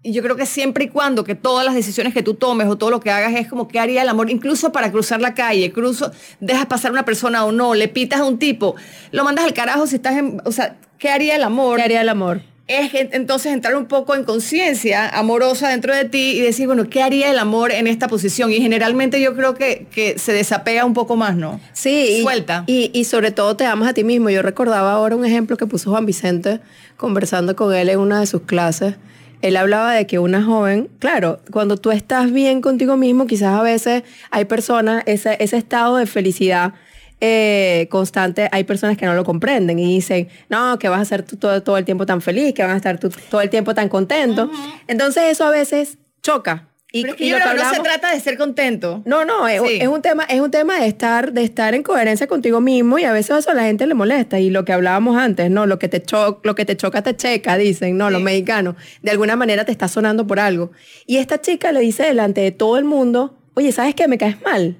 Y 0.04 0.14
yo 0.14 0.22
creo 0.22 0.36
que 0.36 0.46
siempre 0.46 0.86
y 0.86 0.88
cuando 0.90 1.24
que 1.24 1.36
todas 1.36 1.66
las 1.66 1.74
decisiones 1.76 2.14
que 2.14 2.22
tú 2.24 2.36
tomes 2.36 2.68
o 2.68 2.78
todo 2.78 2.92
lo 2.92 3.00
que 3.00 3.10
hagas 3.12 3.34
es 3.36 3.48
como 3.48 3.68
que 3.68 3.80
haría 3.80 4.04
el 4.04 4.10
amor, 4.10 4.30
incluso 4.30 4.72
para 4.72 4.92
cruzar 4.92 5.20
la 5.20 5.34
calle, 5.34 5.72
cruzo, 5.74 6.12
dejas 6.40 6.68
pasar 6.68 6.92
una 6.92 7.04
persona 7.04 7.44
o 7.44 7.52
no, 7.52 7.74
le 7.74 7.88
pitas 7.88 8.22
a 8.22 8.26
un 8.26 8.38
tipo, 8.40 8.76
lo 9.12 9.24
mandas 9.26 9.44
al 9.46 9.54
carajo 9.54 9.88
si 9.88 9.96
estás 9.96 10.16
en, 10.18 10.40
o 10.46 10.52
sea, 10.52 10.78
¿qué 11.00 11.10
haría 11.10 11.36
el 11.36 11.44
amor? 11.44 11.78
¿Qué 11.78 11.84
haría 11.84 12.02
el 12.02 12.10
amor? 12.10 12.42
es 12.70 12.92
entonces 12.94 13.54
entrar 13.54 13.78
un 13.78 13.86
poco 13.86 14.14
en 14.14 14.26
conciencia 14.26 15.08
amorosa 15.08 15.70
dentro 15.70 15.96
de 15.96 16.04
ti 16.04 16.32
y 16.38 16.42
decir, 16.42 16.68
bueno, 16.68 16.90
¿qué 16.90 17.02
haría 17.02 17.32
el 17.32 17.40
amor 17.40 17.72
en 17.72 17.88
esta 17.88 18.10
posición? 18.10 18.52
Y 18.52 18.58
generalmente 18.58 19.22
yo 19.22 19.36
creo 19.38 19.54
que, 19.54 19.88
que 19.90 20.20
se 20.20 20.34
desapega 20.34 20.84
un 20.84 20.94
poco 20.94 21.16
más, 21.16 21.38
¿no? 21.38 21.62
Sí, 21.72 22.18
y- 22.20 22.22
Suelta. 22.24 22.66
Y, 22.68 22.92
y 22.94 23.06
sobre 23.06 23.32
todo 23.32 23.56
te 23.56 23.66
amas 23.66 23.88
a 23.90 23.94
ti 23.94 24.04
mismo. 24.04 24.30
Yo 24.30 24.42
recordaba 24.42 24.92
ahora 24.92 25.16
un 25.16 25.24
ejemplo 25.26 25.56
que 25.56 25.66
puso 25.66 25.92
Juan 25.92 26.06
Vicente 26.06 26.60
conversando 26.98 27.56
con 27.56 27.74
él 27.74 27.88
en 27.88 28.00
una 28.00 28.20
de 28.20 28.28
sus 28.28 28.42
clases. 28.42 28.96
Él 29.42 29.56
hablaba 29.58 29.94
de 29.94 30.08
que 30.08 30.20
una 30.20 30.44
joven, 30.44 30.90
claro, 31.00 31.40
cuando 31.52 31.78
tú 31.78 31.92
estás 31.92 32.32
bien 32.32 32.62
contigo 32.62 32.98
mismo, 32.98 33.28
quizás 33.28 33.60
a 33.60 33.62
veces 33.62 34.04
hay 34.32 34.46
personas, 34.46 35.04
ese, 35.06 35.38
ese 35.40 35.58
estado 35.58 35.98
de 35.98 36.06
felicidad 36.08 36.74
eh, 37.20 37.88
constante, 37.90 38.48
hay 38.52 38.64
personas 38.64 38.98
que 38.98 39.06
no 39.06 39.16
lo 39.16 39.24
comprenden 39.24 39.80
y 39.80 39.96
dicen, 39.96 40.28
no, 40.50 40.78
que 40.78 40.90
vas 40.90 41.02
a 41.02 41.06
ser 41.06 41.24
tú 41.24 41.36
todo, 41.36 41.64
todo 41.64 41.78
el 41.78 41.86
tiempo 41.86 42.06
tan 42.06 42.22
feliz, 42.22 42.54
que 42.54 42.64
vas 42.64 42.74
a 42.74 42.78
estar 42.78 43.00
tú 43.00 43.10
todo 43.30 43.42
el 43.42 43.50
tiempo 43.50 43.74
tan 43.74 43.90
contento. 43.90 44.50
Entonces 44.88 45.24
eso 45.32 45.46
a 45.46 45.50
veces 45.50 45.98
choca. 46.22 46.68
Y, 46.98 47.02
Pero 47.02 47.14
es 47.14 47.18
que 47.18 47.26
y 47.26 47.30
yo 47.30 47.36
lo 47.38 47.42
creo 47.44 47.52
que 47.54 47.58
no 47.58 47.62
se 47.64 47.76
hablamos- 47.78 47.88
trata 47.88 48.14
de 48.14 48.20
ser 48.20 48.38
contento. 48.38 49.02
no, 49.06 49.26
no, 49.26 49.48
es, 49.48 49.62
Sí. 49.62 49.78
es 49.82 49.88
un 49.88 50.02
tema, 50.02 50.24
es 50.24 50.40
un 50.40 50.52
tema 50.52 50.80
de 50.80 50.88
estar, 50.88 51.34
de 51.34 51.44
estar 51.44 51.74
en 51.76 51.84
coherencia 51.84 52.28
contigo 52.28 52.62
mismo 52.62 52.98
y 53.00 53.04
a 53.04 53.12
veces 53.12 53.38
eso 53.38 53.52
a 53.52 53.54
la 53.54 53.64
gente 53.64 53.86
le 53.88 53.94
molesta. 53.94 54.40
Y 54.40 54.50
lo 54.50 54.66
que 54.66 54.74
hablábamos 54.74 55.18
antes, 55.18 55.50
no, 55.52 55.66
lo 55.66 55.80
que 55.80 55.88
te 55.90 56.02
cho- 56.02 56.40
lo 56.44 56.56
que 56.56 56.66
te 56.66 56.76
choca 56.78 57.02
te 57.02 57.16
checa, 57.16 57.58
dicen, 57.58 57.98
no, 57.98 58.10
los 58.10 58.20
Sí. 58.20 58.26
mexicanos. 58.26 58.76
De 59.02 59.12
alguna 59.12 59.36
manera 59.36 59.66
te 59.66 59.72
está 59.72 59.88
sonando 59.88 60.26
por 60.28 60.40
algo. 60.40 60.72
Y 61.06 61.18
esta 61.18 61.42
chica 61.42 61.72
le 61.72 61.80
dice 61.82 62.04
delante 62.04 62.42
de 62.42 62.52
todo 62.52 62.78
el 62.78 62.86
mundo, 62.86 63.38
oye, 63.54 63.72
¿sabes 63.72 63.96
qué? 63.96 64.08
Me 64.08 64.18
caes 64.18 64.42
mal. 64.42 64.76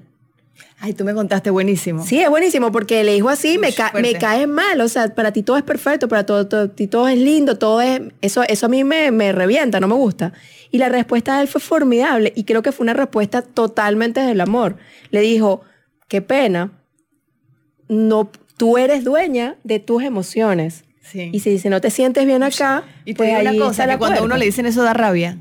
Ay, 0.80 0.92
tú 0.92 1.04
me 1.04 1.12
contaste 1.12 1.50
buenísimo. 1.50 2.06
Sí, 2.06 2.20
es 2.20 2.30
buenísimo 2.30 2.70
porque 2.70 3.02
le 3.02 3.12
dijo 3.14 3.28
así, 3.28 3.58
me, 3.58 3.72
ca- 3.72 3.90
fuerte. 3.90 4.12
me 4.12 4.18
caes 4.18 4.46
mal, 4.46 4.80
o 4.80 4.88
sea, 4.88 5.12
para 5.12 5.32
ti 5.32 5.42
todo 5.42 5.56
es 5.56 5.64
perfecto, 5.64 6.06
para 6.06 6.24
todo, 6.24 6.46
todo- 6.46 6.70
ti 6.70 6.86
todo 6.86 7.08
es 7.08 7.18
lindo, 7.18 7.58
todo 7.58 7.80
es, 7.80 8.00
eso, 8.20 8.44
eso 8.44 8.66
a 8.66 8.68
mí 8.68 8.84
me, 8.84 9.10
me 9.10 9.32
revienta, 9.32 9.80
no 9.80 9.88
me 9.88 9.94
gusta. 9.96 10.32
Y 10.70 10.78
la 10.78 10.88
respuesta 10.88 11.36
de 11.36 11.42
él 11.42 11.48
fue 11.48 11.60
formidable 11.60 12.32
y 12.36 12.44
creo 12.44 12.62
que 12.62 12.70
fue 12.70 12.84
una 12.84 12.94
respuesta 12.94 13.42
totalmente 13.42 14.20
del 14.20 14.40
amor. 14.40 14.76
Le 15.10 15.20
dijo, 15.20 15.62
qué 16.06 16.22
pena, 16.22 16.70
no, 17.88 18.30
tú 18.56 18.78
eres 18.78 19.02
dueña 19.04 19.56
de 19.64 19.80
tus 19.80 20.02
emociones. 20.02 20.84
Sí. 21.02 21.30
Y 21.32 21.40
si, 21.40 21.58
si 21.58 21.68
no 21.70 21.80
te 21.80 21.90
sientes 21.90 22.24
bien 22.26 22.42
acá, 22.42 22.84
Y 23.04 23.14
te 23.14 23.16
pues 23.16 23.28
digo 23.30 23.40
una 23.40 23.50
ahí 23.50 23.58
cosa, 23.58 23.82
está 23.84 23.94
que 23.94 23.98
cuando 23.98 24.20
a 24.20 24.24
uno 24.24 24.36
le 24.36 24.44
dicen 24.44 24.66
eso 24.66 24.82
da 24.82 24.92
rabia. 24.92 25.38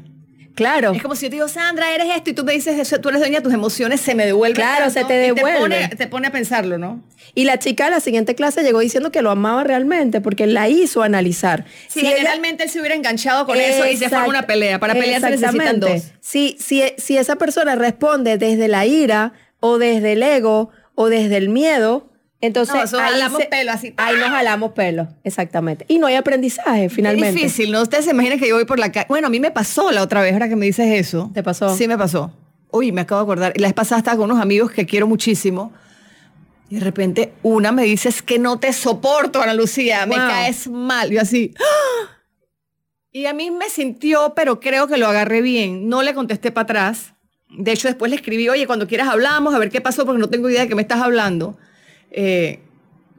Claro. 0.57 0.91
Es 0.91 1.03
como 1.03 1.15
si 1.15 1.25
yo 1.27 1.29
te 1.29 1.35
digo, 1.35 1.47
Sandra, 1.47 1.93
eres 1.93 2.07
esto, 2.15 2.31
y 2.31 2.33
tú 2.33 2.43
me 2.43 2.51
dices 2.51 2.77
eso, 2.79 2.99
tú 2.99 3.09
eres 3.09 3.21
dueña 3.21 3.37
de 3.37 3.43
tus 3.43 3.53
emociones, 3.53 4.01
se 4.01 4.15
me 4.15 4.25
devuelve. 4.25 4.55
Claro, 4.55 4.85
tanto, 4.85 4.99
se 4.99 5.05
te 5.05 5.13
devuelve. 5.13 5.59
pone, 5.59 5.87
te 5.89 6.07
pone 6.07 6.27
a 6.27 6.31
pensarlo, 6.31 6.79
¿no? 6.79 7.03
Y 7.35 7.43
la 7.43 7.59
chica 7.59 7.85
a 7.85 7.89
la 7.91 7.99
siguiente 7.99 8.33
clase 8.33 8.63
llegó 8.63 8.79
diciendo 8.79 9.11
que 9.11 9.21
lo 9.21 9.29
amaba 9.29 9.63
realmente 9.63 10.19
porque 10.19 10.47
la 10.47 10.67
hizo 10.67 11.03
analizar. 11.03 11.65
Si 11.87 11.99
Si 11.99 12.07
ella- 12.07 12.17
generalmente 12.17 12.63
él 12.63 12.69
se 12.71 12.79
hubiera 12.79 12.95
enganchado 12.95 13.45
con 13.45 13.57
eso 13.59 13.85
y 13.85 13.95
se 13.97 14.09
forma 14.09 14.27
una 14.27 14.41
pelea. 14.47 14.79
Para 14.79 14.93
pelear 14.95 15.21
se 15.21 15.29
necesitan 15.29 15.79
dos. 15.79 16.01
Si, 16.19 16.57
si, 16.59 16.81
si 16.97 17.17
esa 17.17 17.35
persona 17.35 17.75
responde 17.75 18.37
desde 18.39 18.67
la 18.67 18.85
ira 18.87 19.33
o 19.59 19.77
desde 19.77 20.13
el 20.13 20.23
ego 20.23 20.71
o 20.95 21.09
desde 21.09 21.37
el 21.37 21.49
miedo, 21.49 22.11
entonces 22.41 22.75
No, 22.75 22.83
eso 22.83 22.99
ahí 22.99 23.13
jalamos 23.13 23.45
pelo 23.45 23.71
así. 23.71 23.93
Ahí 23.97 24.15
nos 24.17 24.29
jalamos 24.29 24.71
pelo, 24.73 25.07
exactamente. 25.23 25.85
Y 25.87 25.99
no 25.99 26.07
hay 26.07 26.15
aprendizaje 26.15 26.89
finalmente. 26.89 27.29
Es 27.29 27.35
difícil, 27.35 27.71
¿no? 27.71 27.81
Ustedes 27.81 28.05
se 28.05 28.11
imaginan 28.11 28.39
que 28.39 28.47
yo 28.47 28.55
voy 28.55 28.65
por 28.65 28.79
la 28.79 28.91
calle. 28.91 29.07
Bueno, 29.09 29.27
a 29.27 29.29
mí 29.29 29.39
me 29.39 29.51
pasó 29.51 29.91
la 29.91 30.01
otra 30.03 30.21
vez, 30.21 30.33
ahora 30.33 30.47
que 30.49 30.55
me 30.55 30.65
dices 30.65 30.87
eso. 30.87 31.31
¿Te 31.33 31.43
pasó? 31.43 31.75
Sí, 31.75 31.87
me 31.87 31.97
pasó. 31.97 32.31
Uy, 32.71 32.91
me 32.91 33.01
acabo 33.01 33.21
de 33.21 33.23
acordar. 33.23 33.53
La 33.59 33.67
vez 33.67 33.73
pasada 33.73 33.99
estaba 33.99 34.17
con 34.17 34.29
unos 34.31 34.41
amigos 34.41 34.71
que 34.71 34.85
quiero 34.85 35.07
muchísimo. 35.07 35.71
Y 36.69 36.75
de 36.75 36.81
repente 36.81 37.33
una 37.43 37.71
me 37.71 37.83
dice, 37.83 38.09
es 38.09 38.21
que 38.21 38.39
no 38.39 38.59
te 38.59 38.73
soporto, 38.73 39.41
Ana 39.41 39.53
Lucía, 39.53 40.05
me 40.05 40.17
Wow. 40.17 40.27
caes 40.27 40.67
mal. 40.67 41.09
Yo 41.09 41.21
así. 41.21 41.53
¡ah! 41.59 42.17
Y 43.13 43.25
a 43.25 43.33
mí 43.33 43.49
me 43.51 43.69
sintió, 43.69 44.33
pero 44.35 44.59
creo 44.59 44.85
que 44.87 44.97
lo 44.97 45.07
agarré 45.07 45.41
bien. 45.41 45.87
No 45.89 46.03
le 46.03 46.13
contesté 46.13 46.51
para 46.51 46.63
atrás. 46.63 47.13
De 47.49 47.71
hecho, 47.71 47.87
después 47.87 48.09
le 48.11 48.17
escribí, 48.17 48.49
oye, 48.49 48.67
cuando 48.67 48.85
quieras 48.85 49.07
hablamos, 49.07 49.55
a 49.55 49.59
ver 49.59 49.69
qué 49.71 49.79
pasó, 49.81 50.05
porque 50.05 50.19
no 50.19 50.29
tengo 50.29 50.49
idea 50.49 50.61
de 50.63 50.67
qué 50.67 50.75
me 50.75 50.81
estás 50.81 51.01
hablando. 51.01 51.57
Eh, 52.11 52.59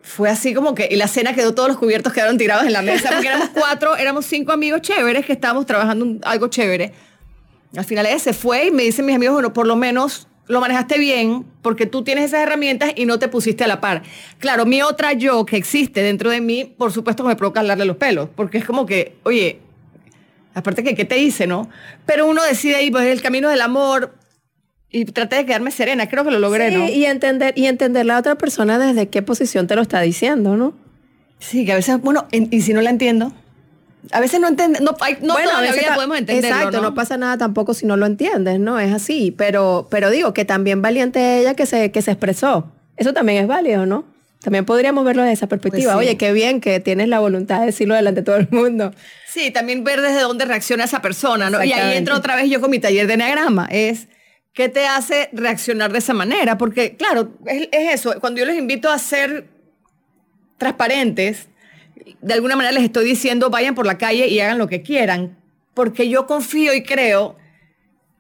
fue 0.03 0.31
así 0.31 0.55
como 0.55 0.75
que, 0.75 0.89
y 0.91 0.97
la 0.97 1.07
cena 1.09 1.35
quedó, 1.35 1.55
todos 1.55 1.69
los 1.69 1.79
cubiertos 1.79 2.13
quedaron 2.13 2.39
tirados 2.39 2.65
en 2.67 2.73
la 2.73 2.81
mesa, 2.83 3.11
porque 3.13 3.27
éramos 3.29 3.51
cuatro, 3.51 3.97
éramos 3.97 4.25
cinco 4.27 4.53
amigos 4.53 4.81
chéveres 4.81 5.27
que 5.27 5.33
estábamos 5.33 5.67
trabajando 5.67 6.05
un- 6.05 6.21
algo 6.25 6.49
chévere. 6.49 6.93
Al 7.77 7.85
final 7.85 8.07
ella 8.07 8.19
se 8.19 8.33
fue 8.33 8.67
y 8.67 8.71
me 8.71 8.85
dicen 8.85 9.05
mis 9.05 9.17
amigos, 9.17 9.35
bueno, 9.35 9.53
por 9.53 9.67
lo 9.67 9.77
menos 9.77 10.27
lo 10.47 10.61
manejaste 10.63 10.99
bien 10.99 11.45
porque 11.61 11.85
tú 11.85 12.03
tienes 12.05 12.25
esas 12.25 12.41
herramientas 12.41 12.93
y 12.97 13.05
no 13.05 13.19
te 13.19 13.29
pusiste 13.29 13.65
a 13.65 13.67
la 13.67 13.83
par. 13.83 14.03
Claro, 14.39 14.65
mi 14.65 14.81
otra 14.81 15.13
yo 15.13 15.45
que 15.45 15.59
existe 15.59 16.01
dentro 16.03 16.31
de 16.31 16.41
mí, 16.41 16.65
por 16.65 16.91
supuesto 16.91 17.23
me 17.23 17.37
provoca 17.37 17.61
hablarle 17.61 17.85
los 17.85 17.99
pelos, 17.99 18.31
porque 18.35 18.57
es 18.57 18.65
como 18.65 18.87
que, 18.87 19.17
oye, 19.25 19.59
aparte 20.55 20.83
que, 20.83 20.95
¿qué 20.95 21.05
te 21.05 21.19
hice, 21.19 21.47
no? 21.47 21.69
Pero 22.07 22.25
uno 22.27 22.43
decide 22.43 22.83
ir 22.83 22.93
por 22.93 23.03
el 23.03 23.21
camino 23.21 23.51
del 23.51 23.61
amor 23.61 24.15
y 24.91 25.05
traté 25.07 25.37
de 25.37 25.47
quedarme 25.47 25.71
serena, 25.71 26.09
creo 26.09 26.25
que 26.25 26.31
lo 26.31 26.39
logré, 26.39 26.71
Sí, 26.71 26.77
¿no? 26.77 26.89
y 26.89 27.05
entender 27.05 27.53
y 27.57 27.67
entender 27.67 28.07
la 28.07 28.19
otra 28.19 28.37
persona 28.37 28.79
desde 28.79 29.09
qué 29.09 29.23
posición 29.23 29.67
te 29.67 29.77
lo 29.77 29.83
está 29.83 30.01
diciendo, 30.01 30.57
¿no? 30.57 30.75
Sí, 31.41 31.65
que 31.65 31.73
a 31.73 31.77
veces, 31.77 32.01
bueno, 32.01 32.27
en- 32.33 32.49
y 32.51 32.63
si 32.63 32.73
no 32.73 32.81
la 32.81 32.91
entiendo, 32.91 33.33
A 34.13 34.21
veces 34.21 34.41
no 34.41 34.47
entendemos, 34.49 34.81
no, 34.93 34.97
hay- 35.05 35.19
no 35.21 35.35
Bueno, 35.35 35.51
a 35.51 35.55
la 35.61 35.73
veces 35.73 35.85
ta- 35.87 35.95
podemos 35.97 36.17
entenderlo, 36.19 36.57
Exacto, 36.57 36.81
¿no? 36.81 36.95
pasa 36.95 37.17
nada 37.17 37.37
tampoco 37.37 37.75
si 37.75 37.85
no 37.85 37.97
lo 37.97 38.07
entiendes, 38.07 38.59
¿no? 38.61 38.79
Es 38.79 38.93
así. 38.95 39.35
Pero, 39.37 39.89
pero 39.91 40.09
digo 40.11 40.33
que 40.33 40.45
también 40.45 40.81
valiente 40.81 41.41
ella 41.41 41.55
que 41.55 41.67
se, 41.67 41.91
que 41.91 42.01
se 42.01 42.13
expresó. 42.13 42.71
Eso 42.97 43.13
también 43.13 43.43
es 43.43 43.49
válido, 43.49 43.87
¿no? 43.87 44.05
También 44.41 44.65
podríamos 44.65 45.05
verlo 45.05 45.23
desde 45.23 45.35
esa 45.35 45.47
perspectiva. 45.49 45.95
Pues 45.95 46.05
sí. 46.07 46.11
Oye, 46.11 46.17
qué 46.17 46.33
bien 46.33 46.61
que 46.61 46.79
tienes 46.79 47.09
la 47.09 47.19
voluntad 47.19 47.59
de 47.61 47.67
decirlo 47.67 47.97
delante 47.97 48.21
de 48.21 48.25
todo 48.25 48.37
el 48.37 48.49
mundo. 48.53 48.93
Sí, 49.27 49.51
también 49.51 49.83
ver 49.83 50.01
desde 50.01 50.21
dónde 50.21 50.45
reacciona 50.45 50.85
esa 50.85 51.03
persona, 51.03 51.51
¿no? 51.51 51.63
Y 51.63 51.73
ahí 51.73 51.97
entro 51.99 52.15
otra 52.17 52.37
vez 52.37 52.49
yo 52.49 52.61
con 52.61 52.71
mi 52.71 52.79
taller 52.79 53.09
de 53.09 53.15
enneagrama. 53.15 53.67
Es, 53.71 54.07
¿qué 54.59 54.69
te 54.69 54.89
hace 54.89 55.29
reaccionar 55.33 55.93
de 55.93 56.01
esa 56.01 56.15
manera? 56.15 56.59
Porque, 56.59 56.97
claro, 56.97 57.31
es, 57.47 57.69
es 57.71 57.95
eso. 57.95 58.21
Cuando 58.21 58.41
yo 58.41 58.45
les 58.45 58.59
invito 58.59 58.91
a 58.91 58.99
ser 58.99 59.47
transparentes, 60.57 61.47
de 62.21 62.35
alguna 62.35 62.57
manera 62.57 62.73
les 62.73 62.83
estoy 62.83 63.05
diciendo, 63.05 63.51
vayan 63.51 63.77
por 63.77 63.87
la 63.87 63.99
calle 63.99 64.27
y 64.27 64.41
hagan 64.41 64.59
lo 64.59 64.67
que 64.67 64.83
quieran. 64.83 65.39
Porque 65.75 66.09
yo 66.09 66.27
confío 66.27 66.75
y 66.75 66.83
creo 66.83 67.37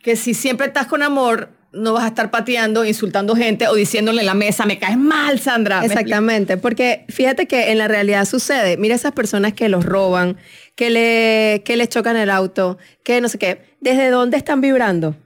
que 0.00 0.14
si 0.14 0.32
siempre 0.32 0.68
estás 0.68 0.86
con 0.86 1.02
amor, 1.02 1.50
no 1.72 1.94
vas 1.94 2.04
a 2.04 2.08
estar 2.08 2.30
pateando, 2.30 2.84
insultando 2.84 3.34
gente 3.34 3.66
o 3.66 3.74
diciéndole 3.74 4.20
en 4.20 4.26
la 4.26 4.34
mesa, 4.34 4.64
me 4.64 4.78
caes 4.78 4.96
mal, 4.96 5.40
Sandra. 5.40 5.80
¿Me 5.80 5.86
Exactamente, 5.86 6.56
porque 6.56 7.04
fíjate 7.08 7.48
que 7.48 7.72
en 7.72 7.78
la 7.78 7.88
realidad 7.88 8.26
sucede. 8.26 8.76
Mira 8.76 8.94
esas 8.94 9.10
personas 9.10 9.54
que 9.54 9.68
los 9.68 9.84
roban, 9.84 10.36
que, 10.76 10.90
le, 10.90 11.64
que 11.64 11.76
les 11.76 11.88
chocan 11.88 12.16
el 12.16 12.30
auto, 12.30 12.78
que 13.02 13.20
no 13.20 13.28
sé 13.28 13.38
qué. 13.38 13.76
¿Desde 13.80 14.10
dónde 14.10 14.36
están 14.36 14.60
vibrando? 14.60 15.16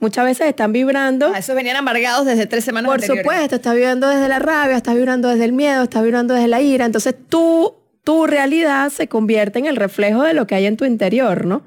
Muchas 0.00 0.24
veces 0.24 0.46
están 0.48 0.72
vibrando. 0.72 1.30
Ah, 1.34 1.38
esos 1.38 1.54
venían 1.54 1.76
amargados 1.76 2.24
desde 2.26 2.46
tres 2.46 2.64
semanas 2.64 2.88
Por 2.88 2.94
anteriores. 2.96 3.22
supuesto, 3.22 3.56
estás 3.56 3.74
vibrando 3.74 4.08
desde 4.08 4.28
la 4.28 4.38
rabia, 4.38 4.76
estás 4.76 4.94
vibrando 4.94 5.28
desde 5.28 5.44
el 5.44 5.52
miedo, 5.52 5.82
estás 5.84 6.02
vibrando 6.02 6.34
desde 6.34 6.48
la 6.48 6.60
ira. 6.62 6.86
Entonces 6.86 7.14
tú, 7.28 7.74
tu 8.02 8.26
realidad 8.26 8.88
se 8.90 9.08
convierte 9.08 9.58
en 9.58 9.66
el 9.66 9.76
reflejo 9.76 10.22
de 10.22 10.32
lo 10.34 10.46
que 10.46 10.54
hay 10.54 10.64
en 10.66 10.76
tu 10.78 10.86
interior, 10.86 11.44
¿no? 11.44 11.62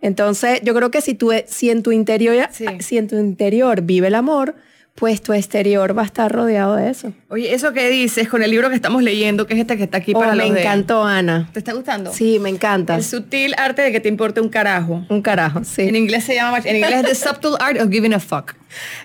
Entonces 0.00 0.60
yo 0.62 0.74
creo 0.74 0.90
que 0.90 1.00
si, 1.00 1.14
tú, 1.14 1.32
si, 1.46 1.70
en 1.70 1.82
tu 1.82 1.92
interior, 1.92 2.48
Sí. 2.52 2.66
si 2.80 2.98
en 2.98 3.08
tu 3.08 3.16
interior 3.16 3.82
vive 3.82 4.06
el 4.08 4.14
amor, 4.14 4.54
pues 4.94 5.22
tu 5.22 5.32
exterior 5.32 5.96
va 5.96 6.02
a 6.02 6.04
estar 6.04 6.30
rodeado 6.30 6.76
de 6.76 6.90
eso. 6.90 7.12
Oye, 7.28 7.54
eso 7.54 7.72
que 7.72 7.88
dices 7.88 8.28
con 8.28 8.42
el 8.42 8.50
libro 8.50 8.68
que 8.68 8.74
estamos 8.76 9.02
leyendo, 9.02 9.46
que 9.46 9.54
es 9.54 9.60
este 9.60 9.76
que 9.76 9.84
está 9.84 9.98
aquí 9.98 10.12
Oh, 10.14 10.20
para 10.20 10.34
me 10.34 10.44
los 10.44 10.54
de- 10.54 10.60
encantó, 10.60 11.04
Ana. 11.04 11.48
¿Te 11.52 11.58
está 11.58 11.72
gustando? 11.72 12.12
Sí, 12.12 12.38
me 12.38 12.50
encanta. 12.50 12.94
El 12.96 13.02
sutil 13.02 13.54
arte 13.56 13.82
de 13.82 13.90
que 13.90 14.00
te 14.00 14.08
importe 14.08 14.40
un 14.40 14.48
carajo. 14.50 15.04
Un 15.08 15.22
carajo, 15.22 15.64
sí. 15.64 15.82
En 15.82 15.96
inglés 15.96 16.24
se 16.24 16.34
llama, 16.34 16.58
en 16.64 16.76
inglés 16.76 17.04
es 17.04 17.20
The 17.20 17.28
Subtle 17.28 17.56
Art 17.58 17.80
of 17.80 17.90
Giving 17.90 18.14
a 18.14 18.20
Fuck. 18.20 18.52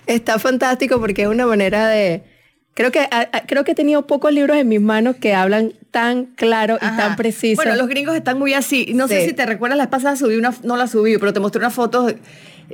Está 0.06 0.38
fantástico 0.38 1.00
porque 1.00 1.22
es 1.22 1.28
una 1.28 1.46
manera 1.46 1.88
de... 1.88 2.22
Creo 2.74 2.92
que, 2.92 3.00
a- 3.00 3.28
a- 3.32 3.40
creo 3.46 3.64
que 3.64 3.72
he 3.72 3.74
tenido 3.74 4.06
pocos 4.06 4.32
libros 4.32 4.56
en 4.56 4.68
mis 4.68 4.80
manos 4.80 5.16
que 5.16 5.34
hablan 5.34 5.72
tan 5.90 6.26
claro 6.26 6.78
y 6.80 6.84
Ajá. 6.84 6.96
tan 6.96 7.16
preciso. 7.16 7.56
Bueno, 7.56 7.74
los 7.74 7.88
gringos 7.88 8.14
están 8.14 8.38
muy 8.38 8.54
así. 8.54 8.92
No 8.94 9.08
sé 9.08 9.22
Sí. 9.22 9.28
si 9.30 9.32
te 9.34 9.44
recuerdas, 9.46 9.78
la 9.78 9.90
pasada 9.90 10.14
subí 10.14 10.36
una, 10.36 10.54
no 10.62 10.76
la 10.76 10.86
subí, 10.86 11.18
pero 11.18 11.32
te 11.32 11.40
mostré 11.40 11.58
una 11.58 11.70
foto. 11.70 12.06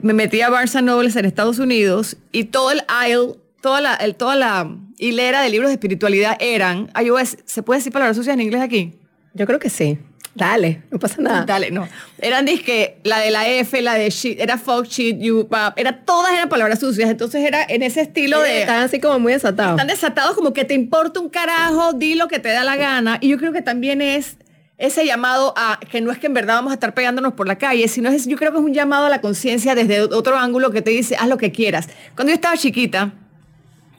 Me 0.02 0.12
metí 0.12 0.40
a 0.40 0.50
Barnes 0.50 0.74
Nobles 0.82 1.16
en 1.16 1.24
Estados 1.24 1.58
Unidos 1.58 2.16
y 2.32 2.44
todo 2.44 2.70
el 2.72 2.82
aisle, 2.88 3.34
toda 3.62 3.80
la, 3.80 3.94
el- 3.94 4.14
toda 4.16 4.36
la 4.36 4.68
hilera 4.98 5.42
de 5.42 5.50
libros 5.50 5.68
de 5.68 5.74
espiritualidad 5.74 6.36
eran, 6.40 6.90
ay, 6.94 7.08
¿se 7.44 7.62
puede 7.62 7.78
decir 7.80 7.92
palabras 7.92 8.16
sucias 8.16 8.34
en 8.34 8.40
inglés 8.40 8.60
aquí? 8.62 8.94
Yo 9.34 9.46
creo 9.46 9.58
que 9.58 9.70
sí. 9.70 9.98
Dale, 10.36 10.82
no 10.90 10.98
pasa 10.98 11.22
nada. 11.22 11.44
Dale, 11.44 11.70
no. 11.70 11.88
Eran 12.18 12.44
disque, 12.44 12.98
la 13.04 13.20
de 13.20 13.30
la 13.30 13.46
F, 13.48 13.80
la 13.82 13.94
de 13.94 14.10
shit, 14.10 14.40
era 14.40 14.58
fuck, 14.58 14.84
shit, 14.86 15.16
you, 15.20 15.46
pap, 15.48 15.78
era, 15.78 16.04
todas 16.04 16.32
eran 16.32 16.48
palabras 16.48 16.80
sucias. 16.80 17.08
Entonces 17.08 17.44
era 17.46 17.62
en 17.62 17.84
ese 17.84 18.00
estilo 18.00 18.40
de... 18.40 18.62
Están 18.62 18.82
así 18.82 18.98
como 18.98 19.20
muy 19.20 19.32
desatados. 19.32 19.74
Están 19.74 19.86
desatados 19.86 20.34
como 20.34 20.52
que 20.52 20.64
te 20.64 20.74
importa 20.74 21.20
un 21.20 21.28
carajo, 21.28 21.92
di 21.92 22.16
lo 22.16 22.26
que 22.26 22.40
te 22.40 22.48
da 22.48 22.64
la 22.64 22.74
gana. 22.74 23.18
Y 23.20 23.28
yo 23.28 23.38
creo 23.38 23.52
que 23.52 23.62
también 23.62 24.02
es 24.02 24.36
ese 24.78 25.06
llamado 25.06 25.54
a 25.56 25.78
que 25.90 26.00
no 26.00 26.10
es 26.10 26.18
que 26.18 26.26
en 26.26 26.34
verdad 26.34 26.54
vamos 26.56 26.70
a 26.72 26.74
estar 26.74 26.94
pegándonos 26.94 27.34
por 27.34 27.46
la 27.46 27.56
calle, 27.58 27.86
sino 27.88 28.08
es, 28.10 28.26
yo 28.26 28.36
creo 28.36 28.50
que 28.52 28.58
es 28.58 28.64
un 28.64 28.74
llamado 28.74 29.06
a 29.06 29.08
la 29.08 29.20
conciencia 29.20 29.74
desde 29.74 30.00
otro 30.02 30.36
ángulo 30.36 30.70
que 30.70 30.82
te 30.82 30.90
dice, 30.90 31.16
haz 31.16 31.28
lo 31.28 31.38
que 31.38 31.52
quieras. 31.52 31.88
Cuando 32.16 32.30
yo 32.30 32.34
estaba 32.34 32.56
chiquita, 32.56 33.12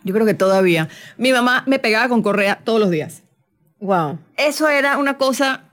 yo 0.03 0.13
creo 0.13 0.25
que 0.25 0.33
todavía, 0.33 0.89
mi 1.17 1.31
mamá 1.31 1.63
me 1.65 1.79
pegaba 1.79 2.09
con 2.09 2.21
correa 2.21 2.59
todos 2.63 2.79
los 2.79 2.89
días. 2.91 3.23
Wow. 3.79 4.19
Eso 4.37 4.67
era 4.69 4.97
una 4.97 5.17
cosa, 5.17 5.63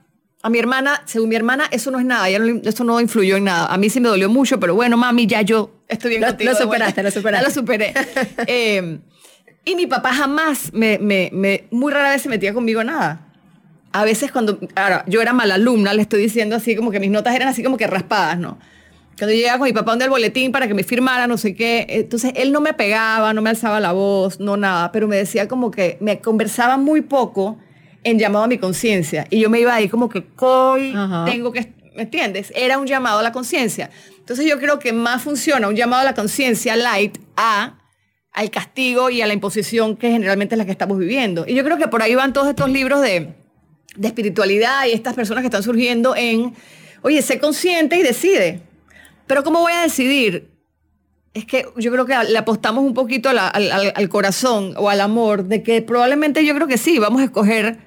a 0.41 0.49
mi 0.49 0.57
hermana, 0.59 1.01
según 1.05 1.29
mi 1.29 1.35
hermana, 1.35 1.65
eso 1.71 1.91
no 1.91 1.99
es 1.99 2.05
nada, 2.05 2.27
ella 2.29 2.39
no 2.39 2.61
eso 2.63 2.83
no 2.83 2.99
influyó 3.01 3.37
en 3.37 3.43
nada. 3.45 3.67
A 3.67 3.77
mí 3.77 3.89
sí 3.89 3.99
me 3.99 4.09
dolió 4.09 4.29
mucho, 4.29 4.59
pero 4.59 4.73
bueno, 4.75 4.97
mami, 4.97 5.27
ya 5.27 5.41
yo 5.41 5.71
estoy 5.87 6.09
bien 6.11 6.21
Lo- 6.21 6.27
contigo. 6.29 6.51
lo 6.51 6.57
superaste, 6.57 7.03
lo 7.03 7.11
superaste. 7.11 7.43
Ya 7.43 7.47
lo 7.49 7.53
superé. 7.53 7.93
Eh, 8.47 8.99
y 9.65 9.75
mi 9.75 9.85
papá 9.87 10.13
jamás, 10.13 10.71
me, 10.73 10.97
me- 10.99 11.29
me- 11.33 11.65
muy 11.71 11.91
rara 11.93 12.09
vez 12.11 12.21
se 12.21 12.29
metía 12.29 12.53
conmigo 12.53 12.83
nada. 12.83 13.32
A 13.93 14.03
veces 14.03 14.31
cuando, 14.31 14.59
ahora, 14.75 15.05
yo 15.07 15.21
era 15.21 15.33
mala 15.33 15.55
alumna, 15.55 15.93
le 15.93 16.01
estoy 16.01 16.21
diciendo 16.21 16.55
así 16.55 16.75
como 16.75 16.91
que 16.91 16.99
mis 16.99 17.11
notas 17.11 17.35
eran 17.35 17.47
así 17.47 17.63
como 17.63 17.77
que 17.77 17.87
raspadas, 17.87 18.37
¿no? 18.37 18.57
Cuando 19.17 19.33
yo 19.33 19.39
llegaba 19.39 19.59
con 19.59 19.67
mi 19.67 19.73
papá 19.73 19.91
donde 19.91 20.05
el 20.05 20.11
boletín 20.11 20.51
para 20.51 20.67
que 20.67 20.73
me 20.73 20.83
firmara, 20.83 21.27
no 21.27 21.37
sé 21.37 21.53
qué, 21.53 21.85
entonces 21.87 22.33
él 22.35 22.51
no 22.51 22.61
me 22.61 22.73
pegaba, 22.73 23.33
no 23.33 23.41
me 23.41 23.51
alzaba 23.51 23.79
la 23.79 23.91
voz, 23.91 24.39
no 24.39 24.57
nada, 24.57 24.91
pero 24.91 25.07
me 25.07 25.15
decía 25.15 25.47
como 25.47 25.69
que 25.69 25.97
me 26.01 26.19
conversaba 26.19 26.77
muy 26.77 27.01
poco 27.01 27.59
en 28.03 28.17
llamado 28.17 28.45
a 28.45 28.47
mi 28.47 28.57
conciencia. 28.57 29.27
Y 29.29 29.39
yo 29.39 29.49
me 29.49 29.59
iba 29.59 29.73
ahí 29.75 29.87
como 29.87 30.09
que, 30.09 30.25
coy, 30.25 30.93
Ajá. 30.95 31.25
tengo 31.25 31.51
que, 31.51 31.73
¿me 31.95 32.03
entiendes? 32.03 32.51
Era 32.55 32.79
un 32.79 32.87
llamado 32.87 33.19
a 33.19 33.23
la 33.23 33.31
conciencia. 33.31 33.91
Entonces 34.17 34.47
yo 34.47 34.59
creo 34.59 34.79
que 34.79 34.91
más 34.91 35.21
funciona 35.21 35.67
un 35.67 35.75
llamado 35.75 36.01
a 36.01 36.05
la 36.05 36.15
conciencia 36.15 36.75
light 36.75 37.17
a 37.37 37.77
al 38.31 38.49
castigo 38.49 39.11
y 39.11 39.21
a 39.21 39.27
la 39.27 39.33
imposición 39.33 39.95
que 39.95 40.09
generalmente 40.09 40.55
es 40.55 40.57
la 40.57 40.65
que 40.65 40.71
estamos 40.71 40.97
viviendo. 40.97 41.45
Y 41.47 41.53
yo 41.53 41.63
creo 41.63 41.77
que 41.77 41.87
por 41.87 42.01
ahí 42.01 42.15
van 42.15 42.33
todos 42.33 42.47
estos 42.47 42.67
libros 42.67 42.99
de, 43.01 43.35
de 43.95 44.07
espiritualidad 44.07 44.85
y 44.87 44.91
estas 44.91 45.13
personas 45.13 45.41
que 45.41 45.47
están 45.47 45.63
surgiendo 45.63 46.15
en, 46.15 46.53
oye, 47.01 47.21
sé 47.21 47.39
consciente 47.39 47.95
y 47.97 48.03
decide. 48.03 48.61
Pero 49.27 49.43
¿cómo 49.43 49.59
voy 49.61 49.73
a 49.73 49.81
decidir? 49.81 50.49
Es 51.33 51.45
que 51.45 51.65
yo 51.77 51.91
creo 51.91 52.05
que 52.05 52.15
le 52.29 52.37
apostamos 52.37 52.83
un 52.83 52.93
poquito 52.93 53.29
al, 53.29 53.39
al- 53.39 53.93
al 53.95 54.09
corazón 54.09 54.73
o 54.77 54.89
al 54.89 55.01
amor, 55.01 55.45
de 55.45 55.63
que 55.63 55.81
probablemente 55.81 56.45
yo 56.45 56.53
creo 56.53 56.67
que 56.67 56.77
sí, 56.77 56.99
vamos 56.99 57.21
a 57.21 57.25
escoger 57.25 57.77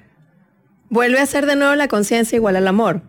Vuelve 0.89 1.19
a 1.19 1.25
ser 1.25 1.45
de 1.45 1.57
nuevo 1.57 1.75
la 1.75 1.89
conciencia 1.89 2.37
igual 2.37 2.55
al 2.55 2.65
amor. 2.65 3.01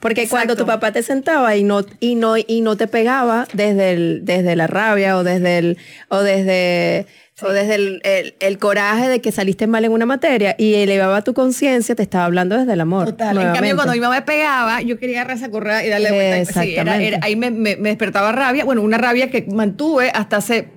Porque 0.00 0.22
Exacto. 0.22 0.36
cuando 0.36 0.56
tu 0.56 0.64
papá 0.66 0.92
te 0.92 1.02
sentaba 1.02 1.54
y 1.56 1.64
no, 1.64 1.84
y 2.00 2.14
no, 2.14 2.36
y 2.38 2.60
no 2.62 2.76
te 2.78 2.86
pegaba 2.86 3.46
desde, 3.52 3.90
el, 3.92 4.20
desde 4.24 4.56
la 4.56 4.66
rabia 4.66 5.18
o 5.18 5.22
desde 5.22 5.58
el, 5.58 5.78
o 6.08 6.20
desde, 6.20 7.06
o 7.42 7.48
desde 7.52 7.74
el, 7.74 8.00
el- 8.04 8.34
el 8.40 8.58
coraje 8.58 9.08
de 9.10 9.20
que 9.20 9.30
saliste 9.30 9.66
mal 9.66 9.84
en 9.84 9.92
una 9.92 10.06
materia 10.06 10.54
y 10.58 10.74
elevaba 10.74 11.20
tu 11.22 11.34
conciencia, 11.34 11.94
te 11.94 12.02
estaba 12.02 12.24
hablando 12.24 12.56
desde 12.56 12.72
el 12.72 12.80
amor. 12.80 13.06
Total. 13.06 13.36
En 13.36 13.52
cambio, 13.52 13.74
cuando 13.74 13.92
mi 13.92 14.00
mamá 14.00 14.14
me 14.14 14.22
pegaba, 14.22 14.80
yo 14.80 14.98
quería 14.98 15.20
agarrar 15.20 15.36
esa 15.36 15.50
correa 15.50 15.84
y 15.84 15.90
darle 15.90 16.12
vuelta. 16.12 16.52
Sí, 16.52 16.58
era- 16.58 16.82
Exactamente. 16.82 17.08
era- 17.08 17.18
ahí 17.22 17.36
me, 17.36 17.50
me- 17.50 17.76
me 17.76 17.90
despertaba 17.90 18.32
rabia. 18.32 18.64
Bueno, 18.64 18.80
una 18.80 18.96
rabia 18.96 19.30
que 19.30 19.46
mantuve 19.52 20.10
hasta 20.14 20.38
hace 20.38 20.68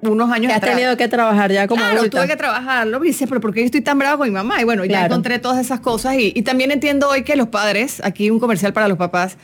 unos 0.00 0.30
años 0.30 0.46
Que 0.46 0.52
has 0.52 0.58
atrás. 0.58 0.76
tenido 0.76 0.96
que 0.96 1.08
trabajar 1.08 1.52
ya 1.52 1.66
como 1.66 1.82
claro, 1.82 1.98
adulta. 1.98 2.18
tuve 2.20 2.28
que 2.28 2.36
trabajarlo. 2.36 3.04
Y 3.04 3.08
dice, 3.08 3.26
pero 3.26 3.40
¿por 3.42 3.52
qué 3.52 3.62
estoy 3.64 3.82
tan 3.82 3.98
brava 3.98 4.16
con 4.16 4.28
mi 4.28 4.32
mamá? 4.32 4.62
Y 4.62 4.64
bueno, 4.64 4.84
ya 4.86 4.90
Claro. 5.00 5.06
encontré 5.06 5.38
todas 5.40 5.58
esas 5.58 5.80
cosas. 5.80 6.14
Y, 6.14 6.32
y 6.34 6.40
también 6.42 6.70
entiendo 6.70 7.08
hoy 7.10 7.22
que 7.22 7.36
los 7.36 7.48
padres, 7.48 8.00
aquí 8.02 8.30
un 8.30 8.38
comercial 8.40 8.72
para 8.72 8.88
los 8.88 8.96
papás, 8.96 9.36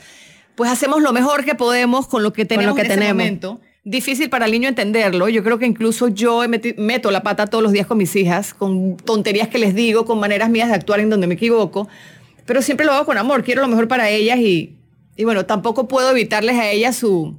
pues 0.55 0.71
hacemos 0.71 1.01
lo 1.03 1.13
mejor 1.13 1.45
que 1.45 1.53
podemos 1.53 2.07
con 2.07 2.23
lo 2.23 2.33
que 2.33 2.45
tenemos 2.45 2.73
que 2.73 2.81
en 2.81 2.87
ese 2.87 2.95
tenemos. 2.95 3.17
momento. 3.17 3.61
Difícil 3.87 4.31
para 4.31 4.45
el 4.45 4.51
niño 4.51 4.67
entenderlo. 4.67 5.29
Yo 5.29 5.43
creo 5.43 5.59
que 5.59 5.67
incluso 5.67 6.07
yo 6.07 6.41
meto 6.77 7.11
la 7.11 7.21
pata 7.21 7.45
todos 7.45 7.63
los 7.63 7.71
días 7.71 7.85
con 7.85 7.99
mis 7.99 8.15
hijas, 8.15 8.55
con 8.55 8.97
tonterías 8.97 9.47
que 9.47 9.59
les 9.59 9.75
digo, 9.75 10.05
con 10.05 10.19
maneras 10.19 10.49
mías 10.49 10.69
de 10.69 10.73
actuar 10.73 11.01
en 11.01 11.11
donde 11.11 11.27
me 11.27 11.35
equivoco. 11.35 11.87
Pero 12.47 12.63
siempre 12.63 12.87
lo 12.87 12.93
hago 12.93 13.05
con 13.05 13.19
amor. 13.19 13.43
Quiero 13.43 13.61
lo 13.61 13.67
mejor 13.67 13.87
para 13.87 14.09
ellas 14.09 14.39
y, 14.39 14.75
y 15.15 15.23
bueno, 15.23 15.45
tampoco 15.45 15.87
puedo 15.87 16.09
evitarles 16.09 16.57
a 16.57 16.71
ellas 16.71 16.95
su, 16.95 17.35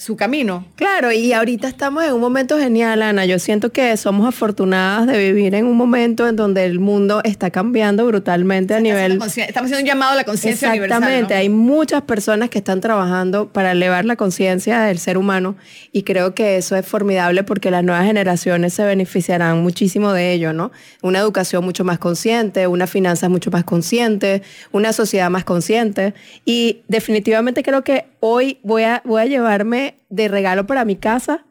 su 0.00 0.16
camino. 0.16 0.64
Claro, 0.76 1.12
y 1.12 1.34
ahorita 1.34 1.68
estamos 1.68 2.02
en 2.04 2.14
un 2.14 2.22
momento 2.22 2.58
genial, 2.58 3.02
Ana. 3.02 3.26
Yo 3.26 3.38
siento 3.38 3.70
que 3.70 3.94
somos 3.98 4.26
afortunadas 4.26 5.06
de 5.06 5.18
vivir 5.18 5.54
en 5.54 5.66
un 5.66 5.76
momento 5.76 6.26
en 6.26 6.36
donde 6.36 6.64
el 6.64 6.80
mundo 6.80 7.20
está 7.22 7.50
cambiando 7.50 8.06
brutalmente 8.06 8.72
a 8.72 8.80
nivel... 8.80 9.20
Estamos 9.20 9.36
haciendo 9.36 9.80
un 9.80 9.84
llamado 9.84 10.12
a 10.12 10.14
la 10.14 10.24
conciencia 10.24 10.70
universal. 10.70 11.02
Exactamente, 11.02 11.34
¿no? 11.34 11.40
hay 11.40 11.48
muchas 11.50 12.00
personas 12.00 12.48
que 12.48 12.56
están 12.56 12.80
trabajando 12.80 13.48
para 13.52 13.72
elevar 13.72 14.06
la 14.06 14.16
conciencia 14.16 14.80
del 14.80 14.98
ser 14.98 15.18
humano 15.18 15.56
y 15.92 16.04
creo 16.04 16.34
que 16.34 16.56
eso 16.56 16.76
es 16.76 16.86
formidable 16.86 17.44
porque 17.44 17.70
las 17.70 17.84
nuevas 17.84 18.06
generaciones 18.06 18.72
se 18.72 18.84
beneficiarán 18.84 19.62
muchísimo 19.62 20.14
de 20.14 20.32
ello, 20.32 20.54
¿no? 20.54 20.72
Una 21.02 21.18
educación 21.18 21.62
mucho 21.62 21.84
más 21.84 21.98
consciente, 21.98 22.66
una 22.66 22.86
finanzas 22.86 23.28
mucho 23.28 23.50
más 23.50 23.64
consciente, 23.64 24.40
una 24.72 24.94
sociedad 24.94 25.28
más 25.28 25.44
consciente 25.44 26.14
y 26.46 26.80
definitivamente 26.88 27.62
creo 27.62 27.84
que 27.84 28.06
hoy 28.20 28.58
voy 28.62 28.82
a, 28.84 29.02
voy 29.04 29.22
a 29.22 29.26
llevarme 29.26 29.96
de 30.08 30.28
regalo 30.28 30.66
para 30.66 30.84
mi 30.84 30.96
casa 30.96 31.44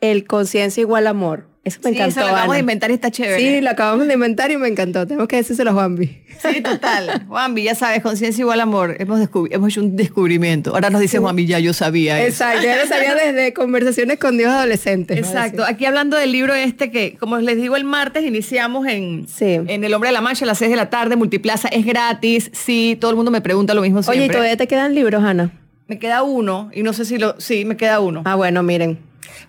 el 0.00 0.26
conciencia 0.26 0.80
igual 0.80 1.06
amor. 1.06 1.48
Eso 1.64 1.78
me 1.82 1.90
Sí, 1.92 1.96
encantó. 1.96 2.10
eso 2.10 2.20
lo 2.20 2.26
acabamos 2.26 2.44
Ana. 2.50 2.54
de 2.56 2.60
inventar 2.60 2.90
y 2.90 2.94
está 2.94 3.10
chévere. 3.10 3.38
Sí, 3.38 3.60
lo 3.62 3.70
acabamos 3.70 4.06
de 4.06 4.12
inventar 4.12 4.50
y 4.50 4.58
me 4.58 4.68
encantó. 4.68 5.06
Tenemos 5.06 5.28
que 5.28 5.36
decírselo 5.36 5.70
a 5.70 5.72
Juanvi. 5.72 6.18
Sí, 6.42 6.60
total. 6.60 7.24
Juanvi, 7.28 7.62
ya 7.62 7.74
sabes, 7.74 8.02
conciencia 8.02 8.42
igual 8.42 8.60
amor. 8.60 8.96
Hemos, 8.98 9.18
hecho 9.18 9.80
un 9.80 9.96
descubrimiento. 9.96 10.74
Ahora 10.74 10.90
nos 10.90 11.00
dice 11.00 11.20
Juanvi, 11.20 11.46
ya 11.46 11.58
yo 11.60 11.72
sabía 11.72 12.18
eso. 12.20 12.44
Exacto, 12.44 12.66
ya 12.66 12.76
lo 12.76 12.86
sabía 12.86 13.14
desde 13.14 13.54
conversaciones 13.54 14.18
con 14.18 14.36
Dios 14.36 14.50
adolescentes. 14.52 15.16
Exacto. 15.16 15.64
Aquí 15.66 15.86
hablando 15.86 16.18
del 16.18 16.32
libro 16.32 16.52
este 16.54 16.90
que, 16.90 17.16
como 17.18 17.38
les 17.38 17.56
digo, 17.56 17.76
el 17.76 17.84
martes 17.84 18.24
iniciamos 18.24 18.86
en, 18.86 19.26
Sí. 19.26 19.54
en 19.54 19.84
El 19.84 19.94
Hombre 19.94 20.08
de 20.10 20.12
la 20.12 20.20
Mancha 20.20 20.44
a 20.44 20.48
las 20.48 20.58
6 20.58 20.70
de 20.70 20.76
la 20.76 20.90
tarde, 20.90 21.16
Multiplaza. 21.16 21.68
Es 21.68 21.86
gratis. 21.86 22.50
Sí, 22.52 22.98
todo 23.00 23.10
el 23.10 23.16
mundo 23.16 23.30
me 23.30 23.40
pregunta 23.40 23.72
lo 23.72 23.80
mismo 23.80 24.02
siempre. 24.02 24.18
Oye, 24.24 24.26
¿y 24.26 24.30
todavía 24.30 24.58
te 24.58 24.66
quedan 24.66 24.94
libros, 24.94 25.24
Ana? 25.24 25.50
Me 25.86 25.98
queda 25.98 26.22
uno 26.22 26.70
y 26.72 26.82
no 26.82 26.92
sé 26.92 27.04
si 27.04 27.18
lo... 27.18 27.38
Sí, 27.40 27.64
me 27.64 27.76
queda 27.76 28.00
uno. 28.00 28.22
Ah, 28.24 28.34
bueno, 28.36 28.62
miren. 28.62 28.98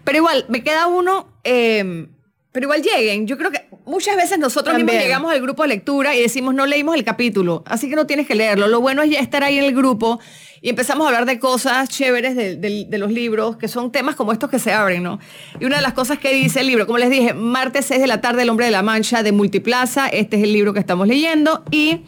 Pero 0.04 0.18
igual, 0.18 0.46
me 0.50 0.64
queda 0.64 0.88
uno... 0.88 1.28
eh, 1.44 2.08
pero 2.52 2.68
igual 2.68 2.82
lleguen. 2.84 3.28
Yo 3.28 3.38
creo 3.38 3.52
que 3.52 3.68
muchas 3.86 4.16
veces 4.16 4.40
nosotros 4.40 4.74
mismos 4.78 4.96
llegamos 4.96 5.30
al 5.30 5.42
grupo 5.42 5.64
de 5.64 5.68
lectura 5.68 6.16
y 6.16 6.22
decimos, 6.22 6.56
no 6.56 6.66
leímos 6.66 6.96
el 6.96 7.04
capítulo, 7.04 7.64
así 7.68 7.90
que 7.90 7.98
no 7.98 8.08
tienes 8.08 8.28
que 8.28 8.34
leerlo. 8.34 8.70
Lo 8.70 8.80
bueno 8.80 9.02
es 9.02 9.10
ya 9.10 9.20
estar 9.20 9.44
ahí 9.44 9.58
en 9.58 9.66
el 9.66 9.76
grupo 9.76 10.22
y 10.62 10.70
empezamos 10.70 11.04
a 11.04 11.10
hablar 11.10 11.26
de 11.26 11.38
cosas 11.38 11.90
chéveres 11.90 12.34
de, 12.38 12.56
de- 12.56 12.86
de 12.88 12.98
los 12.98 13.12
libros, 13.12 13.58
que 13.58 13.68
son 13.68 13.92
temas 13.92 14.16
como 14.16 14.32
estos 14.32 14.50
que 14.50 14.60
se 14.60 14.72
abren, 14.72 15.04
¿no? 15.04 15.20
Y 15.60 15.66
una 15.66 15.76
de 15.76 15.82
las 15.82 15.92
cosas 15.92 16.18
que 16.18 16.34
dice 16.34 16.62
el 16.62 16.68
libro, 16.68 16.86
como 16.86 16.98
les 16.98 17.10
dije, 17.10 17.34
martes 17.34 17.88
6 17.88 18.00
de 18.00 18.08
la 18.08 18.22
tarde, 18.22 18.44
El 18.44 18.50
Hombre 18.50 18.68
de 18.68 18.72
la 18.72 18.84
Mancha, 18.84 19.22
de 19.22 19.34
Multiplaza. 19.34 20.08
Este 20.08 20.38
es 20.38 20.44
el 20.44 20.54
libro 20.54 20.72
que 20.74 20.80
estamos 20.80 21.10
leyendo. 21.10 21.66
Y 21.72 22.04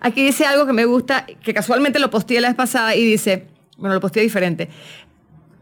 aquí 0.00 0.22
dice 0.22 0.44
algo 0.44 0.66
que 0.66 0.74
me 0.74 0.84
gusta, 0.84 1.24
que 1.42 1.54
casualmente 1.54 1.98
lo 1.98 2.10
posteé 2.10 2.42
la 2.42 2.48
vez 2.48 2.56
pasada 2.58 2.94
y 2.94 3.06
dice, 3.06 3.46
bueno, 3.78 3.94
lo 3.94 4.00
posteé 4.00 4.22
diferente. 4.22 4.68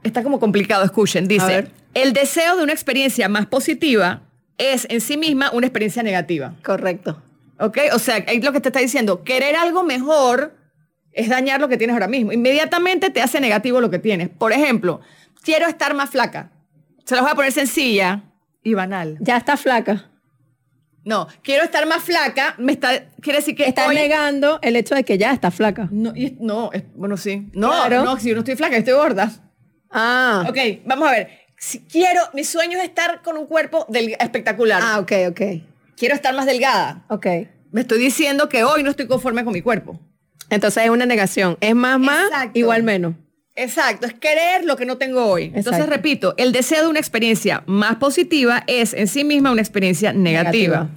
Está 0.03 0.23
como 0.23 0.41
complicado, 0.41 0.85
escuchen. 0.85 1.29
Dice, 1.29 1.69
el 1.95 2.13
deseo 2.13 2.57
de 2.57 2.65
una 2.65 2.73
experiencia 2.73 3.29
más 3.29 3.47
positiva 3.47 4.23
es 4.59 4.87
en 4.91 5.01
sí 5.01 5.17
misma 5.17 5.51
una 5.53 5.67
experiencia 5.67 6.03
negativa. 6.03 6.55
Correcto. 6.65 7.23
¿Ok? 7.59 7.79
O 7.93 7.99
sea, 7.99 8.25
ahí 8.27 8.41
lo 8.41 8.53
que 8.53 8.61
te 8.61 8.69
está 8.69 8.81
diciendo, 8.81 9.23
querer 9.23 9.57
algo 9.57 9.83
mejor 9.83 10.57
es 11.13 11.29
dañar 11.29 11.61
lo 11.61 11.69
que 11.69 11.77
tienes 11.77 11.95
ahora 11.95 12.09
mismo. 12.09 12.33
Inmediatamente 12.33 13.11
te 13.11 13.23
hace 13.23 13.41
negativo 13.41 13.81
lo 13.81 13.91
que 13.91 13.99
tienes. 13.99 14.29
Por 14.29 14.53
ejemplo, 14.53 15.01
quiero 15.43 15.67
estar 15.67 15.95
más 15.95 16.11
flaca. 16.11 16.51
Se 17.05 17.15
las 17.15 17.23
voy 17.23 17.33
a 17.33 17.35
poner 17.35 17.53
sencilla 17.53 18.25
y 18.63 18.75
banal. 18.75 19.17
Ya 19.21 19.37
está 19.37 19.57
flaca. 19.57 20.11
No, 21.07 21.29
quiero 21.43 21.63
estar 21.63 21.87
más 21.87 22.03
flaca, 22.03 22.57
me 22.59 22.73
está, 22.73 22.91
quiere 23.23 23.39
decir 23.39 23.55
que 23.55 23.65
Estás 23.65 23.87
hoy- 23.89 23.95
negando 23.95 24.59
el 24.61 24.75
hecho 24.75 24.97
de 24.97 25.05
que 25.05 25.17
ya 25.17 25.33
está 25.33 25.51
flaca. 25.53 25.89
No, 25.93 26.13
y- 26.17 26.37
no, 26.41 26.71
es- 26.73 26.83
bueno, 26.97 27.17
sí. 27.17 27.49
No, 27.55 27.69
Claro. 27.71 28.03
no, 28.05 28.19
si 28.19 28.29
yo 28.29 28.35
no 28.35 28.41
estoy 28.41 28.57
flaca, 28.57 28.77
estoy 28.77 28.95
gorda. 28.95 29.31
Ah. 29.91 30.45
Ok, 30.49 30.59
vamos 30.85 31.07
a 31.09 31.13
ver. 31.13 31.29
Si 31.59 31.79
quiero, 31.87 32.21
mi 32.35 32.43
sueño 32.45 32.77
es 32.79 32.85
estar 32.85 33.23
con 33.23 33.39
un 33.39 33.47
cuerpo 33.47 33.87
del- 33.89 34.17
espectacular. 34.19 34.83
Ah, 34.85 34.99
ok, 34.99 35.13
ok. 35.31 35.41
Quiero 35.97 36.15
estar 36.17 36.35
más 36.35 36.45
delgada. 36.45 37.05
Ok. 37.09 37.27
Me 37.71 37.83
estoy 37.83 37.99
diciendo 37.99 38.49
que 38.49 38.65
hoy 38.65 38.83
no 38.83 38.91
estoy 38.91 39.07
conforme 39.07 39.45
con 39.45 39.53
mi 39.53 39.63
cuerpo. 39.63 40.01
Entonces 40.51 40.85
es 40.85 40.91
una 40.91 41.07
negación. 41.07 41.57
Es 41.61 41.75
más, 41.75 41.99
más, 42.01 42.27
Exacto. 42.27 42.59
igual 42.59 42.83
menos. 42.83 43.15
Exacto, 43.57 44.07
es 44.07 44.15
querer 44.15 44.65
lo 44.65 44.77
que 44.77 44.85
no 44.85 44.99
tengo 44.99 45.25
hoy. 45.25 45.51
Entonces, 45.55 45.87
repito, 45.87 46.35
el 46.37 46.53
deseo 46.53 46.83
de 46.83 46.89
una 46.89 46.99
experiencia 46.99 47.63
más 47.67 47.97
positiva 47.97 48.63
es 48.67 48.93
en 48.93 49.09
sí 49.09 49.25
misma 49.25 49.51
una 49.51 49.63
experiencia 49.63 50.13
negativa. 50.13 50.77
Negativa. 50.77 50.91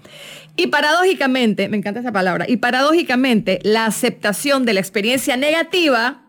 Y 0.58 0.68
paradójicamente, 0.68 1.70
me 1.70 1.78
encanta 1.78 2.02
esa 2.02 2.12
palabra, 2.12 2.46
y 2.50 2.58
paradójicamente 2.58 3.60
la 3.64 3.86
aceptación 3.86 4.66
de 4.66 4.74
la 4.74 4.82
experiencia 4.82 5.38
negativa, 5.38 6.26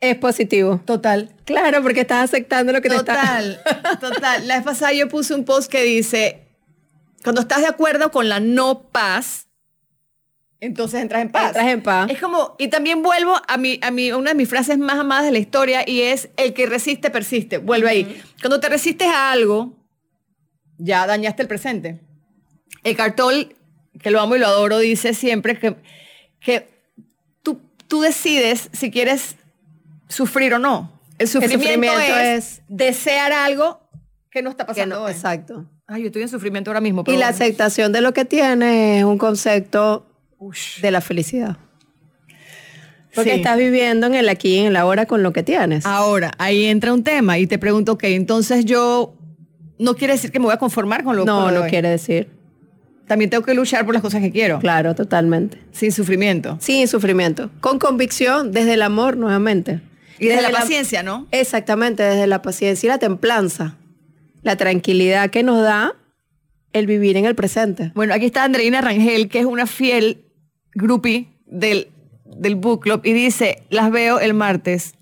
Es 0.00 0.16
positivo. 0.16 0.80
total, 0.84 1.30
Claro, 1.44 1.82
porque 1.82 2.02
estás 2.02 2.24
aceptando 2.24 2.72
lo 2.72 2.80
que 2.80 2.88
te 2.88 2.96
Total, 2.96 3.60
total. 4.00 4.46
La 4.46 4.56
vez 4.56 4.64
pasada 4.64 4.92
yo 4.92 5.08
puse 5.08 5.34
un 5.34 5.44
post 5.44 5.70
que 5.70 5.82
dice, 5.82 6.46
cuando 7.24 7.40
estás 7.40 7.62
de 7.62 7.66
acuerdo 7.66 8.12
con 8.12 8.28
la 8.28 8.38
no 8.38 8.88
paz, 8.90 9.48
entonces 10.62 11.02
entras 11.02 11.22
en 11.22 11.30
paz. 11.32 11.48
Entras 11.48 11.66
en 11.66 11.82
paz. 11.82 12.08
Es 12.08 12.20
como, 12.20 12.54
y 12.56 12.68
también 12.68 13.02
vuelvo 13.02 13.34
a 13.48 13.56
mi, 13.56 13.80
a 13.82 13.90
mi, 13.90 14.12
una 14.12 14.30
de 14.30 14.36
mis 14.36 14.48
frases 14.48 14.78
más 14.78 14.96
amadas 15.00 15.24
de 15.24 15.32
la 15.32 15.40
historia 15.40 15.82
y 15.84 16.02
es, 16.02 16.28
el 16.36 16.54
que 16.54 16.66
resiste, 16.66 17.10
persiste. 17.10 17.58
Vuelve 17.58 17.88
ahí. 17.90 18.22
Cuando 18.40 18.60
te 18.60 18.68
resistes 18.68 19.08
a 19.08 19.32
algo, 19.32 19.74
ya 20.78 21.04
dañaste 21.08 21.42
el 21.42 21.48
presente. 21.48 22.00
El 22.84 22.96
cartol, 22.96 23.56
que 24.00 24.12
lo 24.12 24.20
amo 24.20 24.36
y 24.36 24.38
lo 24.38 24.46
adoro, 24.46 24.78
dice 24.78 25.14
siempre 25.14 25.58
que, 25.58 25.74
que 26.40 26.68
tú, 27.42 27.60
tú 27.88 28.00
decides 28.00 28.70
si 28.72 28.92
quieres 28.92 29.34
sufrir 30.08 30.54
o 30.54 30.60
no. 30.60 30.92
El 31.18 31.26
sufrimiento, 31.26 31.64
sufrimiento 31.64 32.18
es, 32.20 32.44
es- 32.44 32.62
desear 32.68 33.32
algo 33.32 33.80
que 34.30 34.42
no 34.42 34.50
está 34.50 34.64
pasando 34.64 34.94
no, 34.96 35.02
hoy. 35.06 35.10
exacto. 35.12 35.66
Ay, 35.88 36.02
yo 36.02 36.06
estoy 36.06 36.22
en 36.22 36.28
sufrimiento 36.28 36.70
ahora 36.70 36.80
mismo. 36.80 37.02
Y 37.08 37.16
la 37.16 37.28
aceptación 37.28 37.90
de 37.90 38.00
lo 38.00 38.12
que 38.14 38.24
tienes 38.24 38.98
es 39.00 39.04
un 39.04 39.18
concepto 39.18 40.06
Ush. 40.42 40.80
de 40.80 40.90
la 40.90 41.00
felicidad. 41.00 41.56
Porque 43.14 43.30
Sí. 43.30 43.36
estás 43.36 43.58
viviendo 43.58 44.06
en 44.06 44.14
el 44.14 44.28
aquí 44.28 44.54
y 44.54 44.58
en 44.60 44.66
el 44.68 44.76
ahora 44.76 45.04
con 45.06 45.22
lo 45.22 45.32
que 45.32 45.42
tienes. 45.42 45.84
Ahora, 45.84 46.32
ahí 46.38 46.64
entra 46.64 46.92
un 46.94 47.04
tema 47.04 47.38
y 47.38 47.46
te 47.46 47.58
pregunto, 47.58 47.92
ok, 47.92 48.04
entonces 48.04 48.64
yo 48.64 49.14
no 49.78 49.94
quiere 49.96 50.14
decir 50.14 50.32
que 50.32 50.38
me 50.38 50.46
voy 50.46 50.54
a 50.54 50.58
conformar 50.58 51.04
con 51.04 51.16
lo 51.16 51.24
no, 51.24 51.50
lo 51.50 51.58
no 51.58 51.64
hoy. 51.64 51.70
quiere 51.70 51.90
decir. 51.90 52.30
También 53.06 53.28
tengo 53.28 53.44
que 53.44 53.52
luchar 53.52 53.84
por 53.84 53.92
las 53.94 54.02
cosas 54.02 54.22
que 54.22 54.30
quiero, 54.32 54.58
Claro, 54.60 54.94
totalmente. 54.94 55.58
sin 55.72 55.92
sufrimiento. 55.92 56.56
Sin 56.60 56.88
sufrimiento. 56.88 57.50
Con 57.60 57.78
convicción, 57.78 58.52
desde 58.52 58.74
el 58.74 58.82
amor 58.82 59.16
nuevamente. 59.18 59.80
Y 60.18 60.28
desde 60.28 60.40
la 60.42 60.50
la- 60.50 60.60
paciencia, 60.60 61.02
¿no? 61.02 61.26
Exactamente, 61.32 62.02
desde 62.02 62.26
la 62.26 62.40
paciencia 62.40 62.86
y 62.86 62.88
la 62.88 62.98
templanza. 62.98 63.76
La 64.42 64.56
tranquilidad 64.56 65.28
que 65.30 65.42
nos 65.42 65.60
da 65.62 65.94
el 66.72 66.86
vivir 66.86 67.16
en 67.18 67.26
el 67.26 67.34
presente. 67.34 67.92
Bueno, 67.94 68.14
aquí 68.14 68.24
está 68.26 68.44
Andreina 68.44 68.80
Rangel, 68.80 69.28
que 69.28 69.40
es 69.40 69.44
una 69.44 69.66
fiel 69.66 70.24
groupie 70.74 71.28
del, 71.46 71.88
del 72.24 72.56
book 72.56 72.82
club, 72.82 73.00
y 73.04 73.12
dice, 73.12 73.62
las 73.70 73.90
veo 73.90 74.20
el 74.20 74.34
martes. 74.34 74.94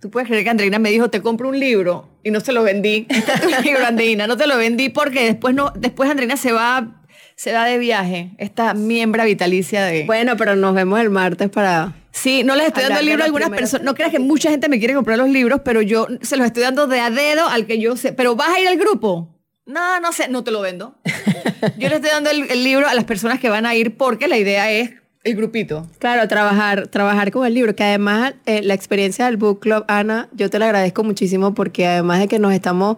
Tú 0.00 0.10
puedes 0.10 0.28
creer 0.28 0.44
que 0.44 0.50
Andreina 0.50 0.78
me 0.78 0.90
dijo, 0.90 1.10
te 1.10 1.22
compro 1.22 1.48
un 1.48 1.58
libro 1.58 2.08
y 2.22 2.30
no 2.30 2.40
se 2.40 2.52
lo 2.52 2.62
vendí. 2.62 3.06
Este 3.10 3.32
es 3.32 3.40
tu 3.40 3.62
libro, 3.62 3.86
Andreina, 3.86 4.26
no 4.26 4.36
te 4.36 4.46
lo 4.46 4.56
vendí 4.56 4.88
porque 4.88 5.24
después 5.24 5.54
no, 5.54 5.72
después 5.76 6.10
Andreina 6.10 6.36
se 6.36 6.52
va, 6.52 7.02
se 7.34 7.52
va 7.52 7.64
de 7.64 7.78
viaje, 7.78 8.30
esta 8.38 8.74
miembro 8.74 9.24
vitalicia 9.24 9.84
de... 9.84 10.04
Bueno, 10.04 10.36
pero 10.36 10.56
nos 10.56 10.74
vemos 10.74 11.00
el 11.00 11.10
martes 11.10 11.50
para... 11.50 11.94
Sí, 12.12 12.44
no 12.44 12.56
les 12.56 12.68
estoy 12.68 12.84
dando 12.84 13.00
el 13.00 13.06
libro 13.06 13.22
a 13.22 13.26
algunas 13.26 13.50
personas. 13.50 13.84
No 13.84 13.94
creas 13.94 14.10
que 14.10 14.18
mucha 14.18 14.48
gente 14.48 14.70
me 14.70 14.78
quiere 14.78 14.94
comprar 14.94 15.18
los 15.18 15.28
libros, 15.28 15.60
pero 15.62 15.82
yo 15.82 16.06
se 16.22 16.38
los 16.38 16.46
estoy 16.46 16.62
dando 16.62 16.86
de 16.86 16.98
a 16.98 17.10
dedo 17.10 17.46
al 17.46 17.66
que 17.66 17.78
yo 17.78 17.94
sé. 17.96 18.14
Pero 18.14 18.34
vas 18.36 18.54
a 18.56 18.60
ir 18.60 18.68
al 18.68 18.78
grupo. 18.78 19.36
No, 19.66 20.00
no 20.00 20.12
sé, 20.12 20.28
no 20.28 20.42
te 20.42 20.50
lo 20.50 20.60
vendo. 20.60 20.96
Yo 21.76 21.88
le 21.88 21.96
estoy 21.96 22.10
dando 22.10 22.30
el, 22.30 22.48
el 22.50 22.62
libro 22.62 22.86
a 22.86 22.94
las 22.94 23.04
personas 23.04 23.40
que 23.40 23.48
van 23.48 23.66
a 23.66 23.74
ir 23.74 23.96
porque 23.96 24.28
la 24.28 24.38
idea 24.38 24.70
es 24.70 24.92
el 25.26 25.36
grupito. 25.36 25.86
Claro, 25.98 26.26
trabajar, 26.28 26.86
trabajar 26.88 27.30
con 27.30 27.46
el 27.46 27.54
libro, 27.54 27.74
que 27.74 27.84
además 27.84 28.34
eh, 28.46 28.62
la 28.62 28.74
experiencia 28.74 29.26
del 29.26 29.36
Book 29.36 29.60
Club, 29.60 29.84
Ana, 29.88 30.28
yo 30.32 30.48
te 30.50 30.58
la 30.58 30.66
agradezco 30.66 31.02
muchísimo 31.04 31.52
porque 31.54 31.86
además 31.86 32.20
de 32.20 32.28
que 32.28 32.38
nos 32.38 32.52
estamos 32.52 32.96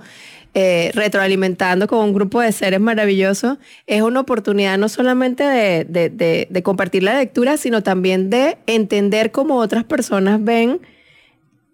eh, 0.55 0.91
retroalimentando 0.95 1.87
con 1.87 2.01
un 2.05 2.13
grupo 2.13 2.41
de 2.41 2.53
seres 2.53 2.81
maravillosos, 2.81 3.59
es 3.87 4.03
una 4.03 4.21
oportunidad 4.21 4.77
no 4.79 4.89
solamente 4.89 5.45
de, 5.45 5.85
de- 5.85 6.09
de- 6.11 6.49
de 6.51 6.63
compartir 6.63 7.03
la 7.03 7.17
lectura, 7.19 7.57
sino 7.57 7.83
también 7.83 8.29
de 8.31 8.59
entender 8.67 9.31
cómo 9.31 9.57
otras 9.57 9.85
personas 9.85 10.43
ven 10.43 10.81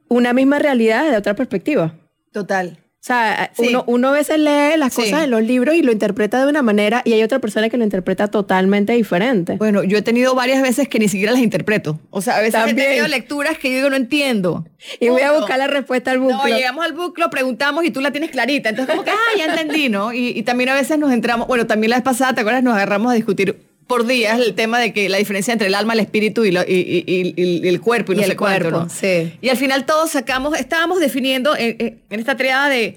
una 0.08 0.32
misma 0.32 0.58
realidad 0.58 1.10
de 1.10 1.16
otra 1.16 1.34
perspectiva. 1.34 1.94
Total. 2.32 2.78
O 3.04 3.06
sea, 3.06 3.50
Sí. 3.52 3.66
uno, 3.68 3.84
uno 3.86 4.08
a 4.08 4.12
veces 4.12 4.38
lee 4.38 4.78
las 4.78 4.94
Sí. 4.94 5.02
cosas 5.02 5.24
en 5.24 5.30
los 5.30 5.42
libros 5.42 5.74
y 5.74 5.82
lo 5.82 5.92
interpreta 5.92 6.40
de 6.42 6.48
una 6.48 6.62
manera 6.62 7.02
y 7.04 7.12
hay 7.12 7.22
otra 7.22 7.38
persona 7.38 7.68
que 7.68 7.76
lo 7.76 7.84
interpreta 7.84 8.28
totalmente 8.28 8.94
diferente. 8.94 9.56
Bueno, 9.58 9.84
yo 9.84 9.98
he 9.98 10.02
tenido 10.02 10.34
varias 10.34 10.62
veces 10.62 10.88
que 10.88 10.98
ni 10.98 11.08
siquiera 11.08 11.32
las 11.32 11.42
interpreto. 11.42 12.00
O 12.08 12.22
sea, 12.22 12.36
a 12.36 12.38
veces 12.38 12.54
También. 12.54 12.78
he 12.78 12.84
tenido 12.84 13.06
lecturas 13.08 13.58
que 13.58 13.68
yo 13.68 13.76
digo 13.76 13.90
no 13.90 13.96
entiendo. 13.96 14.64
y 15.00 15.10
voy 15.10 15.20
a 15.20 15.32
buscar 15.32 15.58
la 15.58 15.66
respuesta 15.66 16.12
al 16.12 16.18
book 16.18 16.30
No, 16.30 16.46
llegamos 16.46 16.82
al 16.82 16.94
book, 16.94 17.18
lo 17.18 17.28
preguntamos 17.28 17.84
y 17.84 17.90
tú 17.90 18.00
la 18.00 18.10
tienes 18.10 18.30
clarita. 18.30 18.70
Entonces, 18.70 18.94
como 18.94 19.04
que, 19.04 19.10
ah, 19.10 19.36
ya 19.36 19.46
entendí, 19.52 19.90
¿no? 19.90 20.14
Y, 20.14 20.28
y 20.28 20.42
también 20.42 20.70
a 20.70 20.74
veces 20.74 20.98
nos 20.98 21.12
entramos, 21.12 21.46
bueno, 21.46 21.66
también 21.66 21.90
la 21.90 21.96
vez 21.96 22.04
pasada, 22.04 22.34
¿te 22.34 22.40
acuerdas? 22.40 22.62
Nos 22.62 22.74
agarramos 22.74 23.12
a 23.12 23.14
discutir 23.14 23.58
por 23.86 24.06
días 24.06 24.38
el 24.40 24.54
tema 24.54 24.78
de 24.78 24.92
que 24.92 25.08
la 25.08 25.18
diferencia 25.18 25.52
entre 25.52 25.68
el 25.68 25.74
alma, 25.74 25.92
el 25.92 26.00
espíritu 26.00 26.44
y, 26.44 26.50
lo- 26.52 26.62
y- 26.62 27.04
y- 27.06 27.68
el 27.68 27.80
cuerpo 27.80 28.12
y, 28.12 28.16
no 28.16 28.22
el 28.22 28.28
sé 28.28 28.36
cuánto, 28.36 28.60
cuerpo, 28.70 28.80
¿no? 28.84 28.88
sí. 28.90 29.32
Y 29.40 29.48
al 29.50 29.56
final 29.56 29.84
todos 29.86 30.10
sacamos, 30.10 30.58
estábamos 30.58 31.00
definiendo 31.00 31.54
en, 31.56 32.02
esta 32.10 32.36
triada 32.36 32.68
de 32.68 32.96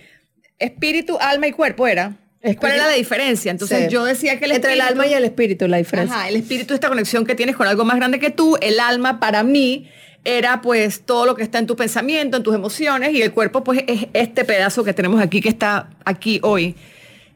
espíritu, 0.59 1.17
alma 1.19 1.47
y 1.47 1.51
cuerpo, 1.51 1.87
¿era? 1.87 2.17
¿Cuál 2.59 2.73
era 2.73 2.87
la 2.87 2.93
diferencia? 2.93 3.51
Entonces 3.51 3.85
Sí. 3.85 3.91
yo 3.91 4.05
decía 4.05 4.39
que 4.39 4.45
el 4.45 4.51
Entre 4.53 4.73
el 4.73 4.81
alma 4.81 5.05
y 5.07 5.13
el 5.13 5.25
espíritu, 5.25 5.67
la 5.67 5.77
diferencia. 5.77 6.15
Ajá, 6.15 6.29
el 6.29 6.37
espíritu, 6.37 6.73
esta 6.73 6.87
conexión 6.87 7.25
que 7.25 7.35
tienes 7.35 7.55
con 7.57 7.67
algo 7.67 7.83
más 7.83 7.97
grande 7.97 8.19
que 8.19 8.29
tú, 8.29 8.57
el 8.61 8.79
alma 8.79 9.19
para 9.19 9.43
mí 9.43 9.89
era 10.23 10.61
pues 10.61 11.01
todo 11.05 11.25
lo 11.25 11.35
que 11.35 11.43
está 11.43 11.57
en 11.59 11.67
tu 11.67 11.75
pensamiento, 11.75 12.37
en 12.37 12.43
tus 12.43 12.55
emociones 12.55 13.13
y 13.13 13.21
el 13.21 13.31
cuerpo 13.33 13.63
pues 13.63 13.83
es 13.87 14.07
este 14.13 14.45
pedazo 14.45 14.83
que 14.83 14.93
tenemos 14.93 15.19
aquí 15.21 15.41
que 15.41 15.49
está 15.49 15.89
aquí 16.05 16.39
hoy. 16.43 16.75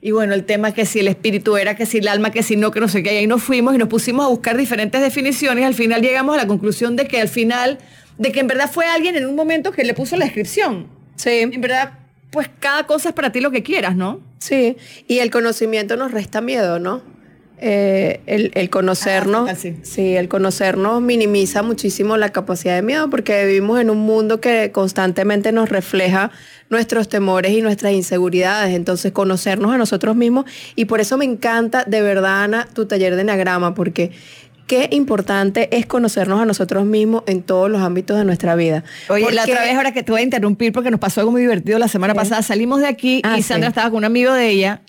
Y 0.02 0.12
bueno, 0.12 0.34
el 0.34 0.46
tema 0.46 0.74
que 0.74 0.86
si 0.86 1.00
el 1.00 1.08
espíritu 1.08 1.58
era, 1.58 1.76
que 1.76 1.86
si 1.86 2.00
el 2.00 2.08
alma, 2.08 2.32
que 2.32 2.42
si 2.42 2.56
no, 2.56 2.72
que 2.72 2.80
no 2.80 2.88
sé 2.88 3.04
qué, 3.04 3.14
y 3.14 3.18
ahí 3.18 3.28
nos 3.28 3.44
fuimos 3.44 3.76
y 3.76 3.78
nos 3.78 3.88
pusimos 3.88 4.26
a 4.26 4.30
buscar 4.30 4.58
diferentes 4.58 5.00
definiciones 5.00 5.62
y 5.62 5.66
al 5.66 5.76
final 5.76 6.02
llegamos 6.02 6.34
a 6.36 6.38
la 6.38 6.48
conclusión 6.48 6.96
de 6.96 7.08
que 7.08 7.22
al 7.22 7.28
final, 7.28 7.78
de 8.18 8.32
que 8.32 8.40
en 8.40 8.48
verdad 8.48 8.70
fue 8.72 8.88
alguien 8.88 9.16
en 9.16 9.28
un 9.28 9.36
momento 9.36 9.72
que 9.72 9.84
le 9.84 9.94
puso 9.94 10.18
la 10.18 10.26
descripción. 10.26 10.88
Sí. 11.18 11.30
En 11.30 11.62
verdad, 11.62 12.00
pues 12.32 12.50
cada 12.60 12.88
cosa 12.88 13.10
es 13.10 13.16
para 13.16 13.32
ti 13.32 13.42
lo 13.42 13.52
que 13.52 13.62
quieras, 13.62 13.96
¿no? 13.96 14.22
Sí, 14.40 14.76
y 15.08 15.20
el 15.20 15.30
conocimiento 15.30 15.96
nos 15.98 16.12
resta 16.12 16.42
miedo, 16.42 16.80
¿no? 16.80 17.04
Eh, 17.64 18.22
el, 18.26 18.52
el, 18.56 18.72
conocernos, 18.72 19.48
Ah, 19.48 19.54
sí. 19.56 19.76
sí, 19.84 20.16
el 20.16 20.28
conocernos 20.28 21.00
minimiza 21.00 21.62
muchísimo 21.62 22.18
la 22.18 22.30
capacidad 22.30 22.74
de 22.76 22.82
miedo 22.82 23.08
porque 23.12 23.46
vivimos 23.46 23.80
en 23.80 23.92
un 23.92 24.00
mundo 24.00 24.42
que 24.42 24.72
constantemente 24.72 25.52
nos 25.52 25.70
refleja 25.70 26.32
nuestros 26.72 27.08
temores 27.08 27.52
y 27.52 27.62
nuestras 27.62 27.94
inseguridades. 27.94 28.74
Entonces, 28.76 29.12
conocernos 29.12 29.72
a 29.72 29.78
nosotros 29.78 30.16
mismos 30.16 30.46
y 30.76 30.86
por 30.86 31.02
eso 31.02 31.18
me 31.18 31.26
encanta 31.26 31.84
de 31.86 32.02
verdad, 32.02 32.44
Ana, 32.46 32.68
tu 32.74 32.88
taller 32.88 33.16
de 33.16 33.22
enagrama, 33.22 33.76
porque 33.76 34.10
qué 34.66 34.88
importante 34.92 35.70
es 35.78 35.86
conocernos 35.86 36.42
a 36.42 36.46
nosotros 36.46 36.84
mismos 36.86 37.22
en 37.28 37.44
todos 37.44 37.70
los 37.70 37.82
ámbitos 37.84 38.18
de 38.18 38.26
nuestra 38.26 38.56
vida. 38.56 38.84
Oye, 39.10 39.26
la 39.32 39.42
Porque- 39.44 39.52
otra 39.52 39.66
vez, 39.66 39.76
ahora 39.76 39.92
que 39.92 40.02
te 40.02 40.12
voy 40.12 40.22
a 40.22 40.24
interrumpir 40.24 40.72
porque 40.74 40.90
nos 40.90 41.00
pasó 41.00 41.20
algo 41.20 41.32
muy 41.32 41.42
divertido 41.42 41.78
la 41.78 41.88
semana 41.90 42.16
pasada, 42.16 42.42
salimos 42.42 42.80
de 42.80 42.88
aquí 42.88 43.22
Ah, 43.24 43.38
y 43.38 43.44
Sandra 43.44 43.68
sí. 43.68 43.72
estaba 43.74 43.90
con 43.92 43.98
un 44.00 44.06
amigo 44.06 44.34
de 44.34 44.50
ella 44.50 44.82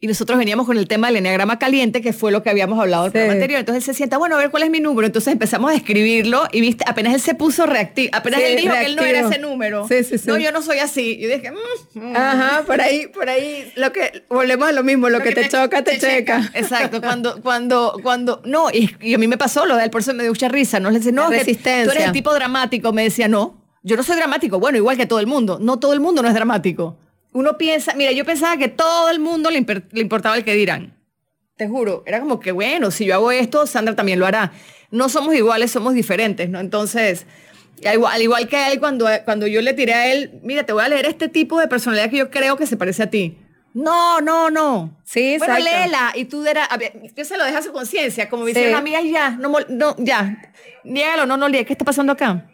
y 0.00 0.06
nosotros 0.06 0.38
veníamos 0.38 0.66
con 0.66 0.76
el 0.76 0.86
tema 0.86 1.06
del 1.06 1.16
enneagrama 1.16 1.58
caliente, 1.58 2.02
que 2.02 2.12
fue 2.12 2.30
lo 2.30 2.42
que 2.42 2.50
habíamos 2.50 2.78
hablado 2.78 3.06
el 3.06 3.10
Sí. 3.10 3.14
programa 3.14 3.32
anterior. 3.34 3.60
Entonces 3.60 3.88
él 3.88 3.94
se 3.94 3.96
sienta, 3.96 4.18
bueno, 4.18 4.34
a 4.34 4.38
ver 4.38 4.50
cuál 4.50 4.64
es 4.64 4.70
mi 4.70 4.80
número. 4.80 5.06
Entonces 5.06 5.32
empezamos 5.32 5.70
a 5.70 5.74
escribirlo 5.74 6.42
y 6.52 6.60
viste, 6.60 6.84
apenas 6.86 7.14
él 7.14 7.20
se 7.20 7.34
puso 7.34 7.64
reactivo, 7.64 8.10
apenas 8.12 8.40
Sí, 8.40 8.46
él 8.46 8.56
dijo 8.56 8.74
que 8.74 8.84
él 8.84 8.96
no 8.96 9.02
era 9.02 9.12
reactivo. 9.20 9.30
ese 9.30 9.40
número. 9.40 9.88
Sí, 9.88 10.04
sí, 10.04 10.18
sí. 10.18 10.24
No, 10.28 10.36
yo 10.36 10.52
no 10.52 10.60
soy 10.60 10.78
así. 10.80 11.12
Y 11.12 11.26
dije, 11.26 11.50
mm, 11.50 11.98
mm. 12.00 12.16
Ajá, 12.16 12.62
por 12.66 12.80
ahí, 12.82 13.06
por 13.06 13.30
ahí, 13.30 13.72
lo 13.76 13.92
que, 13.92 14.24
volvemos 14.28 14.68
a 14.68 14.72
lo 14.72 14.82
mismo, 14.82 15.08
lo, 15.08 15.20
que, 15.20 15.32
te, 15.32 15.48
choca, 15.48 15.82
te, 15.82 15.98
checa. 15.98 16.50
Exacto, 16.52 17.00
cuando, 17.00 17.40
cuando, 17.40 17.98
cuando, 18.02 18.42
no, 18.44 18.70
y, 18.70 18.94
y 19.00 19.14
a 19.14 19.18
mí 19.18 19.26
me 19.26 19.38
pasó 19.38 19.64
lo 19.64 19.76
de 19.76 19.84
él, 19.84 19.90
por 19.90 20.02
eso 20.02 20.12
me 20.12 20.24
dio 20.24 20.32
mucha 20.32 20.48
risa, 20.48 20.80
¿no? 20.80 20.90
Le 20.90 20.98
decía, 20.98 21.12
no, 21.12 21.30
que 21.30 21.44
tú 21.44 21.90
eres 21.90 22.04
el 22.04 22.12
tipo 22.12 22.34
dramático, 22.34 22.92
me 22.92 23.04
decía, 23.04 23.28
no, 23.28 23.62
yo 23.82 23.96
no 23.96 24.02
soy 24.02 24.16
dramático, 24.16 24.58
bueno, 24.60 24.76
igual 24.76 24.96
que 24.98 25.06
todo 25.06 25.20
el 25.20 25.26
mundo, 25.26 25.58
no 25.62 25.78
todo 25.78 25.94
el 25.94 26.00
mundo 26.00 26.20
no 26.20 26.28
es 26.28 26.34
dramático. 26.34 26.98
Uno 27.34 27.58
piensa, 27.58 27.94
mira, 27.94 28.12
yo 28.12 28.24
pensaba 28.24 28.56
que 28.56 28.68
todo 28.68 29.10
el 29.10 29.18
mundo 29.18 29.50
le, 29.50 29.58
importaba 29.58 30.36
el 30.36 30.44
que 30.44 30.54
dirán. 30.54 30.96
Te 31.56 31.66
juro, 31.66 32.04
era 32.06 32.20
como 32.20 32.38
que, 32.38 32.52
bueno, 32.52 32.92
si 32.92 33.06
yo 33.06 33.14
hago 33.14 33.32
esto, 33.32 33.66
Sandra 33.66 33.96
también 33.96 34.20
lo 34.20 34.26
hará. 34.26 34.52
No 34.92 35.08
somos 35.08 35.34
iguales, 35.34 35.72
somos 35.72 35.94
diferentes, 35.94 36.48
¿no? 36.48 36.60
Entonces, 36.60 37.26
al 37.84 37.94
igual, 37.94 38.12
al 38.14 38.22
igual 38.22 38.48
que 38.48 38.56
a 38.56 38.70
él, 38.70 38.78
cuando, 38.78 39.08
cuando 39.24 39.48
yo 39.48 39.62
le 39.62 39.74
tiré 39.74 39.94
a 39.94 40.12
él, 40.12 40.38
mira, 40.44 40.62
te 40.62 40.72
voy 40.72 40.84
a 40.84 40.88
leer 40.88 41.06
este 41.06 41.28
tipo 41.28 41.58
de 41.58 41.66
personalidad 41.66 42.08
que 42.08 42.18
yo 42.18 42.30
creo 42.30 42.56
que 42.56 42.66
se 42.66 42.76
parece 42.76 43.02
a 43.02 43.10
ti. 43.10 43.36
No, 43.72 44.20
no, 44.20 44.48
no. 44.52 44.96
Sí, 45.02 45.34
Bueno, 45.38 45.56
exacto. 45.56 45.64
léela 45.64 46.12
y 46.14 46.26
tú 46.26 46.44
dirás, 46.44 46.68
yo 47.16 47.24
se 47.24 47.36
lo 47.36 47.42
dejas 47.44 47.62
a 47.62 47.66
su 47.66 47.72
conciencia, 47.72 48.30
como 48.30 48.44
me 48.44 48.52
Sí. 48.54 48.60
dicen 48.60 48.76
amigas, 48.76 49.02
ya, 49.10 49.30
no, 49.30 49.52
no, 49.68 49.96
ya, 49.98 50.40
niégalo, 50.84 51.26
no, 51.26 51.36
no. 51.36 51.50
¿qué 51.50 51.66
está 51.68 51.84
pasando 51.84 52.12
acá? 52.12 52.46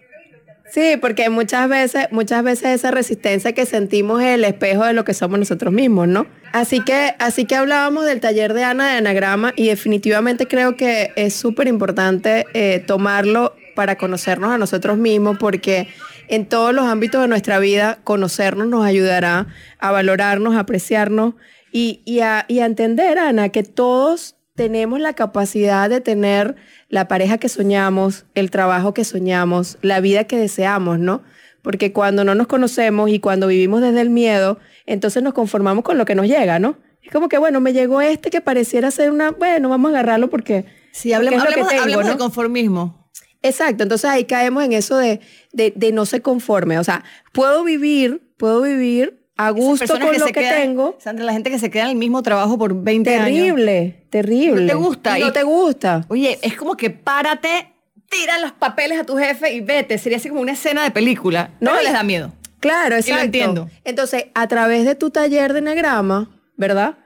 Sí, 0.72 0.96
porque 1.00 1.30
muchas 1.30 1.68
veces, 1.68 2.06
muchas 2.12 2.44
veces 2.44 2.68
esa 2.76 2.92
resistencia 2.92 3.52
que 3.52 3.66
sentimos 3.66 4.22
es 4.22 4.28
el 4.28 4.44
espejo 4.44 4.84
de 4.84 4.92
lo 4.92 5.04
que 5.04 5.14
somos 5.14 5.38
nosotros 5.38 5.72
mismos, 5.72 6.06
¿no? 6.06 6.26
Así 6.52 6.80
que, 6.80 7.14
así 7.18 7.44
que 7.44 7.56
hablábamos 7.56 8.06
del 8.06 8.20
taller 8.20 8.54
de 8.54 8.62
Ana 8.62 8.92
de 8.92 8.98
Anagrama 8.98 9.52
y 9.56 9.66
definitivamente 9.66 10.46
creo 10.46 10.76
que 10.76 11.12
es 11.16 11.34
súper 11.34 11.66
importante 11.66 12.46
eh, 12.54 12.84
tomarlo 12.86 13.54
para 13.74 13.96
conocernos 13.96 14.52
a 14.52 14.58
nosotros 14.58 14.96
mismos 14.96 15.38
porque 15.38 15.88
en 16.28 16.46
todos 16.46 16.72
los 16.72 16.86
ámbitos 16.86 17.20
de 17.20 17.28
nuestra 17.28 17.58
vida 17.58 17.98
conocernos 18.04 18.68
nos 18.68 18.84
ayudará 18.84 19.48
a 19.78 19.90
valorarnos, 19.90 20.54
a 20.54 20.60
apreciarnos 20.60 21.34
y, 21.72 22.02
y 22.04 22.20
a, 22.20 22.44
y 22.46 22.60
a 22.60 22.66
entender, 22.66 23.18
Ana, 23.18 23.48
que 23.48 23.64
todos 23.64 24.36
tenemos 24.54 25.00
la 25.00 25.14
capacidad 25.14 25.88
de 25.88 26.00
tener 26.00 26.54
la 26.90 27.08
pareja 27.08 27.38
que 27.38 27.48
soñamos, 27.48 28.26
el 28.34 28.50
trabajo 28.50 28.92
que 28.92 29.04
soñamos, 29.04 29.78
la 29.80 30.00
vida 30.00 30.24
que 30.24 30.36
deseamos, 30.36 30.98
¿no? 30.98 31.22
Porque 31.62 31.92
cuando 31.92 32.24
no 32.24 32.34
nos 32.34 32.48
conocemos 32.48 33.10
y 33.10 33.20
cuando 33.20 33.46
vivimos 33.46 33.80
desde 33.80 34.00
el 34.00 34.10
miedo, 34.10 34.58
entonces 34.86 35.22
nos 35.22 35.32
conformamos 35.32 35.84
con 35.84 35.96
lo 35.96 36.04
que 36.04 36.16
nos 36.16 36.26
llega, 36.26 36.58
¿no? 36.58 36.76
Es 37.02 37.12
como 37.12 37.28
que, 37.28 37.38
bueno, 37.38 37.60
me 37.60 37.72
llegó 37.72 38.00
este 38.00 38.30
que 38.30 38.40
pareciera 38.40 38.90
ser 38.90 39.12
una, 39.12 39.30
bueno, 39.30 39.68
vamos 39.68 39.90
a 39.90 39.94
agarrarlo 39.94 40.28
porque, 40.28 40.66
Sí, 40.92 41.12
hablemos, 41.12 41.44
tengo, 41.46 42.02
¿no? 42.02 42.08
del 42.08 42.18
conformismo. 42.18 43.08
Exacto, 43.42 43.84
entonces 43.84 44.10
ahí 44.10 44.24
caemos 44.24 44.64
en 44.64 44.72
eso 44.72 44.98
de, 44.98 45.20
de, 45.52 45.72
de 45.74 45.92
no 45.92 46.04
se 46.06 46.20
conforme. 46.20 46.78
O 46.78 46.84
sea, 46.84 47.04
puedo 47.32 47.62
vivir, 47.62 48.20
puedo 48.36 48.62
vivir 48.62 49.19
a 49.46 49.50
gusto 49.50 49.86
con 49.98 50.18
lo 50.18 50.26
que 50.26 50.32
tengo. 50.40 50.96
Sandra, 50.98 51.24
la 51.24 51.32
gente 51.32 51.50
que 51.50 51.58
se 51.58 51.70
queda 51.70 51.84
en 51.84 51.90
el 51.90 51.96
mismo 51.96 52.22
trabajo 52.22 52.58
por 52.58 52.74
20 52.74 53.14
años. 53.16 53.24
Terrible, 53.26 54.06
terrible. 54.10 54.62
No 54.62 54.68
te 54.68 54.74
gusta, 54.74 55.18
Y 55.18 55.22
no 55.22 55.32
te 55.32 55.42
gusta. 55.42 56.04
Oye, 56.08 56.38
es 56.42 56.56
como 56.56 56.76
que 56.76 56.90
párate, 56.90 57.72
tira 58.08 58.38
los 58.38 58.52
papeles 58.52 58.98
a 59.00 59.04
tu 59.04 59.16
jefe 59.16 59.52
y 59.54 59.60
vete. 59.60 59.96
Sería 59.98 60.18
así 60.18 60.28
como 60.28 60.40
una 60.40 60.52
escena 60.52 60.82
de 60.82 60.90
película. 60.90 61.50
No, 61.60 61.72
No, 61.74 61.80
y- 61.80 61.84
les 61.84 61.92
da 61.92 62.02
miedo. 62.02 62.32
Claro, 62.60 62.88
Y 62.88 62.90
lo 62.90 62.96
exacto. 62.98 63.24
entiendo. 63.24 63.70
Entonces, 63.84 64.26
a 64.34 64.46
través 64.46 64.84
de 64.84 64.94
tu 64.94 65.10
taller 65.10 65.52
de 65.54 65.60
enagrama, 65.60 66.30
¿verdad? 66.56 66.98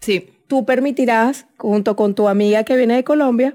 Sí. 0.00 0.30
Tú 0.48 0.64
permitirás, 0.64 1.46
junto 1.58 1.94
con 1.94 2.14
tu 2.16 2.26
amiga 2.28 2.64
que 2.64 2.76
viene 2.76 2.94
de 2.96 3.04
Colombia, 3.04 3.54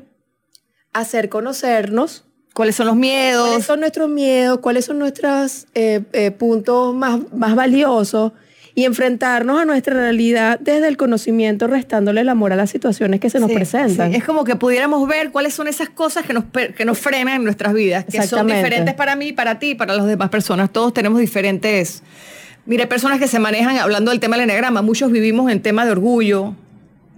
hacer 0.93 1.27
conocernos 1.27 2.25
¿Cuáles 2.53 2.75
son 2.75 2.85
los 2.87 2.95
miedos? 2.95 3.47
cuáles 3.49 3.65
son 3.65 3.79
nuestros 3.79 4.09
miedos, 4.09 4.59
cuáles 4.59 4.85
son 4.85 4.99
nuestros 4.99 5.65
eh, 5.73 6.01
eh, 6.13 6.31
puntos 6.31 6.93
más, 6.93 7.19
más 7.35 7.55
valiosos 7.55 8.31
y 8.75 8.85
enfrentarnos 8.85 9.59
a 9.61 9.65
nuestra 9.65 9.93
realidad 9.95 10.59
desde 10.59 10.87
el 10.87 10.97
conocimiento, 10.97 11.67
restándole 11.67 12.21
el 12.21 12.29
amor 12.29 12.53
a 12.53 12.55
las 12.55 12.69
situaciones 12.71 13.19
que 13.19 13.29
se 13.29 13.39
nos 13.39 13.49
Sí, 13.49 13.55
presentan. 13.55 14.11
sí. 14.11 14.17
Es 14.17 14.23
como 14.23 14.43
que 14.43 14.55
pudiéramos 14.55 15.07
ver 15.07 15.31
cuáles 15.31 15.53
son 15.53 15.67
esas 15.67 15.89
cosas 15.89 16.25
que 16.25 16.33
nos, 16.33 16.45
que 16.75 16.85
nos 16.85 16.97
frenan 16.97 17.35
en 17.35 17.43
nuestras 17.43 17.73
vidas, 17.73 18.05
que 18.05 18.21
son 18.23 18.47
diferentes 18.47 18.93
para 18.95 19.15
mí, 19.15 19.31
para 19.33 19.59
ti, 19.59 19.75
para 19.75 19.95
las 19.95 20.07
demás 20.07 20.29
personas. 20.29 20.71
Todos 20.71 20.93
tenemos 20.93 21.19
diferentes... 21.19 22.01
Mire, 22.65 22.87
personas 22.87 23.19
que 23.19 23.27
se 23.27 23.39
manejan, 23.39 23.77
hablando 23.77 24.11
del 24.11 24.19
tema 24.21 24.37
del 24.37 24.45
enagrama, 24.49 24.81
muchos 24.81 25.11
vivimos 25.11 25.51
en 25.51 25.61
tema 25.61 25.85
de 25.85 25.91
orgullo. 25.91 26.55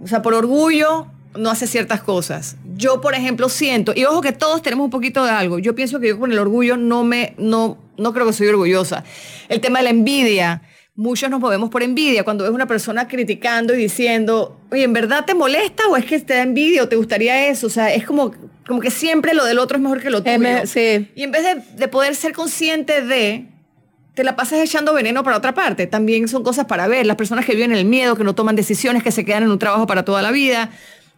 O 0.02 0.06
sea, 0.08 0.20
por 0.20 0.34
orgullo 0.34 1.06
no 1.36 1.50
hace 1.50 1.66
ciertas 1.66 2.02
cosas. 2.02 2.56
Yo, 2.76 3.00
por 3.00 3.14
ejemplo, 3.14 3.48
siento, 3.48 3.92
y 3.94 4.04
ojo 4.04 4.20
que 4.20 4.32
todos 4.32 4.62
tenemos 4.62 4.84
un 4.84 4.90
poquito 4.90 5.24
de 5.24 5.30
algo. 5.30 5.58
Yo 5.58 5.74
pienso 5.74 6.00
que 6.00 6.08
yo 6.08 6.18
con 6.18 6.32
el 6.32 6.38
orgullo 6.38 6.76
no 6.76 7.04
me, 7.04 7.34
no, 7.38 7.78
no 7.96 8.12
creo 8.12 8.26
que 8.26 8.32
soy 8.32 8.48
orgullosa. 8.48 9.04
El 9.48 9.60
tema 9.60 9.78
de 9.78 9.84
la 9.84 9.90
envidia. 9.90 10.62
Muchos 10.94 11.28
nos 11.28 11.40
movemos 11.40 11.68
por 11.68 11.82
envidia. 11.82 12.24
Cuando 12.24 12.44
ves 12.44 12.52
una 12.52 12.66
persona 12.66 13.06
criticando 13.06 13.74
y 13.74 13.76
diciendo, 13.76 14.58
oye, 14.70 14.84
¿en 14.84 14.94
verdad 14.94 15.26
te 15.26 15.34
molesta 15.34 15.86
o 15.88 15.96
es 15.96 16.06
que 16.06 16.18
te 16.20 16.34
da 16.34 16.42
envidia 16.42 16.82
o 16.82 16.88
te 16.88 16.96
gustaría 16.96 17.48
eso? 17.48 17.66
O 17.66 17.70
sea, 17.70 17.92
es 17.92 18.06
como, 18.06 18.32
como 18.66 18.80
que 18.80 18.90
siempre 18.90 19.34
lo 19.34 19.44
del 19.44 19.58
otro 19.58 19.76
es 19.76 19.82
mejor 19.82 20.00
que 20.00 20.08
lo 20.08 20.22
tuyo. 20.22 20.36
Sí. 20.64 21.10
Y 21.14 21.22
en 21.22 21.32
vez 21.32 21.44
de, 21.44 21.62
de 21.76 21.88
poder 21.88 22.14
ser 22.14 22.32
consciente 22.32 23.02
de, 23.02 23.46
te 24.16 24.24
la 24.24 24.34
pasas 24.34 24.58
echando 24.60 24.94
veneno 24.94 25.22
para 25.22 25.36
otra 25.36 25.52
parte. 25.52 25.86
También 25.86 26.26
son 26.26 26.42
cosas 26.42 26.64
para 26.64 26.88
ver. 26.88 27.04
Las 27.04 27.16
personas 27.16 27.44
que 27.44 27.54
viven 27.54 27.72
en 27.72 27.76
el 27.76 27.84
miedo, 27.84 28.16
que 28.16 28.24
no 28.24 28.34
toman 28.34 28.56
decisiones, 28.56 29.02
que 29.02 29.12
se 29.12 29.26
quedan 29.26 29.42
en 29.42 29.50
un 29.50 29.58
trabajo 29.58 29.86
para 29.86 30.06
toda 30.06 30.22
la 30.22 30.32
vida. 30.32 30.70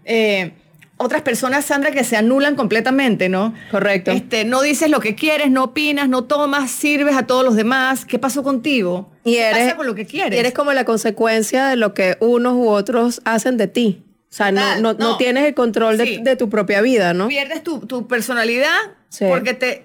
Eh, 0.08 0.52
otras 1.00 1.22
personas, 1.22 1.64
Sandra, 1.64 1.92
que 1.92 2.02
se 2.02 2.16
anulan 2.16 2.56
completamente, 2.56 3.28
¿no? 3.28 3.54
Correcto. 3.70 4.10
Este, 4.10 4.44
no 4.44 4.62
dices 4.62 4.90
lo 4.90 4.98
que 4.98 5.14
quieres, 5.14 5.48
no 5.48 5.62
opinas, 5.64 6.08
no 6.08 6.24
tomas, 6.24 6.72
sirves 6.72 7.14
a 7.16 7.24
todos 7.24 7.44
los 7.44 7.54
demás. 7.54 8.04
¿Qué 8.04 8.18
pasó 8.18 8.42
contigo? 8.42 9.08
Y 9.24 9.34
¿Qué 9.34 9.42
eres, 9.48 9.62
pasa 9.64 9.76
con 9.76 9.86
lo 9.86 9.94
que 9.94 10.06
quieres? 10.06 10.34
y 10.34 10.40
eres 10.40 10.52
como 10.54 10.72
la 10.72 10.84
consecuencia 10.84 11.68
de 11.68 11.76
lo 11.76 11.94
que 11.94 12.16
unos 12.18 12.54
u 12.54 12.68
otros 12.68 13.20
hacen 13.24 13.56
de 13.58 13.68
ti. 13.68 14.02
O 14.28 14.34
sea, 14.34 14.50
no, 14.50 14.60
no, 14.80 14.92
no 14.94 14.98
no. 14.98 15.16
tienes 15.18 15.44
el 15.44 15.54
control 15.54 15.98
de, 15.98 16.04
Sí. 16.04 16.18
de 16.20 16.34
tu 16.34 16.50
propia 16.50 16.80
vida, 16.80 17.14
¿no? 17.14 17.28
Pierdes 17.28 17.62
tu, 17.62 17.78
tu 17.86 18.08
personalidad 18.08 18.74
Sí. 19.08 19.24
porque 19.28 19.54
te... 19.54 19.84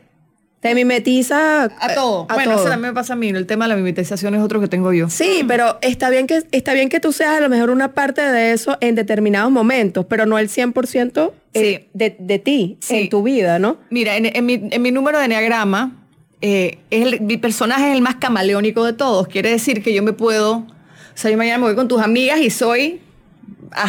Te 0.64 0.74
mimetiza 0.74 1.66
A 1.66 1.94
todo. 1.94 2.26
a 2.30 2.34
bueno, 2.34 2.52
todo. 2.54 2.62
eso 2.62 2.70
también 2.72 2.94
me 2.94 2.96
pasa 2.96 3.14
a 3.14 3.16
mí. 3.16 3.30
El 3.30 3.46
tema 3.46 3.66
de 3.66 3.70
la 3.70 3.76
mimetización 3.76 4.34
es 4.34 4.42
otro 4.42 4.60
que 4.62 4.68
tengo 4.68 4.92
yo. 4.94 5.10
Sí, 5.10 5.44
pero 5.48 5.78
está 5.82 6.10
bien, 6.10 6.26
que, 6.26 6.42
está 6.52 6.74
bien 6.74 6.90
que 6.90 7.00
tú 7.00 7.12
seas 7.12 7.38
a 7.38 7.40
lo 7.42 7.50
mejor 7.50 7.70
una 7.70 7.94
parte 7.94 8.22
de 8.22 8.54
eso 8.54 8.78
en 8.80 8.96
determinados 8.96 9.52
momentos, 9.52 10.06
pero 10.10 10.26
no 10.26 10.40
el 10.40 10.50
100% 10.50 11.34
eh, 11.54 11.82
Sí. 11.84 11.90
de, 11.94 12.16
de 12.18 12.40
ti, 12.40 12.78
Sí. 12.82 12.96
en 12.96 13.10
tu 13.10 13.22
vida, 13.24 13.60
¿no? 13.60 13.78
Mira, 13.90 14.16
en, 14.18 14.26
en 14.36 14.46
mi, 14.46 14.54
en 14.72 14.82
mi 14.82 14.92
número 14.92 15.20
de 15.20 15.26
enneagrama, 15.26 15.98
eh, 16.42 16.80
es 16.90 17.06
el- 17.06 17.22
mi 17.22 17.38
personaje 17.38 17.90
es 17.90 17.96
el 17.96 18.02
más 18.02 18.16
camaleónico 18.16 18.84
de 18.86 18.94
todos. 18.94 19.28
Quiere 19.28 19.50
decir 19.52 19.84
que 19.84 19.94
yo 19.94 20.02
me 20.02 20.14
puedo. 20.14 20.56
O 20.56 20.66
sea, 21.16 21.30
yo 21.30 21.38
mañana 21.38 21.58
me 21.60 21.66
voy 21.66 21.76
con 21.76 21.88
tus 21.88 22.02
amigas 22.02 22.40
y 22.40 22.50
soy. 22.50 23.02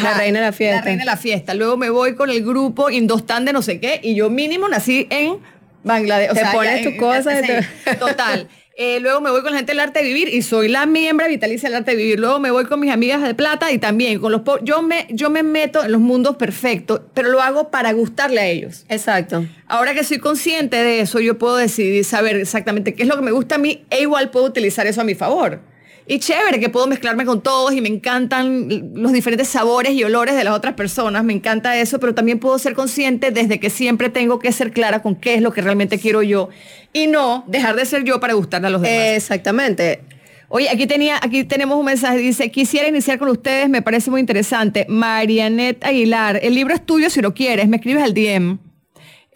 La 0.02 0.14
reina 0.14 0.40
de 0.40 0.46
la 0.46 0.52
fiesta. 0.52 0.76
La 0.78 0.82
reina 0.84 1.00
de 1.02 1.06
la 1.06 1.16
fiesta. 1.16 1.52
Luego 1.54 1.76
me 1.76 1.90
voy 1.90 2.14
con 2.14 2.30
el 2.30 2.42
grupo 2.44 2.90
Indostán 2.90 3.44
de 3.44 3.52
no 3.52 3.60
sé 3.62 3.80
qué. 3.80 4.00
Y 4.02 4.14
yo 4.14 4.30
mínimo 4.30 4.66
nací 4.68 5.06
en 5.10 5.36
Bangladesh. 5.84 6.30
O 6.30 6.34
Te 6.34 6.40
sea, 6.40 6.52
pones 6.52 6.82
tus 6.82 6.94
cosas 6.96 7.40
te- 7.42 7.94
Total. 7.96 8.48
Eh, 8.76 8.98
luego 8.98 9.20
me 9.20 9.30
voy 9.30 9.42
con 9.42 9.52
la 9.52 9.58
gente 9.58 9.70
del 9.70 9.78
arte 9.78 10.00
de 10.00 10.06
vivir 10.06 10.28
y 10.28 10.42
soy 10.42 10.66
la 10.66 10.84
miembro 10.84 11.28
vitalicia 11.28 11.68
del 11.68 11.76
arte 11.76 11.92
de 11.92 11.96
vivir. 11.96 12.18
Luego 12.18 12.40
me 12.40 12.50
voy 12.50 12.64
con 12.64 12.80
mis 12.80 12.90
amigas 12.90 13.22
de 13.22 13.32
plata 13.32 13.70
y 13.70 13.78
también 13.78 14.18
con 14.18 14.32
los 14.32 14.40
yo 14.64 14.82
me 14.82 15.06
yo 15.10 15.30
me 15.30 15.44
meto 15.44 15.84
en 15.84 15.92
los 15.92 16.00
mundos 16.00 16.34
perfectos, 16.36 17.02
pero 17.14 17.28
lo 17.28 17.40
hago 17.40 17.70
para 17.70 17.92
gustarle 17.92 18.40
a 18.40 18.46
ellos. 18.46 18.84
Exacto. 18.88 19.46
Ahora 19.68 19.94
que 19.94 20.02
soy 20.02 20.18
consciente 20.18 20.76
de 20.82 20.98
eso, 20.98 21.20
yo 21.20 21.38
puedo 21.38 21.56
decidir 21.56 22.04
saber 22.04 22.34
exactamente 22.34 22.94
qué 22.94 23.04
es 23.04 23.08
lo 23.08 23.14
que 23.14 23.22
me 23.22 23.30
gusta 23.30 23.54
a 23.54 23.58
mí 23.58 23.84
e 23.90 24.00
igual 24.02 24.30
puedo 24.30 24.46
utilizar 24.46 24.88
eso 24.88 25.02
a 25.02 25.04
mi 25.04 25.14
favor. 25.14 25.60
Y 26.06 26.18
chévere 26.18 26.60
que 26.60 26.68
puedo 26.68 26.86
mezclarme 26.86 27.24
con 27.24 27.42
todos 27.42 27.72
y 27.72 27.80
me 27.80 27.88
encantan 27.88 28.92
los 28.94 29.12
diferentes 29.12 29.48
sabores 29.48 29.92
y 29.92 30.04
olores 30.04 30.36
de 30.36 30.44
las 30.44 30.54
otras 30.54 30.74
personas, 30.74 31.24
me 31.24 31.32
encanta 31.32 31.78
eso, 31.78 31.98
pero 31.98 32.14
también 32.14 32.38
puedo 32.38 32.58
ser 32.58 32.74
consciente 32.74 33.30
desde 33.30 33.58
que 33.58 33.70
siempre 33.70 34.10
tengo 34.10 34.38
que 34.38 34.52
ser 34.52 34.72
clara 34.72 35.00
con 35.00 35.16
qué 35.16 35.34
es 35.34 35.40
lo 35.40 35.52
que 35.52 35.62
realmente 35.62 35.98
quiero 35.98 36.22
yo 36.22 36.50
y 36.92 37.06
no 37.06 37.44
dejar 37.46 37.74
de 37.74 37.86
ser 37.86 38.04
yo 38.04 38.20
para 38.20 38.34
gustarle 38.34 38.66
a 38.66 38.70
los 38.70 38.82
demás. 38.82 39.16
Exactamente. 39.16 40.02
Oye, 40.48 40.68
aquí, 40.68 40.86
tenía, 40.86 41.16
aquí 41.22 41.44
tenemos 41.44 41.78
un 41.78 41.86
mensaje, 41.86 42.18
dice, 42.18 42.50
quisiera 42.50 42.86
iniciar 42.86 43.18
con 43.18 43.28
ustedes, 43.28 43.70
me 43.70 43.80
parece 43.80 44.10
muy 44.10 44.20
interesante. 44.20 44.84
Marianet 44.90 45.82
Aguilar, 45.84 46.38
el 46.42 46.54
libro 46.54 46.74
es 46.74 46.84
tuyo 46.84 47.08
si 47.08 47.22
lo 47.22 47.32
quieres, 47.32 47.66
me 47.66 47.76
escribes 47.76 48.02
al 48.02 48.12
DM. 48.12 48.58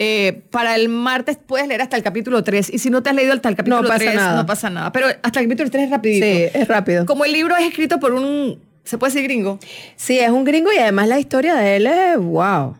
Eh, 0.00 0.42
para 0.50 0.76
el 0.76 0.88
martes 0.88 1.38
puedes 1.44 1.66
leer 1.66 1.82
hasta 1.82 1.96
el 1.96 2.04
capítulo 2.04 2.44
3 2.44 2.70
y 2.72 2.78
si 2.78 2.88
no 2.88 3.02
te 3.02 3.10
has 3.10 3.16
leído 3.16 3.32
hasta 3.32 3.48
el 3.48 3.56
capítulo 3.56 3.82
No 3.82 3.88
pasa 3.88 3.98
3 3.98 4.14
nada. 4.14 4.36
no 4.36 4.46
pasa 4.46 4.70
nada. 4.70 4.92
Pero 4.92 5.08
hasta 5.08 5.40
el 5.40 5.46
capítulo 5.46 5.70
3 5.70 5.84
es 5.84 5.90
rapidito. 5.90 6.24
Sí, 6.26 6.42
es 6.54 6.68
rápido. 6.68 7.04
Como 7.04 7.24
el 7.24 7.32
libro 7.32 7.56
es 7.56 7.66
escrito 7.66 7.98
por 7.98 8.12
un, 8.14 8.62
¿se 8.84 8.96
puede 8.96 9.12
decir 9.12 9.28
gringo? 9.28 9.58
Sí, 9.96 10.20
es 10.20 10.30
un 10.30 10.44
gringo 10.44 10.72
y 10.72 10.78
además 10.78 11.08
la 11.08 11.18
historia 11.18 11.56
de 11.56 11.76
él 11.76 11.86
es 11.88 12.16
wow. 12.16 12.76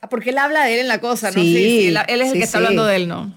Ah, 0.00 0.08
Porque 0.08 0.30
él 0.30 0.38
habla 0.38 0.64
de 0.64 0.74
él 0.74 0.80
en 0.80 0.88
la 0.88 1.00
cosa, 1.00 1.28
¿no? 1.32 1.34
Sí, 1.34 1.88
él, 1.88 1.98
él 2.06 2.20
es 2.20 2.28
el 2.28 2.32
sí, 2.34 2.38
que 2.38 2.44
está 2.44 2.58
sí. 2.58 2.64
hablando 2.64 2.86
de 2.86 2.96
él, 2.96 3.08
¿no? 3.08 3.36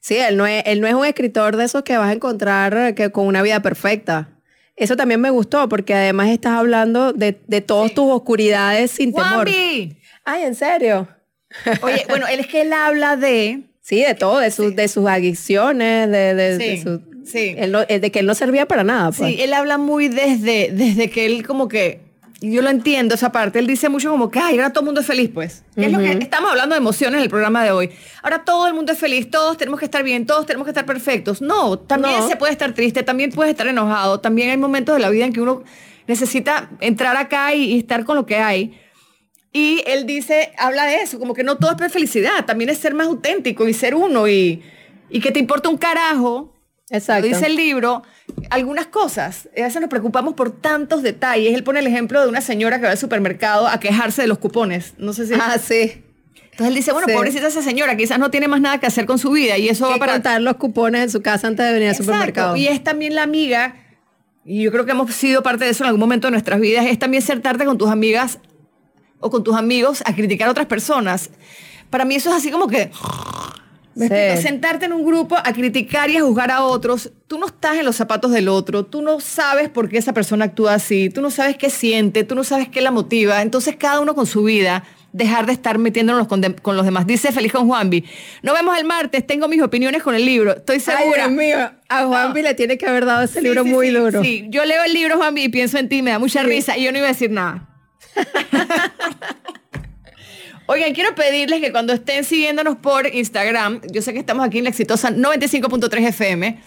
Sí, 0.00 0.16
él 0.16 0.36
no, 0.36 0.46
es, 0.46 0.62
él 0.66 0.80
no 0.80 0.86
es 0.88 0.94
un 0.94 1.06
escritor 1.06 1.56
de 1.56 1.64
esos 1.64 1.82
que 1.82 1.96
vas 1.96 2.10
a 2.10 2.12
encontrar 2.12 2.94
que, 2.94 3.10
con 3.10 3.26
una 3.26 3.40
vida 3.40 3.62
perfecta. 3.62 4.30
Eso 4.76 4.96
también 4.96 5.20
me 5.20 5.30
gustó 5.30 5.68
porque 5.68 5.94
además 5.94 6.28
estás 6.28 6.54
hablando 6.58 7.12
de, 7.12 7.40
de 7.46 7.60
todas 7.60 7.94
tus 7.94 8.04
oscuridades 8.10 8.90
sin 8.90 9.14
temor. 9.14 9.48
¡Juanpi! 9.48 9.96
Ay, 10.24 10.42
¿en 10.42 10.56
serio? 10.56 11.08
Oye, 11.82 12.04
bueno, 12.08 12.26
él 12.26 12.40
es 12.40 12.46
que 12.46 12.62
él 12.62 12.72
habla 12.72 13.16
de... 13.16 13.62
Sí, 13.80 14.00
de 14.02 14.14
todo, 14.14 14.38
de, 14.38 14.50
sus 14.50 14.74
de 14.74 14.88
sus 14.88 15.06
adicciones, 15.06 16.10
de, 16.10 16.34
de, 16.34 16.56
de 16.58 16.76
Sí, 16.76 16.82
su- 16.82 17.02
sí. 17.26 17.54
él 17.58 17.70
no- 17.70 17.84
eh, 17.86 18.00
de 18.00 18.10
que 18.10 18.20
él 18.20 18.26
no 18.26 18.34
servía 18.34 18.66
para 18.66 18.82
nada. 18.82 19.12
Pues. 19.12 19.30
Sí, 19.34 19.42
él 19.42 19.52
habla 19.52 19.76
muy 19.76 20.08
desde, 20.08 20.70
desde 20.72 21.10
que 21.10 21.26
él 21.26 21.46
como 21.46 21.68
que, 21.68 22.00
yo 22.40 22.62
lo 22.62 22.70
entiendo 22.70 23.14
esa 23.14 23.30
parte, 23.30 23.58
él 23.58 23.66
dice 23.66 23.90
mucho 23.90 24.10
como 24.10 24.30
que, 24.30 24.38
ay, 24.38 24.54
ahora 24.56 24.70
todo 24.70 24.80
el 24.80 24.86
mundo 24.86 25.02
es 25.02 25.06
feliz, 25.06 25.30
pues. 25.34 25.64
Que 25.74 25.84
es 25.86 25.92
lo 25.92 25.98
que 25.98 26.12
estamos 26.12 26.50
hablando 26.50 26.74
de 26.74 26.78
emociones 26.78 27.18
en 27.18 27.24
el 27.24 27.28
programa 27.28 27.62
de 27.62 27.72
hoy. 27.72 27.90
Ahora 28.22 28.42
todo 28.44 28.66
el 28.66 28.72
mundo 28.72 28.92
es 28.92 28.98
feliz, 28.98 29.30
todos 29.30 29.58
tenemos 29.58 29.78
que 29.78 29.84
estar 29.84 30.02
bien, 30.02 30.24
todos 30.24 30.46
tenemos 30.46 30.64
que 30.64 30.70
estar 30.70 30.86
perfectos. 30.86 31.42
No, 31.42 31.78
también 31.78 32.20
No. 32.20 32.28
se 32.28 32.36
puede 32.36 32.52
estar 32.52 32.72
triste, 32.72 33.02
también 33.02 33.32
puedes 33.32 33.50
estar 33.50 33.66
enojado, 33.66 34.18
también 34.18 34.48
hay 34.48 34.56
momentos 34.56 34.94
de 34.96 35.02
la 35.02 35.10
vida 35.10 35.26
en 35.26 35.34
que 35.34 35.42
uno 35.42 35.62
necesita 36.06 36.70
entrar 36.80 37.16
acá 37.18 37.54
y, 37.54 37.64
y 37.74 37.78
estar 37.80 38.04
con 38.06 38.16
lo 38.16 38.24
que 38.24 38.36
hay. 38.36 38.78
Y 39.56 39.84
él 39.86 40.04
dice, 40.04 40.52
habla 40.58 40.84
de 40.84 40.96
eso, 40.96 41.20
como 41.20 41.32
que 41.32 41.44
no 41.44 41.56
todo 41.58 41.76
es 41.86 41.92
felicidad, 41.92 42.44
también 42.44 42.70
es 42.70 42.78
ser 42.78 42.92
más 42.92 43.06
auténtico 43.06 43.68
y 43.68 43.72
ser 43.72 43.94
uno 43.94 44.26
y, 44.26 44.62
y 45.10 45.20
que 45.20 45.30
te 45.30 45.38
importa 45.38 45.68
un 45.68 45.78
carajo 45.78 46.52
Exacto. 46.90 47.22
lo 47.22 47.28
dice 47.34 47.46
el 47.46 47.54
libro, 47.54 48.02
algunas 48.50 48.86
cosas, 48.88 49.48
a 49.56 49.62
veces 49.62 49.80
nos 49.80 49.88
preocupamos 49.88 50.34
por 50.34 50.50
tantos 50.50 51.04
detalles. 51.04 51.54
Él 51.54 51.62
pone 51.62 51.78
el 51.78 51.86
ejemplo 51.86 52.20
de 52.20 52.28
una 52.28 52.40
señora 52.40 52.78
que 52.80 52.86
va 52.86 52.90
al 52.90 52.98
supermercado 52.98 53.68
a 53.68 53.78
quejarse 53.78 54.22
de 54.22 54.28
los 54.28 54.38
cupones. 54.38 54.94
No 54.98 55.12
sé 55.12 55.26
si... 55.28 55.34
Ah, 55.34 55.56
sí. 55.64 56.02
Entonces 56.34 56.66
él 56.68 56.74
dice, 56.74 56.92
bueno, 56.92 57.06
Sí. 57.08 57.14
pobrecita 57.14 57.46
esa 57.46 57.62
señora, 57.62 57.96
quizás 57.96 58.18
no 58.18 58.32
tiene 58.32 58.48
más 58.48 58.60
nada 58.60 58.78
que 58.80 58.86
hacer 58.86 59.06
con 59.06 59.20
su 59.20 59.30
vida 59.30 59.56
y 59.56 59.68
eso 59.68 59.88
va 59.88 59.98
para... 59.98 60.14
contar 60.14 60.40
los 60.42 60.56
cupones 60.56 61.02
en 61.02 61.10
su 61.10 61.22
casa 61.22 61.46
antes 61.46 61.64
de 61.64 61.72
venir 61.72 61.90
al 61.90 61.94
supermercado. 61.96 62.56
Y 62.56 62.66
es 62.66 62.82
también 62.82 63.14
la 63.14 63.22
amiga, 63.22 63.76
y 64.44 64.64
yo 64.64 64.72
creo 64.72 64.84
que 64.84 64.90
hemos 64.90 65.14
sido 65.14 65.44
parte 65.44 65.64
de 65.64 65.70
eso 65.70 65.84
en 65.84 65.88
algún 65.88 66.00
momento 66.00 66.26
de 66.26 66.32
nuestras 66.32 66.58
vidas, 66.60 66.86
es 66.86 66.98
también 66.98 67.22
sentarte 67.22 67.64
con 67.64 67.78
tus 67.78 67.88
amigas 67.88 68.40
o 69.24 69.30
con 69.30 69.42
tus 69.42 69.56
amigos 69.56 70.02
a 70.06 70.14
criticar 70.14 70.48
a 70.48 70.50
otras 70.52 70.66
personas. 70.66 71.30
Para 71.90 72.04
mí 72.04 72.14
eso 72.14 72.30
es 72.30 72.36
así 72.36 72.50
como 72.50 72.68
que... 72.68 72.90
¿Me 73.96 74.08
Sí. 74.36 74.42
Sentarte 74.42 74.86
en 74.86 74.92
un 74.92 75.06
grupo 75.06 75.36
a 75.36 75.52
criticar 75.52 76.10
y 76.10 76.16
a 76.16 76.22
juzgar 76.22 76.50
a 76.50 76.64
otros, 76.64 77.12
tú 77.28 77.38
no 77.38 77.46
estás 77.46 77.76
en 77.76 77.84
los 77.84 77.94
zapatos 77.94 78.32
del 78.32 78.48
otro, 78.48 78.84
tú 78.84 79.02
no 79.02 79.20
sabes 79.20 79.68
por 79.68 79.88
qué 79.88 79.98
esa 79.98 80.12
persona 80.12 80.46
actúa 80.46 80.74
así, 80.74 81.10
tú 81.10 81.20
no 81.22 81.30
sabes 81.30 81.56
qué 81.56 81.70
siente, 81.70 82.24
tú 82.24 82.34
no 82.34 82.42
sabes 82.42 82.68
qué 82.68 82.80
la 82.80 82.90
motiva. 82.90 83.40
Entonces 83.40 83.76
cada 83.76 84.00
uno 84.00 84.16
con 84.16 84.26
su 84.26 84.42
vida, 84.42 84.82
dejar 85.12 85.46
de 85.46 85.52
estar 85.52 85.78
metiéndonos 85.78 86.26
con, 86.26 86.40
de- 86.40 86.56
con 86.56 86.74
los 86.76 86.84
demás. 86.84 87.06
Dice 87.06 87.30
Feliz 87.30 87.52
con 87.52 87.68
Juanvi, 87.68 88.04
nos 88.42 88.54
vemos 88.56 88.76
el 88.76 88.84
martes, 88.84 89.24
tengo 89.28 89.46
mis 89.46 89.62
opiniones 89.62 90.02
con 90.02 90.16
el 90.16 90.24
libro, 90.26 90.56
estoy 90.56 90.74
Ay, 90.76 90.80
segura. 90.80 91.28
Dios 91.28 91.30
mío. 91.30 91.70
A 91.88 92.04
Juanpi 92.06 92.42
le 92.42 92.54
tiene 92.54 92.76
que 92.76 92.86
haber 92.86 93.04
dado 93.04 93.22
ese 93.22 93.38
Sí, 93.38 93.44
libro 93.44 93.62
sí, 93.62 93.68
muy 93.70 93.90
duro. 93.90 94.24
Sí, 94.24 94.46
yo 94.48 94.64
leo 94.64 94.82
el 94.82 94.92
libro, 94.92 95.18
Juanvi, 95.18 95.44
y 95.44 95.48
pienso 95.50 95.78
en 95.78 95.88
ti, 95.88 96.02
me 96.02 96.10
da 96.10 96.18
mucha 96.18 96.42
risa 96.42 96.76
y 96.76 96.82
yo 96.82 96.90
no 96.90 96.98
iba 96.98 97.06
a 97.06 97.12
decir 97.12 97.30
nada. 97.30 97.68
Oigan, 100.66 100.94
quiero 100.94 101.14
pedirles 101.14 101.60
que 101.60 101.72
cuando 101.72 101.92
estén 101.92 102.24
siguiéndonos 102.24 102.76
por 102.76 103.06
Instagram, 103.06 103.82
yo 103.92 104.00
sé 104.00 104.14
que 104.14 104.18
estamos 104.18 104.46
aquí 104.46 104.58
en 104.58 104.64
la 104.64 104.70
exitosa 104.70 105.10
95.3 105.10 106.08
FM, 106.08 106.58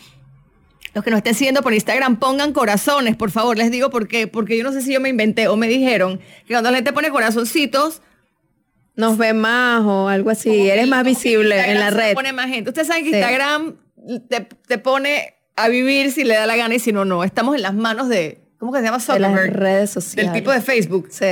los 0.93 1.04
que 1.04 1.10
nos 1.10 1.18
estén 1.18 1.34
siguiendo 1.34 1.64
por 1.64 1.74
Instagram, 1.74 2.18
pongan 2.20 2.54
corazones, 2.54 3.16
por 3.16 3.32
favor, 3.32 3.58
les 3.58 3.72
digo 3.72 3.89
por 3.89 4.08
qué, 4.08 4.28
porque 4.28 4.56
yo 4.56 4.64
no 4.64 4.72
sé 4.72 4.84
si 4.84 4.93
yo 4.93 5.02
me 5.02 5.10
inventé 5.10 5.48
o 5.48 5.58
me 5.58 5.68
dijeron 5.68 6.20
que 6.45 6.54
cuando 6.54 6.70
la 6.70 6.78
gente 6.78 6.93
pone 6.93 7.10
corazoncitos, 7.10 8.02
Nos 8.95 9.18
ve 9.18 9.34
más 9.34 9.82
o 9.84 10.10
algo 10.10 10.30
así. 10.32 10.50
como 10.50 10.64
Eres 10.66 10.88
más 10.88 11.04
visible 11.04 11.56
en 11.72 11.80
la 11.80 11.89
red. 11.91 12.14
pone 12.16 12.34
más 12.34 12.48
gente. 12.50 12.70
Ustedes 12.72 12.88
saben 12.88 13.04
que 13.04 13.10
Sí. 13.12 13.16
Instagram 13.16 13.78
te, 14.30 14.41
te 14.68 14.78
pone 14.80 15.36
a 15.56 15.68
vivir 15.70 16.12
si 16.12 16.24
le 16.24 16.34
da 16.36 16.45
la 16.48 16.56
gana 16.56 16.74
y 16.76 16.80
si 16.80 16.91
no, 16.91 17.04
no. 17.06 17.24
Estamos 17.24 17.56
en 17.56 17.62
las 17.64 17.74
manos 17.76 18.10
de, 18.10 18.41
¿cómo 18.58 18.72
que 18.72 18.80
se 18.80 18.86
llama 18.86 18.97
De 18.97 19.20
las 19.20 19.32
Zuckerberg? 19.32 19.53
redes 19.55 19.89
sociales. 19.89 20.32
Del 20.32 20.41
tipo 20.41 20.51
de 20.51 20.62
Facebook. 20.62 21.08
Sí. 21.12 21.26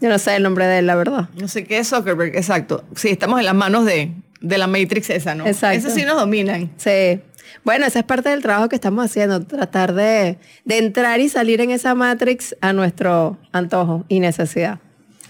Yo 0.00 0.08
no 0.08 0.18
sé 0.18 0.36
el 0.36 0.42
nombre 0.42 0.66
de 0.66 0.78
él, 0.78 0.86
la 0.86 0.94
verdad. 0.94 1.28
No 1.40 1.48
sé 1.48 1.64
qué 1.64 1.78
es 1.78 1.88
Zuckerberg, 1.88 2.36
exacto. 2.36 2.84
Sí, 2.94 3.08
estamos 3.08 3.38
en 3.40 3.46
las 3.46 3.54
manos 3.54 3.84
de, 3.84 4.12
de 4.40 4.58
la 4.58 4.66
Matrix 4.66 5.10
esa, 5.10 5.34
¿no? 5.34 5.46
Exacto. 5.46 5.78
Eso 5.88 5.90
sí 5.90 6.04
nos 6.04 6.16
dominan. 6.16 6.70
Sí. 6.76 7.20
Bueno, 7.64 7.86
esa 7.86 7.98
es 8.00 8.04
parte 8.04 8.28
del 8.28 8.42
trabajo 8.42 8.68
que 8.68 8.76
estamos 8.76 9.04
haciendo, 9.04 9.44
tratar 9.44 9.94
de, 9.94 10.38
de 10.64 10.78
entrar 10.78 11.18
y 11.20 11.28
salir 11.28 11.60
en 11.60 11.70
esa 11.70 11.94
Matrix 11.94 12.54
a 12.60 12.72
nuestro 12.72 13.38
antojo 13.52 14.04
y 14.08 14.20
necesidad. 14.20 14.78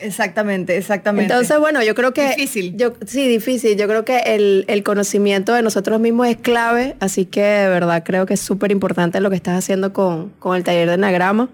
Exactamente, 0.00 0.76
exactamente. 0.76 1.32
Entonces, 1.32 1.58
bueno, 1.58 1.82
yo 1.82 1.94
creo 1.94 2.12
que... 2.12 2.28
Difícil. 2.28 2.76
Yo, 2.76 2.92
sí, 3.06 3.26
difícil. 3.28 3.76
Yo 3.76 3.86
creo 3.88 4.04
que 4.04 4.18
el, 4.26 4.64
el 4.68 4.82
conocimiento 4.82 5.52
de 5.54 5.62
nosotros 5.62 5.98
mismos 6.00 6.28
es 6.28 6.36
clave, 6.36 6.96
así 7.00 7.24
que 7.24 7.42
de 7.42 7.68
verdad 7.68 8.02
creo 8.04 8.24
que 8.26 8.34
es 8.34 8.40
súper 8.40 8.70
importante 8.70 9.20
lo 9.20 9.30
que 9.30 9.36
estás 9.36 9.58
haciendo 9.58 9.92
con, 9.92 10.30
con 10.38 10.56
el 10.56 10.64
taller 10.64 10.88
de 10.88 10.94
Enagrama. 10.94 11.48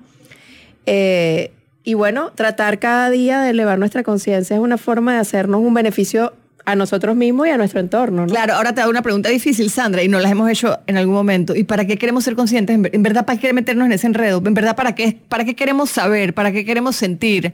Eh, 0.86 1.52
y 1.82 1.94
bueno, 1.94 2.32
tratar 2.34 2.78
cada 2.78 3.10
día 3.10 3.40
de 3.42 3.50
elevar 3.50 3.78
nuestra 3.78 4.02
conciencia 4.02 4.56
es 4.56 4.60
una 4.62 4.78
forma 4.78 5.14
de 5.14 5.20
hacernos 5.20 5.60
un 5.60 5.74
beneficio 5.74 6.32
a 6.66 6.76
nosotros 6.76 7.14
mismos 7.14 7.46
y 7.46 7.50
a 7.50 7.58
nuestro 7.58 7.78
entorno, 7.78 8.24
¿no? 8.24 8.32
Claro, 8.32 8.54
ahora 8.54 8.74
te 8.74 8.80
hago 8.80 8.88
una 8.90 9.02
pregunta 9.02 9.28
difícil, 9.28 9.68
Sandra, 9.68 10.02
y 10.02 10.08
nos 10.08 10.22
las 10.22 10.32
hemos 10.32 10.50
hecho 10.50 10.78
en 10.86 10.96
algún 10.96 11.14
momento. 11.14 11.54
¿Y 11.54 11.64
para 11.64 11.84
qué 11.84 11.98
queremos 11.98 12.24
ser 12.24 12.36
conscientes? 12.36 12.74
En 12.74 12.80
ver- 12.82 12.94
En 12.94 13.02
verdad, 13.02 13.26
¿para 13.26 13.38
qué 13.38 13.52
meternos 13.52 13.84
en 13.84 13.92
ese 13.92 14.06
enredo? 14.06 14.42
En 14.46 14.54
verdad, 14.54 14.74
¿para 14.74 14.94
qué, 14.94 15.18
para 15.28 15.44
qué 15.44 15.54
queremos 15.54 15.90
saber? 15.90 16.32
¿Para 16.32 16.52
qué 16.52 16.64
queremos 16.64 16.96
sentir? 16.96 17.52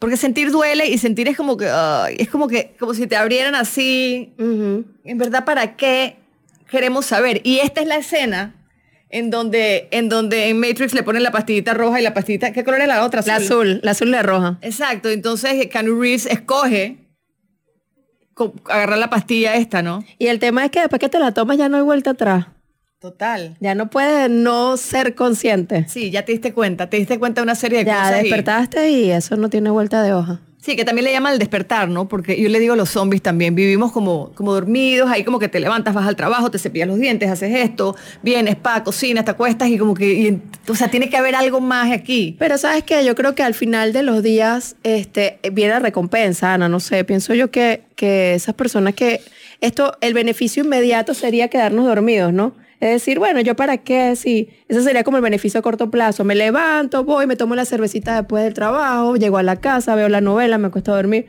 Porque 0.00 0.16
sentir 0.16 0.50
duele 0.50 0.88
y 0.88 0.98
sentir 0.98 1.28
es 1.28 1.36
como 1.36 1.56
que, 1.56 1.68
ay, 1.68 2.16
es 2.18 2.28
como 2.28 2.48
que, 2.48 2.74
como 2.80 2.94
si 2.94 3.06
te 3.06 3.14
abrieran 3.16 3.54
así. 3.54 4.34
En 5.04 5.18
verdad, 5.18 5.44
¿para 5.44 5.76
qué 5.76 6.16
queremos 6.68 7.06
saber? 7.06 7.40
Y 7.44 7.58
esta 7.60 7.80
es 7.82 7.86
la 7.86 7.96
escena 7.98 8.56
en 9.10 9.28
donde, 9.30 9.88
en 9.90 10.08
donde 10.08 10.48
en 10.48 10.58
Matrix 10.58 10.94
le 10.94 11.02
ponen 11.02 11.22
la 11.22 11.30
pastillita 11.32 11.74
roja 11.74 12.00
y 12.00 12.02
la 12.02 12.14
pastillita, 12.14 12.52
¿qué 12.52 12.64
color 12.64 12.80
es 12.80 12.88
la 12.88 13.04
otra? 13.04 13.22
La 13.26 13.36
azul, 13.36 13.80
la 13.82 13.90
azul 13.92 14.08
y 14.08 14.12
la 14.12 14.22
roja. 14.22 14.58
Exacto, 14.62 15.10
entonces 15.10 15.66
Keanu 15.66 16.00
Reeves 16.00 16.26
escoge 16.26 17.08
co- 18.34 18.54
agarrar 18.66 18.98
la 18.98 19.10
pastilla 19.10 19.54
esta, 19.56 19.82
¿no? 19.82 20.02
Y 20.18 20.28
el 20.28 20.38
tema 20.38 20.64
es 20.64 20.70
que 20.70 20.80
después 20.80 20.98
que 21.00 21.08
te 21.08 21.18
la 21.18 21.32
tomas 21.34 21.58
ya 21.58 21.68
no 21.68 21.76
hay 21.76 21.82
vuelta 21.82 22.10
atrás. 22.10 22.46
Total. 23.00 23.56
Ya 23.60 23.74
no 23.74 23.88
puedes 23.88 24.28
no 24.28 24.76
ser 24.76 25.14
consciente. 25.14 25.86
Sí, 25.88 26.10
ya 26.10 26.24
te 26.26 26.32
diste 26.32 26.52
cuenta, 26.52 26.90
te 26.90 26.98
diste 26.98 27.18
cuenta 27.18 27.40
de 27.40 27.44
una 27.44 27.54
serie 27.54 27.78
de 27.78 27.84
Ya 27.86 28.02
cosas. 28.02 28.18
y- 28.20 28.22
despertaste 28.24 28.90
y 28.90 29.10
eso 29.10 29.36
no 29.36 29.48
tiene 29.48 29.70
vuelta 29.70 30.02
de 30.02 30.12
hoja. 30.12 30.40
sí, 30.58 30.76
que 30.76 30.84
también 30.84 31.06
le 31.06 31.12
llaman 31.12 31.32
el 31.32 31.38
despertar, 31.38 31.88
¿no? 31.88 32.06
Porque 32.08 32.38
yo 32.38 32.50
le 32.50 32.60
digo 32.60 32.74
a 32.74 32.76
los 32.76 32.90
zombies 32.90 33.22
también, 33.22 33.54
vivimos 33.54 33.90
como, 33.92 34.32
como 34.34 34.52
dormidos, 34.52 35.10
ahí 35.10 35.24
como 35.24 35.38
que 35.38 35.48
te 35.48 35.58
levantas, 35.58 35.94
vas 35.94 36.06
al 36.06 36.16
trabajo, 36.16 36.50
te 36.50 36.58
cepillas 36.58 36.86
los 36.86 36.98
dientes, 36.98 37.30
haces 37.30 37.54
esto, 37.56 37.96
vienes, 38.22 38.56
pa, 38.56 38.84
cocinas, 38.84 39.24
te 39.24 39.30
acuestas 39.30 39.70
y 39.70 39.78
como 39.78 39.94
que, 39.94 40.12
y- 40.12 40.42
o 40.70 40.74
sea, 40.74 40.88
tiene 40.90 41.08
que 41.08 41.16
haber 41.16 41.34
algo 41.34 41.62
más 41.62 41.90
aquí. 41.90 42.36
Pero 42.38 42.58
sabes 42.58 42.84
que 42.84 43.02
yo 43.06 43.14
creo 43.14 43.34
que 43.34 43.42
al 43.42 43.54
final 43.54 43.94
de 43.94 44.02
los 44.02 44.22
días 44.22 44.76
este, 44.82 45.38
viene 45.50 45.72
la 45.72 45.78
recompensa, 45.78 46.52
Ana, 46.52 46.68
no 46.68 46.78
sé, 46.80 47.02
pienso 47.04 47.32
yo 47.32 47.50
que, 47.50 47.84
que 47.96 48.34
esas 48.34 48.54
personas 48.54 48.92
que 48.92 49.22
esto, 49.62 49.96
el 50.02 50.12
beneficio 50.12 50.62
inmediato 50.62 51.14
sería 51.14 51.48
quedarnos 51.48 51.86
dormidos, 51.86 52.34
¿no? 52.34 52.54
Es 52.80 52.90
decir, 52.90 53.18
bueno, 53.18 53.40
¿yo 53.40 53.54
para 53.56 53.78
qué? 53.78 54.16
Sí, 54.16 54.48
eso 54.68 54.80
sería 54.82 55.04
como 55.04 55.18
el 55.18 55.22
beneficio 55.22 55.60
a 55.60 55.62
corto 55.62 55.90
plazo. 55.90 56.24
Me 56.24 56.34
levanto, 56.34 57.04
voy, 57.04 57.26
me 57.26 57.36
tomo 57.36 57.54
la 57.54 57.66
cervecita 57.66 58.16
después 58.16 58.42
del 58.42 58.54
trabajo, 58.54 59.16
llego 59.16 59.36
a 59.36 59.42
la 59.42 59.56
casa, 59.56 59.94
veo 59.94 60.08
la 60.08 60.22
novela, 60.22 60.56
me 60.56 60.68
acuesto 60.68 60.92
a 60.92 60.96
dormir. 60.96 61.26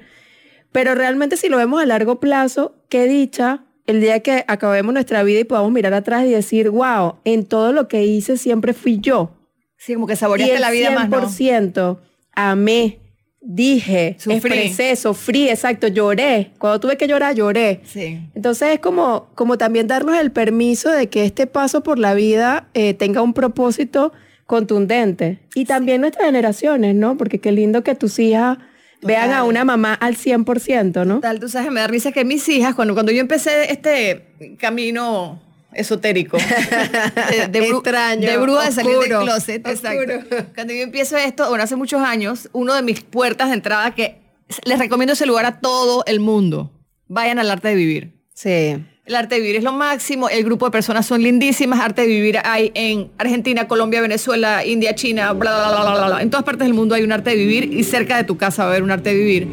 Pero 0.71 0.95
realmente 0.95 1.35
si 1.35 1.49
lo 1.49 1.57
vemos 1.57 1.81
a 1.81 1.85
largo 1.85 2.21
plazo, 2.21 2.75
qué 2.87 3.05
dicha 3.05 3.65
el 3.85 3.99
día 3.99 4.21
que 4.21 4.45
acabemos 4.47 4.93
nuestra 4.93 5.23
vida 5.23 5.39
y 5.39 5.43
podamos 5.43 5.71
mirar 5.73 5.93
atrás 5.93 6.25
y 6.25 6.29
decir, 6.29 6.69
wow, 6.69 7.15
en 7.25 7.45
todo 7.45 7.73
lo 7.73 7.89
que 7.89 8.05
hice 8.05 8.37
siempre 8.37 8.73
fui 8.73 8.99
yo. 9.01 9.31
Sí, 9.77 9.95
como 9.95 10.07
que 10.07 10.13
Y 10.13 10.17
saboreaste 10.17 10.55
el 10.55 10.61
la 10.61 10.71
vida 10.71 10.91
más, 10.91 11.09
¿no? 11.09 11.27
100% 11.27 11.99
amé, 12.33 13.00
dije, 13.41 14.15
Sufrí. 14.19 14.35
expresé, 14.35 14.95
sufrí, 14.95 15.49
exacto, 15.49 15.87
lloré. 15.87 16.51
Cuando 16.59 16.79
tuve 16.79 16.97
que 16.97 17.07
llorar, 17.07 17.35
lloré. 17.35 17.81
Sí. 17.83 18.19
Entonces 18.35 18.69
es 18.73 18.79
como, 18.79 19.29
como 19.35 19.57
también 19.57 19.87
darnos 19.87 20.17
el 20.17 20.31
permiso 20.31 20.89
de 20.91 21.09
que 21.09 21.25
este 21.25 21.47
paso 21.47 21.81
por 21.83 21.99
la 21.99 22.13
vida 22.13 22.69
eh, 22.73 22.93
tenga 22.93 23.21
un 23.21 23.33
propósito 23.33 24.13
contundente. 24.45 25.39
Y 25.55 25.65
también 25.65 26.01
nuestras 26.01 26.25
generaciones, 26.25 26.95
¿no? 26.95 27.17
Porque 27.17 27.39
qué 27.39 27.51
lindo 27.51 27.83
que 27.83 27.95
tus 27.95 28.19
hijas 28.19 28.57
vean 29.01 29.31
a 29.31 29.43
una 29.43 29.65
mamá 29.65 29.93
al 29.95 30.15
100%, 30.15 31.05
¿no? 31.05 31.21
Tal, 31.21 31.39
tú 31.39 31.49
sabes, 31.49 31.71
me 31.71 31.79
da 31.79 31.87
risa 31.87 32.11
que 32.11 32.23
mis 32.23 32.47
hijas, 32.49 32.75
cuando, 32.75 32.93
cuando 32.93 33.11
yo 33.11 33.21
empecé 33.21 33.71
este 33.71 34.27
camino 34.59 35.41
esotérico. 35.73 36.37
De, 37.31 37.47
de 37.47 37.61
bru- 37.61 37.75
Extraño, 37.75 38.27
De 38.29 38.37
bruja 38.37 38.65
de 38.65 38.71
salir 38.71 38.97
del 38.97 39.09
closet. 39.19 39.65
oscuro. 39.67 40.01
Exacto. 40.13 40.45
Cuando 40.55 40.73
yo 40.73 40.81
empiezo 40.81 41.17
esto, 41.17 41.47
bueno, 41.49 41.63
hace 41.63 41.75
muchos 41.75 42.01
años, 42.01 42.49
uno 42.53 42.73
de 42.75 42.81
mis 42.81 43.01
puertas 43.01 43.49
de 43.49 43.55
entrada 43.55 43.91
que 43.95 44.17
les 44.65 44.79
recomiendo 44.79 45.13
ese 45.13 45.25
lugar 45.25 45.45
a 45.45 45.59
todo 45.59 46.03
el 46.07 46.19
mundo. 46.19 46.71
Vayan 47.07 47.39
al 47.39 47.49
arte 47.49 47.69
de 47.69 47.75
vivir. 47.75 48.13
Sí. 48.33 48.77
El 49.05 49.15
arte 49.15 49.35
de 49.35 49.41
vivir 49.41 49.55
es 49.57 49.63
lo 49.63 49.73
máximo, 49.73 50.29
el 50.29 50.43
grupo 50.43 50.65
de 50.65 50.71
personas 50.71 51.05
son 51.05 51.21
lindísimas, 51.23 51.79
arte 51.79 52.03
de 52.03 52.07
vivir 52.07 52.37
hay 52.43 52.71
en 52.75 53.11
Argentina, 53.17 53.67
Colombia, 53.67 53.99
Venezuela, 53.99 54.63
India, 54.63 54.93
China, 54.95 55.33
bla, 55.33 55.51
bla, 55.69 55.81
bla, 55.81 55.91
bla, 55.95 56.07
bla. 56.07 56.21
En 56.21 56.29
todas 56.29 56.45
partes 56.45 56.65
del 56.67 56.73
mundo 56.75 56.95
hay 56.95 57.03
un 57.03 57.11
arte 57.11 57.31
de 57.31 57.35
vivir 57.35 57.73
y 57.73 57.83
cerca 57.83 58.15
de 58.17 58.23
tu 58.23 58.37
casa 58.37 58.63
va 58.63 58.69
a 58.69 58.71
haber 58.73 58.83
un 58.83 58.91
arte 58.91 59.09
de 59.09 59.15
vivir. 59.15 59.47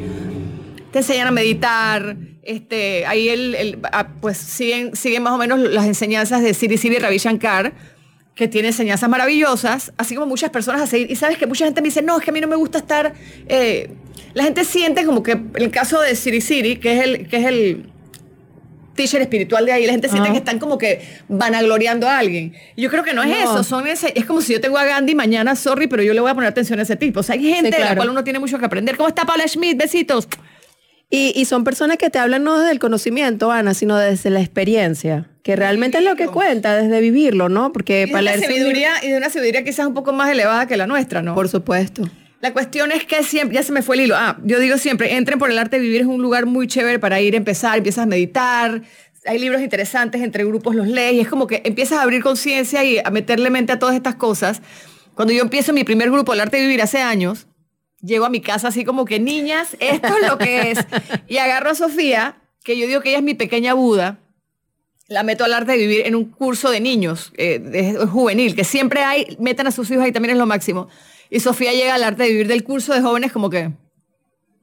Te 0.92 0.98
enseñan 1.00 1.26
a 1.28 1.30
meditar, 1.30 2.16
este, 2.42 3.04
ahí 3.06 3.28
el, 3.28 3.54
el- 3.54 3.78
ah, 3.92 4.08
pues 4.20 4.38
siguen, 4.38 4.96
siguen 4.96 5.22
más 5.22 5.34
o 5.34 5.38
menos 5.38 5.58
las 5.60 5.86
enseñanzas 5.86 6.42
de 6.42 6.54
Siri 6.54 6.78
Siri 6.78 6.98
Ravi 6.98 7.18
Shankar, 7.18 7.72
que 8.34 8.48
tiene 8.48 8.68
enseñanzas 8.68 9.08
maravillosas, 9.10 9.92
así 9.98 10.14
como 10.14 10.26
muchas 10.26 10.50
personas 10.50 10.80
a 10.80 10.86
seguir. 10.86 11.10
Y 11.10 11.16
sabes 11.16 11.36
que 11.36 11.46
mucha 11.46 11.64
gente 11.66 11.82
me 11.82 11.88
dice, 11.88 12.00
no, 12.02 12.16
es 12.18 12.24
que 12.24 12.30
a 12.30 12.32
mí 12.32 12.40
no 12.40 12.48
me 12.48 12.56
gusta 12.56 12.78
estar... 12.78 13.12
eh, 13.48 13.90
la 14.34 14.44
gente 14.44 14.64
siente 14.64 15.04
como 15.04 15.22
que 15.22 15.32
en 15.32 15.50
el 15.56 15.70
caso 15.70 16.00
de 16.00 16.14
Siri 16.14 16.40
Siri, 16.40 16.76
que 16.76 16.98
es 16.98 17.04
el... 17.04 17.28
Que 17.28 17.36
es 17.38 17.46
el 17.46 17.90
teacher 18.94 19.20
espiritual 19.22 19.64
de 19.64 19.70
ahí, 19.70 19.86
la 19.86 19.92
gente 19.92 20.08
siente 20.08 20.32
que 20.32 20.38
están 20.38 20.58
como 20.58 20.76
que 20.76 21.00
vanagloriando 21.28 22.08
a 22.08 22.18
alguien. 22.18 22.52
Yo 22.76 22.90
creo 22.90 23.04
que 23.04 23.12
no 23.12 23.22
es 23.22 23.28
No. 23.28 23.36
eso, 23.36 23.62
son 23.62 23.86
ese, 23.86 24.12
es 24.16 24.24
como 24.24 24.40
si 24.40 24.52
yo 24.52 24.60
tengo 24.60 24.76
a 24.76 24.84
Gandhi 24.84 25.14
mañana, 25.14 25.54
sorry, 25.54 25.86
pero 25.86 26.02
yo 26.02 26.14
le 26.14 26.20
voy 26.20 26.32
a 26.32 26.34
poner 26.34 26.48
atención 26.50 26.80
a 26.80 26.82
ese 26.82 26.96
tipo. 26.96 27.20
O 27.20 27.22
sea, 27.22 27.36
hay 27.36 27.44
gente 27.44 27.70
de 27.70 27.78
la 27.84 27.94
cual 27.94 28.10
uno 28.10 28.24
tiene 28.24 28.40
mucho 28.40 28.58
que 28.58 28.64
aprender. 28.64 28.96
¿Cómo 28.96 29.08
está 29.08 29.24
Paula 29.24 29.46
Schmidt? 29.46 29.76
Besitos. 29.76 30.26
Y, 31.10 31.32
y 31.34 31.46
son 31.46 31.64
personas 31.64 31.96
que 31.96 32.10
te 32.10 32.18
hablan 32.18 32.44
no 32.44 32.58
desde 32.58 32.72
el 32.72 32.78
conocimiento, 32.78 33.50
Ana, 33.50 33.72
sino 33.72 33.96
desde 33.96 34.28
la 34.28 34.40
experiencia, 34.40 35.30
que 35.42 35.56
realmente 35.56 35.98
es 35.98 36.04
lo 36.04 36.16
que 36.16 36.26
cuenta, 36.26 36.76
desde 36.76 37.00
vivirlo, 37.00 37.48
¿no? 37.48 37.72
Porque 37.72 38.04
Y 38.08 38.12
para 38.12 38.34
un 38.34 38.40
sabiduría, 38.40 38.92
y 39.02 39.10
de 39.10 39.16
una 39.16 39.30
sabiduría 39.30 39.64
quizás 39.64 39.86
un 39.86 39.94
poco 39.94 40.12
más 40.12 40.30
elevada 40.30 40.66
que 40.66 40.76
la 40.76 40.86
nuestra, 40.86 41.22
¿no? 41.22 41.34
Por 41.34 41.48
supuesto. 41.48 42.08
La 42.40 42.52
cuestión 42.52 42.92
es 42.92 43.04
que 43.04 43.22
siempre, 43.22 43.56
ya 43.56 43.62
se 43.62 43.72
me 43.72 43.82
fue 43.82 43.96
el 43.96 44.02
hilo. 44.02 44.16
Ah, 44.16 44.38
yo 44.44 44.60
digo 44.60 44.76
siempre, 44.76 45.16
entren 45.16 45.38
por 45.38 45.50
el 45.50 45.58
arte 45.58 45.76
de 45.76 45.82
vivir, 45.82 46.02
es 46.02 46.06
un 46.06 46.20
lugar 46.20 46.44
muy 46.44 46.66
chévere 46.66 46.98
para 46.98 47.20
ir 47.22 47.34
a 47.34 47.38
empezar, 47.38 47.78
empiezas 47.78 48.04
a 48.04 48.06
meditar, 48.06 48.82
hay 49.24 49.38
libros 49.38 49.62
interesantes, 49.62 50.22
entre 50.22 50.44
grupos 50.44 50.74
los 50.74 50.86
lees, 50.86 51.14
y 51.14 51.20
es 51.20 51.28
como 51.28 51.46
que 51.46 51.62
empiezas 51.64 51.98
a 51.98 52.02
abrir 52.02 52.22
conciencia 52.22 52.84
y 52.84 52.98
a 52.98 53.10
meterle 53.10 53.50
mente 53.50 53.72
a 53.72 53.78
todas 53.78 53.96
estas 53.96 54.14
cosas. 54.14 54.62
Cuando 55.14 55.34
yo 55.34 55.42
empiezo 55.42 55.72
mi 55.72 55.82
primer 55.82 56.10
grupo, 56.10 56.32
el 56.32 56.40
arte 56.40 56.58
de 56.58 56.62
vivir, 56.62 56.80
hace 56.80 56.98
años, 56.98 57.47
llego 58.00 58.24
a 58.24 58.30
mi 58.30 58.40
casa 58.40 58.68
así 58.68 58.84
como 58.84 59.04
que, 59.04 59.18
niñas, 59.20 59.76
esto 59.80 60.08
es 60.20 60.28
lo 60.28 60.38
que 60.38 60.70
es. 60.72 60.78
Y 61.26 61.38
agarro 61.38 61.70
a 61.70 61.74
Sofía, 61.74 62.36
que 62.64 62.76
yo 62.78 62.86
digo 62.86 63.00
que 63.00 63.10
ella 63.10 63.18
es 63.18 63.24
mi 63.24 63.34
pequeña 63.34 63.74
Buda, 63.74 64.18
la 65.08 65.22
meto 65.22 65.44
al 65.44 65.54
arte 65.54 65.72
de 65.72 65.78
vivir 65.78 66.06
en 66.06 66.14
un 66.14 66.26
curso 66.26 66.70
de 66.70 66.80
niños, 66.80 67.32
eh, 67.38 67.58
de- 67.58 67.94
juvenil, 68.06 68.54
que 68.54 68.64
siempre 68.64 69.02
hay, 69.02 69.36
metan 69.40 69.66
a 69.66 69.70
sus 69.70 69.90
hijos 69.90 70.04
ahí 70.04 70.12
también 70.12 70.32
es 70.32 70.38
lo 70.38 70.46
máximo. 70.46 70.88
Y 71.30 71.40
Sofía 71.40 71.72
llega 71.72 71.94
al 71.94 72.04
arte 72.04 72.24
de 72.24 72.28
vivir 72.30 72.46
del 72.48 72.62
curso 72.64 72.92
de 72.92 73.00
jóvenes 73.00 73.32
como 73.32 73.48
que, 73.50 73.70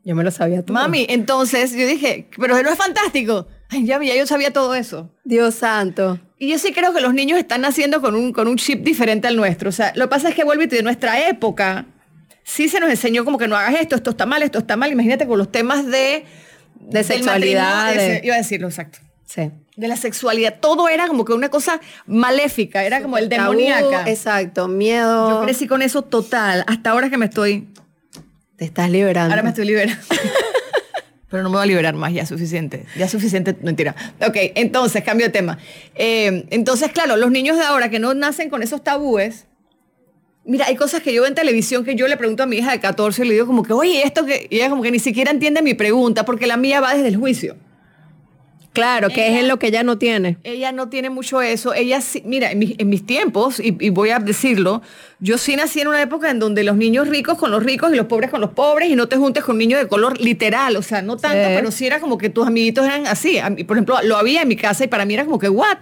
Yo 0.04 0.16
me 0.16 0.24
lo 0.24 0.30
sabía 0.32 0.64
todo. 0.64 0.74
mami, 0.76 1.08
entonces 1.10 1.72
yo 1.76 1.88
dije, 1.88 2.28
pero 2.40 2.62
no 2.62 2.70
es 2.70 2.78
fantástico. 2.78 3.48
Ay, 3.70 3.86
ya, 3.88 4.02
ya 4.04 4.16
yo 4.16 4.28
sabía 4.28 4.54
todo 4.54 4.76
eso. 4.76 5.10
Dios 5.24 5.56
santo. 5.56 6.20
Y 6.38 6.50
yo 6.50 6.60
sí 6.60 6.72
creo 6.74 6.94
que 6.94 7.02
los 7.02 7.16
niños 7.16 7.40
están 7.40 7.62
naciendo 7.62 8.00
con 8.02 8.14
un, 8.16 8.32
con 8.32 8.48
un 8.48 8.58
chip 8.58 8.84
diferente 8.84 9.28
al 9.28 9.36
nuestro. 9.36 9.70
O 9.70 9.72
sea, 9.72 9.94
lo 9.96 10.06
que 10.06 10.10
pasa 10.10 10.30
es 10.30 10.36
que 10.36 10.44
vuelve 10.44 10.66
y 10.66 10.68
de 10.68 10.84
nuestra 10.84 11.28
época, 11.28 11.88
sí 12.46 12.70
se 12.70 12.80
nos 12.80 12.90
enseñó 12.90 13.26
como 13.26 13.38
que 13.38 13.50
no 13.50 13.58
hagas 13.58 13.82
esto, 13.82 13.96
esto 13.98 14.12
está 14.12 14.26
mal, 14.26 14.42
esto 14.44 14.60
está 14.60 14.78
mal. 14.78 14.90
Imagínate 14.92 15.28
con 15.28 15.38
los 15.38 15.52
temas 15.52 15.86
de... 15.88 16.24
De 16.80 17.04
sexualidad, 17.04 17.94
de- 17.96 18.22
Iba 18.24 18.36
a 18.36 18.38
decirlo, 18.38 18.68
exacto. 18.68 19.00
Sí. 19.26 19.50
De 19.76 19.88
la 19.88 19.98
sexualidad. 19.98 20.60
Todo 20.62 20.88
era 20.88 21.08
como 21.08 21.26
que 21.26 21.34
una 21.34 21.50
cosa 21.50 21.82
maléfica, 22.06 22.84
era 22.84 23.02
como 23.02 23.18
el 23.18 23.28
Tabú, 23.28 23.54
demoníaca. 23.58 24.10
exacto, 24.10 24.68
miedo. 24.68 25.30
Yo 25.40 25.46
crecí 25.46 25.68
con 25.68 25.82
eso 25.82 26.04
total, 26.04 26.64
hasta 26.68 26.92
ahora 26.92 27.10
que 27.10 27.18
me 27.18 27.26
estoy... 27.26 27.68
Te 28.56 28.66
estás 28.66 28.90
liberando. 28.90 29.32
Ahora 29.32 29.42
me 29.44 29.50
estoy 29.50 29.66
liberando. 29.66 30.02
Pero 31.30 31.44
no 31.44 31.50
me 31.50 31.56
voy 31.58 31.64
a 31.64 31.66
liberar 31.66 31.96
más, 31.96 32.14
ya 32.14 32.26
suficiente. 32.26 32.86
Ya 32.96 33.10
suficiente, 33.10 33.56
mentira. 33.62 33.96
Ok, 34.26 34.38
entonces, 34.56 35.04
cambio 35.04 35.26
de 35.26 35.32
tema. 35.34 35.58
Eh, 35.96 36.46
entonces, 36.52 36.92
claro, 36.92 37.18
los 37.18 37.32
niños 37.32 37.58
de 37.58 37.64
ahora 37.64 37.90
que 37.90 38.00
no 38.00 38.14
nacen 38.14 38.50
con 38.50 38.62
esos 38.64 38.84
tabúes, 38.84 39.46
mira, 40.46 40.66
hay 40.68 40.76
cosas 40.76 41.02
que 41.02 41.14
yo 41.14 41.22
veo 41.22 41.30
en 41.30 41.36
televisión 41.36 41.84
que 41.84 41.96
yo 41.96 42.08
le 42.08 42.18
pregunto 42.18 42.44
a 42.44 42.46
mi 42.46 42.58
hija 42.58 42.72
de 42.72 42.80
14 42.80 43.24
y 43.24 43.28
le 43.28 43.34
digo 43.34 43.46
como 43.48 43.64
que, 43.64 43.74
oye, 43.74 44.04
esto 44.04 44.26
que... 44.26 44.48
Y 44.50 44.58
ella 44.58 44.70
como 44.70 44.82
que 44.84 44.92
ni 44.92 45.00
siquiera 45.00 45.32
entiende 45.32 45.62
mi 45.62 45.74
pregunta 45.74 46.24
porque 46.26 46.48
la 46.48 46.58
mía 46.58 46.82
va 46.82 46.94
desde 46.94 47.08
el 47.10 47.18
juicio. 47.18 47.56
Claro, 48.74 49.08
que 49.08 49.30
es 49.30 49.40
en 49.40 49.48
lo 49.48 49.58
que 49.58 49.68
ella 49.68 49.84
no 49.84 49.98
tiene. 49.98 50.38
Ella 50.44 50.74
no 50.74 50.90
tiene 50.90 51.10
mucho 51.10 51.42
eso. 51.42 51.74
Ella 51.74 52.02
sí, 52.02 52.22
mira, 52.26 52.52
en, 52.52 52.60
mis- 52.60 52.76
en 52.78 52.90
mis 52.90 53.06
tiempos, 53.06 53.62
y, 53.62 53.78
y 53.80 53.90
voy 53.90 54.10
a 54.10 54.20
decirlo, 54.20 54.82
yo 55.22 55.38
sí 55.38 55.56
nací 55.56 55.80
en 55.80 55.88
una 55.88 56.02
época 56.02 56.30
en 56.30 56.40
donde 56.40 56.66
los 56.66 56.76
niños 56.76 57.08
ricos 57.08 57.38
con 57.38 57.52
los 57.52 57.64
ricos 57.64 57.94
y 57.94 57.96
los 57.96 58.08
pobres 58.08 58.30
con 58.30 58.42
los 58.42 58.50
pobres 58.50 58.90
y 58.90 58.98
no 58.98 59.08
te 59.08 59.16
juntes 59.16 59.46
con 59.46 59.54
un 59.56 59.60
niño 59.60 59.78
de 59.78 59.88
color 59.88 60.20
literal. 60.20 60.76
O 60.76 60.82
sea, 60.82 61.02
no 61.02 61.16
tanto, 61.16 61.38
Sí. 61.48 61.54
pero 61.56 61.72
sí 61.72 61.86
era 61.88 62.02
como 62.02 62.18
que 62.18 62.30
tus 62.30 62.46
amiguitos 62.46 62.86
eran 62.86 63.08
así. 63.08 63.38
Por 63.66 63.78
ejemplo, 63.78 63.96
lo 64.04 64.18
había 64.18 64.42
en 64.42 64.50
mi 64.50 64.58
casa 64.58 64.84
y 64.84 64.88
para 64.88 65.06
mí 65.06 65.14
era 65.14 65.24
como 65.24 65.40
que, 65.40 65.48
¿what? 65.48 65.78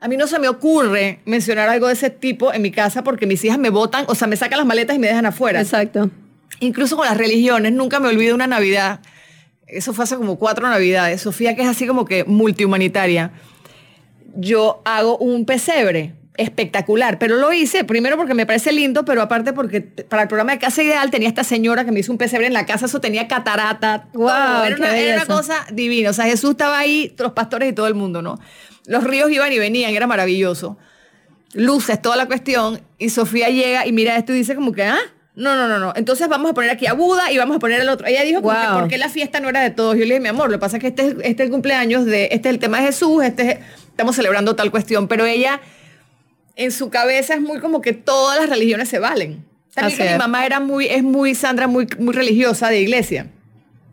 A 0.00 0.08
mí 0.08 0.16
no 0.16 0.26
se 0.26 0.38
me 0.38 0.48
ocurre 0.48 1.20
mencionar 1.26 1.68
algo 1.68 1.86
de 1.86 1.92
ese 1.92 2.08
tipo 2.08 2.54
en 2.54 2.62
mi 2.62 2.70
casa 2.70 3.04
porque 3.04 3.26
mis 3.26 3.44
hijas 3.44 3.58
me 3.58 3.68
botan, 3.68 4.06
o 4.08 4.14
sea, 4.14 4.26
me 4.26 4.36
sacan 4.36 4.58
las 4.58 4.66
maletas 4.66 4.96
y 4.96 4.98
me 4.98 5.08
dejan 5.08 5.26
afuera. 5.26 5.60
Exacto. 5.60 6.10
Incluso 6.60 6.96
con 6.96 7.06
las 7.06 7.18
religiones, 7.18 7.72
nunca 7.72 8.00
me 8.00 8.08
olvido 8.08 8.34
una 8.34 8.46
Navidad. 8.46 9.00
Eso 9.66 9.92
fue 9.92 10.04
hace 10.04 10.16
como 10.16 10.38
cuatro 10.38 10.68
Navidades. 10.68 11.20
Sofía, 11.20 11.54
que 11.54 11.62
es 11.62 11.68
así 11.68 11.86
como 11.86 12.06
que 12.06 12.24
multihumanitaria. 12.24 13.32
Yo 14.34 14.80
hago 14.86 15.18
un 15.18 15.44
pesebre 15.44 16.14
espectacular, 16.36 17.18
pero 17.18 17.36
lo 17.36 17.52
hice 17.52 17.84
primero 17.84 18.16
porque 18.16 18.32
me 18.32 18.46
parece 18.46 18.72
lindo, 18.72 19.04
pero 19.04 19.20
aparte 19.20 19.52
porque 19.52 19.82
para 19.82 20.22
el 20.22 20.28
programa 20.28 20.52
de 20.52 20.58
Casa 20.58 20.82
Ideal 20.82 21.10
tenía 21.10 21.28
esta 21.28 21.44
señora 21.44 21.84
que 21.84 21.92
me 21.92 22.00
hizo 22.00 22.10
un 22.10 22.16
pesebre 22.16 22.46
en 22.46 22.54
la 22.54 22.64
casa, 22.64 22.86
eso 22.86 23.00
tenía 23.00 23.28
catarata. 23.28 24.08
Guau, 24.14 24.64
era, 24.64 24.76
una, 24.76 24.96
era 24.96 25.16
una 25.16 25.24
belleza. 25.24 25.26
cosa 25.26 25.66
divina. 25.70 26.08
O 26.08 26.12
sea, 26.14 26.24
Jesús 26.24 26.52
estaba 26.52 26.78
ahí, 26.78 27.14
los 27.18 27.32
pastores 27.32 27.70
y 27.70 27.74
todo 27.74 27.86
el 27.88 27.94
mundo, 27.94 28.22
¿no? 28.22 28.38
Los 28.90 29.04
ríos 29.04 29.30
iban 29.30 29.52
y 29.52 29.58
venían, 29.58 29.92
era 29.94 30.06
maravilloso 30.06 30.76
luces, 31.54 32.00
toda 32.00 32.14
la 32.16 32.26
cuestión, 32.26 32.80
y 32.98 33.08
Sofía 33.10 33.48
llega 33.48 33.84
y 33.86 33.92
mira 33.92 34.16
esto 34.16 34.32
y 34.32 34.36
dice 34.36 34.54
como 34.54 34.70
que, 34.72 34.84
ah, 34.84 34.98
no, 35.34 35.56
no, 35.56 35.66
no, 35.66 35.78
no. 35.80 35.92
Entonces 35.96 36.28
vamos 36.28 36.50
a 36.50 36.54
poner 36.54 36.70
aquí 36.70 36.86
a 36.86 36.92
Buda 36.92 37.32
y 37.32 37.38
vamos 37.38 37.56
a 37.56 37.58
poner 37.58 37.80
el 37.80 37.88
otro. 37.88 38.06
Ella 38.06 38.22
dijo 38.22 38.40
como 38.42 38.54
que, 38.60 38.66
Wow. 38.68 38.78
¿por 38.80 38.88
qué 38.88 38.98
la 38.98 39.08
fiesta 39.08 39.40
no 39.40 39.48
era 39.48 39.60
de 39.60 39.70
todos? 39.70 39.94
Yo 39.94 40.00
le 40.02 40.06
dije, 40.06 40.20
mi 40.20 40.28
amor, 40.28 40.46
lo 40.50 40.56
que 40.56 40.60
pasa 40.60 40.76
es 40.76 40.80
que 40.82 40.88
este 40.88 41.02
es, 41.08 41.12
este 41.22 41.30
es 41.30 41.40
el 41.40 41.50
cumpleaños 41.50 42.04
de, 42.04 42.28
este 42.30 42.48
es 42.48 42.54
el 42.54 42.58
tema 42.60 42.78
de 42.80 42.86
Jesús, 42.86 43.24
este 43.24 43.50
es- 43.50 43.58
estamos 43.88 44.14
celebrando 44.14 44.54
tal 44.54 44.70
cuestión, 44.70 45.08
pero 45.08 45.24
ella 45.26 45.60
en 46.56 46.70
su 46.72 46.90
cabeza 46.90 47.34
es 47.34 47.40
muy 47.40 47.58
como 47.58 47.80
que 47.80 47.92
todas 47.94 48.38
las 48.38 48.48
religiones 48.48 48.88
se 48.88 48.98
valen. 48.98 49.44
También 49.74 49.98
que 49.98 50.04
mi 50.12 50.18
mamá 50.18 50.46
era 50.46 50.60
muy, 50.60 50.86
es 50.86 51.02
muy, 51.02 51.34
Sandra, 51.34 51.66
muy, 51.66 51.88
muy 51.98 52.12
religiosa 52.14 52.68
de 52.68 52.80
iglesia. 52.80 53.26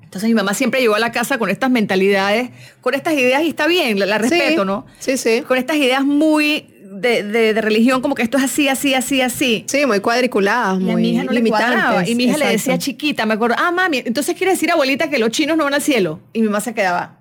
Entonces 0.08 0.30
mi 0.30 0.34
mamá 0.36 0.54
siempre 0.54 0.80
llegó 0.80 0.96
a 0.96 1.00
la 1.00 1.12
casa 1.12 1.38
con 1.38 1.50
estas 1.50 1.70
mentalidades, 1.70 2.50
con 2.80 2.94
estas 2.94 3.14
ideas 3.14 3.44
y 3.44 3.50
está 3.50 3.68
bien, 3.68 4.00
la, 4.00 4.06
la 4.06 4.18
respeto, 4.18 4.62
Sí, 4.62 4.66
¿no? 4.66 4.86
Sí, 5.00 5.18
sí. 5.18 5.42
con 5.46 5.58
estas 5.58 5.76
ideas 5.76 6.06
muy 6.06 6.66
de, 6.90 7.24
de- 7.24 7.54
de 7.54 7.62
religión, 7.62 8.02
como 8.02 8.16
que 8.16 8.24
esto 8.24 8.38
es 8.38 8.46
así, 8.46 8.70
así, 8.70 8.94
así, 8.94 9.22
así. 9.22 9.66
Sí, 9.68 9.86
muy 9.86 10.00
cuadriculadas, 10.00 10.80
Y 10.80 10.90
a 10.90 10.94
muy 10.94 11.02
mi 11.02 11.10
hija 11.12 11.26
no 11.26 11.32
le 11.34 11.44
cuadraba. 11.44 12.08
Y 12.08 12.16
mi 12.16 12.24
hija 12.24 12.38
le 12.38 12.46
Exacto. 12.46 12.52
decía 12.72 12.78
chiquita, 12.78 13.26
me 13.26 13.34
acuerdo, 13.34 13.56
ah, 13.60 13.70
mami, 13.72 14.02
entonces 14.06 14.36
quiere 14.38 14.54
decir, 14.54 14.72
abuelita, 14.72 15.10
que 15.10 15.20
los 15.20 15.30
chinos 15.30 15.58
no 15.58 15.66
van 15.66 15.74
al 15.74 15.82
cielo. 15.82 16.22
Y 16.32 16.40
mi 16.40 16.46
mamá 16.48 16.62
se 16.62 16.74
quedaba, 16.74 17.18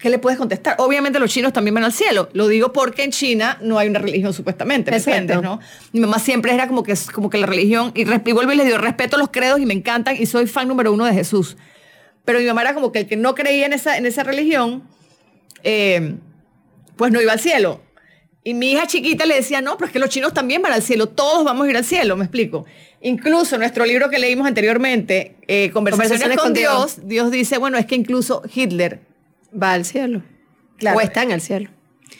¿qué 0.00 0.08
le 0.08 0.18
puedes 0.18 0.38
contestar? 0.38 0.76
Obviamente 0.78 1.18
los 1.20 1.30
chinos 1.30 1.52
también 1.52 1.74
van 1.74 1.84
al 1.84 1.92
cielo. 1.92 2.30
Lo 2.32 2.48
digo 2.48 2.72
porque 2.72 3.04
en 3.04 3.10
China 3.10 3.58
no 3.62 3.78
hay 3.78 3.88
una 3.88 3.98
religión 3.98 4.32
supuestamente, 4.32 4.90
¿me 4.90 4.96
entiendes, 4.96 5.42
no? 5.42 5.60
Mi 5.92 6.00
mamá 6.00 6.18
siempre 6.18 6.54
era 6.54 6.66
como 6.66 6.82
que, 6.82 6.94
como 7.12 7.28
que 7.28 7.36
la 7.38 7.46
religión, 7.46 7.92
y, 7.94 8.00
y 8.10 8.32
vuelvo 8.32 8.52
y 8.52 8.56
les 8.56 8.64
digo, 8.66 8.78
respeto 8.78 9.18
los 9.18 9.28
credos 9.30 9.60
y 9.60 9.66
me 9.66 9.74
encantan 9.74 10.16
y 10.18 10.24
soy 10.26 10.46
fan 10.46 10.66
número 10.68 10.92
uno 10.92 11.04
de 11.04 11.12
Jesús. 11.12 11.56
Pero 12.24 12.38
mi 12.38 12.46
mamá 12.46 12.62
era 12.62 12.74
como 12.74 12.90
que 12.92 13.00
el 13.00 13.06
que 13.06 13.16
no 13.16 13.34
creía 13.34 13.66
en 13.66 13.72
esa, 13.72 13.96
en 13.98 14.06
esa 14.06 14.22
religión, 14.22 14.82
eh, 15.62 16.14
pues 16.96 17.12
no 17.12 17.20
iba 17.20 17.32
al 17.32 17.40
cielo. 17.40 17.80
Y 18.46 18.52
mi 18.54 18.72
hija 18.72 18.86
chiquita 18.86 19.24
le 19.24 19.34
decía, 19.36 19.60
no, 19.62 19.76
pero 19.76 19.86
es 19.86 19.92
que 19.92 19.98
los 19.98 20.10
chinos 20.10 20.34
también 20.34 20.60
van 20.60 20.72
al 20.72 20.82
cielo, 20.82 21.08
todos 21.08 21.44
vamos 21.44 21.66
a 21.66 21.70
ir 21.70 21.76
al 21.76 21.84
cielo, 21.84 22.16
me 22.16 22.24
explico. 22.24 22.66
Incluso 23.00 23.56
nuestro 23.58 23.86
libro 23.86 24.10
que 24.10 24.18
leímos 24.18 24.46
anteriormente, 24.46 25.36
eh, 25.48 25.70
Conversaciones, 25.70 26.20
Conversaciones 26.20 26.36
con, 26.38 26.44
con 26.48 26.52
Dios, 26.54 27.08
Dios 27.08 27.30
dice, 27.30 27.56
bueno, 27.58 27.78
es 27.78 27.86
que 27.86 27.94
incluso 27.94 28.42
Hitler, 28.54 29.00
Va 29.56 29.72
al 29.72 29.84
cielo. 29.84 30.22
Claro. 30.78 30.98
O 30.98 31.00
está 31.00 31.22
en 31.22 31.30
el 31.30 31.40
cielo. 31.40 31.70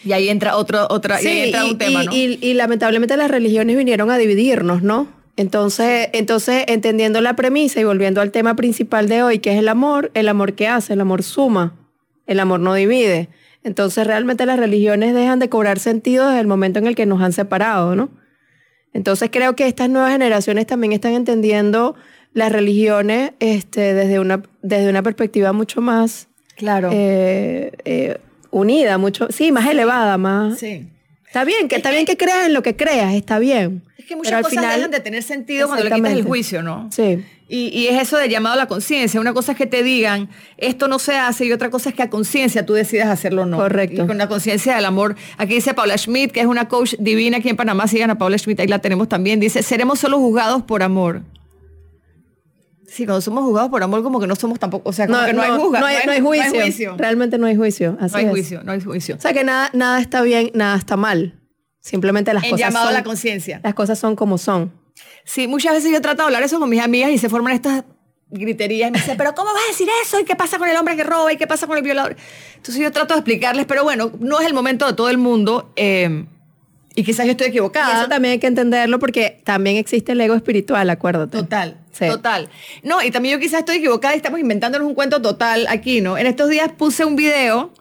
y 0.05 0.13
ahí 0.13 0.29
entra 0.29 0.55
otro, 0.55 0.87
otra, 0.89 1.21
y 1.21 1.27
ahí 1.27 1.39
entra 1.45 1.65
y, 1.65 1.71
un 1.71 1.77
tema, 1.77 2.03
y- 2.03 2.05
¿no? 2.07 2.15
y- 2.15 2.39
y 2.41 2.53
lamentablemente 2.53 3.17
las 3.17 3.29
religiones 3.29 3.75
vinieron 3.77 4.09
a 4.09 4.17
dividirnos, 4.17 4.81
¿no? 4.83 5.07
Entonces, 5.37 6.09
entonces, 6.13 6.63
entendiendo 6.67 7.19
la 7.19 7.35
premisa 7.35 7.79
y 7.79 7.83
volviendo 7.83 8.21
al 8.21 8.31
tema 8.31 8.55
principal 8.55 9.09
de 9.09 9.21
hoy, 9.21 9.39
que 9.39 9.51
es 9.51 9.59
el 9.59 9.67
amor, 9.67 10.11
el 10.13 10.29
amor 10.29 10.53
que 10.53 10.67
hace, 10.67 10.93
el 10.93 11.01
amor 11.01 11.23
suma, 11.23 11.75
el 12.25 12.39
amor 12.39 12.61
no 12.61 12.73
divide. 12.73 13.29
Entonces, 13.63 14.07
realmente 14.07 14.45
las 14.45 14.59
religiones 14.59 15.13
dejan 15.13 15.39
de 15.39 15.49
cobrar 15.49 15.79
sentido 15.79 16.27
desde 16.27 16.39
el 16.39 16.47
momento 16.47 16.79
en 16.79 16.87
el 16.87 16.95
que 16.95 17.05
nos 17.05 17.21
han 17.21 17.33
separado, 17.33 17.95
¿no? 17.95 18.09
Entonces, 18.93 19.29
creo 19.31 19.55
que 19.57 19.67
estas 19.67 19.89
nuevas 19.89 20.11
generaciones 20.11 20.67
también 20.67 20.93
están 20.93 21.13
entendiendo 21.13 21.95
las 22.33 22.51
religiones 22.51 23.31
este, 23.39 23.93
desde, 23.93 24.19
una, 24.19 24.41
desde 24.61 24.89
una 24.89 25.03
perspectiva 25.03 25.51
mucho 25.51 25.81
más 25.81 26.29
claro. 26.55 26.89
eh, 26.93 27.71
eh, 27.83 28.19
unida, 28.51 28.97
mucho, 28.97 29.27
sí, 29.31 29.51
más 29.51 29.67
elevada, 29.67 30.17
más. 30.17 30.59
Sí. 30.59 30.87
Está 31.35 31.43
bien, 31.43 31.67
que 31.67 31.75
está 31.75 31.91
bien 31.91 32.05
que 32.05 32.15
creas 32.15 32.45
en 32.45 32.53
lo 32.53 32.63
que 32.63 32.77
creas, 32.77 33.13
está 33.13 33.39
bien. 33.39 33.83
Es 33.97 34.05
que 34.05 34.15
muchas 34.15 34.29
Pero 34.29 34.37
al 34.37 34.43
cosas 34.43 34.57
final- 34.57 34.75
dejan 34.77 34.91
de 34.91 34.99
tener 35.01 35.21
sentido 35.21 35.67
cuando 35.67 35.83
le 35.83 35.91
quitas 35.93 36.13
el 36.13 36.23
juicio, 36.23 36.63
¿no? 36.63 36.87
Sí. 36.93 37.25
Y, 37.49 37.77
y 37.77 37.87
es 37.87 38.01
eso 38.03 38.15
de 38.17 38.29
llamado 38.29 38.53
a 38.53 38.57
la 38.57 38.67
conciencia. 38.67 39.19
Una 39.19 39.33
cosa 39.33 39.51
es 39.51 39.57
que 39.57 39.65
te 39.65 39.83
digan, 39.83 40.29
esto 40.55 40.87
no 40.87 40.97
se 40.97 41.17
hace, 41.17 41.43
y 41.45 41.51
otra 41.51 41.69
cosa 41.69 41.89
es 41.89 41.95
que 41.95 42.03
a 42.03 42.09
conciencia 42.09 42.65
tú 42.65 42.71
decidas 42.71 43.09
hacerlo 43.09 43.41
o 43.41 43.45
no. 43.45 43.57
Correcto. 43.57 44.05
Y 44.05 44.07
con 44.07 44.17
la 44.17 44.29
conciencia 44.29 44.77
del 44.77 44.85
amor. 44.85 45.17
Aquí 45.37 45.55
dice 45.55 45.73
Paula 45.73 45.97
Schmidt, 45.97 46.31
que 46.31 46.39
es 46.39 46.45
una 46.45 46.69
coach 46.69 46.93
divina 46.99 47.39
aquí 47.39 47.49
en 47.49 47.57
Panamá. 47.57 47.85
Sigan 47.89 48.11
a 48.11 48.17
Paula 48.17 48.37
Schmidt, 48.37 48.61
ahí 48.61 48.67
la 48.67 48.79
tenemos 48.79 49.09
también. 49.09 49.41
Dice, 49.41 49.61
seremos 49.61 49.99
solo 49.99 50.17
juzgados 50.19 50.63
por 50.63 50.83
amor. 50.83 51.21
Sí, 52.95 53.05
cuando 53.05 53.19
somos 53.19 53.43
juzgados 53.43 53.69
por 53.69 53.83
amor, 53.83 54.03
como 54.03 54.21
que 54.21 54.27
no 54.27 54.37
somos 54.37 54.57
tampoco, 54.57 54.89
o 54.89 54.93
sea, 54.93 55.05
como 55.05 55.21
que 55.25 55.33
no, 55.33 55.41
hay 55.41 55.51
juzga, 55.51 55.81
no 55.81 55.85
hay, 55.85 55.97
no 56.05 56.11
hay 56.13 56.21
juicio. 56.21 56.61
juicio. 56.61 56.95
Realmente 56.97 57.37
no 57.37 57.45
hay 57.45 57.57
juicio. 57.57 57.97
Así 57.99 58.13
No 58.13 58.19
hay 58.19 58.25
es. 58.25 58.31
juicio, 58.31 58.63
no 58.63 58.71
hay 58.71 58.79
juicio. 58.79 59.15
O 59.17 59.19
sea 59.21 59.33
que 59.33 59.43
nada, 59.43 59.69
nada 59.73 59.99
está 59.99 60.21
bien, 60.21 60.51
nada 60.53 60.77
está 60.77 60.95
mal. 60.95 61.37
Simplemente 61.81 62.33
las 62.33 62.45
En 62.45 62.51
cosas 62.51 62.67
llamado 62.67 62.85
a 62.85 62.87
son, 62.87 62.93
la 62.93 63.03
conciencia. 63.03 63.59
Las 63.65 63.73
cosas 63.73 63.99
son 63.99 64.15
como 64.15 64.37
son. 64.37 64.71
Sí, 65.25 65.45
muchas 65.49 65.73
veces 65.73 65.91
yo 65.91 65.99
trato 65.99 66.21
de 66.21 66.27
hablar 66.27 66.43
eso 66.43 66.57
con 66.57 66.69
mis 66.69 66.81
amigas 66.81 67.11
y 67.11 67.17
se 67.17 67.27
forman 67.27 67.51
estas 67.51 67.83
griterías 68.29 68.87
y 68.87 68.91
me 68.93 68.99
dicen, 68.99 69.17
pero 69.17 69.35
¿cómo 69.35 69.53
vas 69.53 69.63
a 69.65 69.71
decir 69.71 69.89
eso? 70.01 70.17
¿Y 70.21 70.23
qué 70.23 70.37
pasa 70.37 70.57
con 70.57 70.69
el 70.69 70.77
hombre 70.77 70.95
que 70.95 71.03
roba? 71.03 71.33
¿Y 71.33 71.35
qué 71.35 71.47
pasa 71.47 71.67
con 71.67 71.75
el 71.77 71.83
violador? 71.83 72.15
Entonces 72.55 72.81
yo 72.81 72.93
trato 72.93 73.13
de 73.13 73.19
explicarles, 73.19 73.65
pero 73.65 73.83
bueno, 73.83 74.09
no 74.19 74.39
es 74.39 74.47
el 74.47 74.53
momento 74.53 74.87
de 74.87 74.93
todo 74.93 75.09
el 75.09 75.17
mundo 75.17 75.73
eh, 75.75 76.25
y 76.95 77.03
quizás 77.03 77.25
yo 77.25 77.31
estoy 77.31 77.47
Y 77.47 77.49
equivocada. 77.49 77.99
eso 77.99 78.07
también 78.09 78.33
hay 78.33 78.39
que 78.39 78.47
entenderlo 78.47 78.99
porque 78.99 79.41
también 79.43 79.77
existe 79.77 80.13
el 80.13 80.21
ego 80.21 80.33
espiritual, 80.35 80.89
acuérdate. 80.89 81.37
Total, 81.37 81.77
Sí. 81.91 82.07
total. 82.07 82.49
No, 82.83 83.01
y 83.03 83.11
también 83.11 83.33
yo 83.35 83.39
quizás 83.39 83.59
estoy 83.59 83.77
equivocada 83.77 84.13
y 84.13 84.17
estamos 84.17 84.39
inventándonos 84.39 84.87
un 84.87 84.95
cuento 84.95 85.21
total 85.21 85.65
aquí, 85.69 86.01
¿no? 86.01 86.17
En 86.17 86.25
estos 86.27 86.49
días 86.49 86.71
puse 86.77 87.05
un 87.05 87.15
video, 87.15 87.71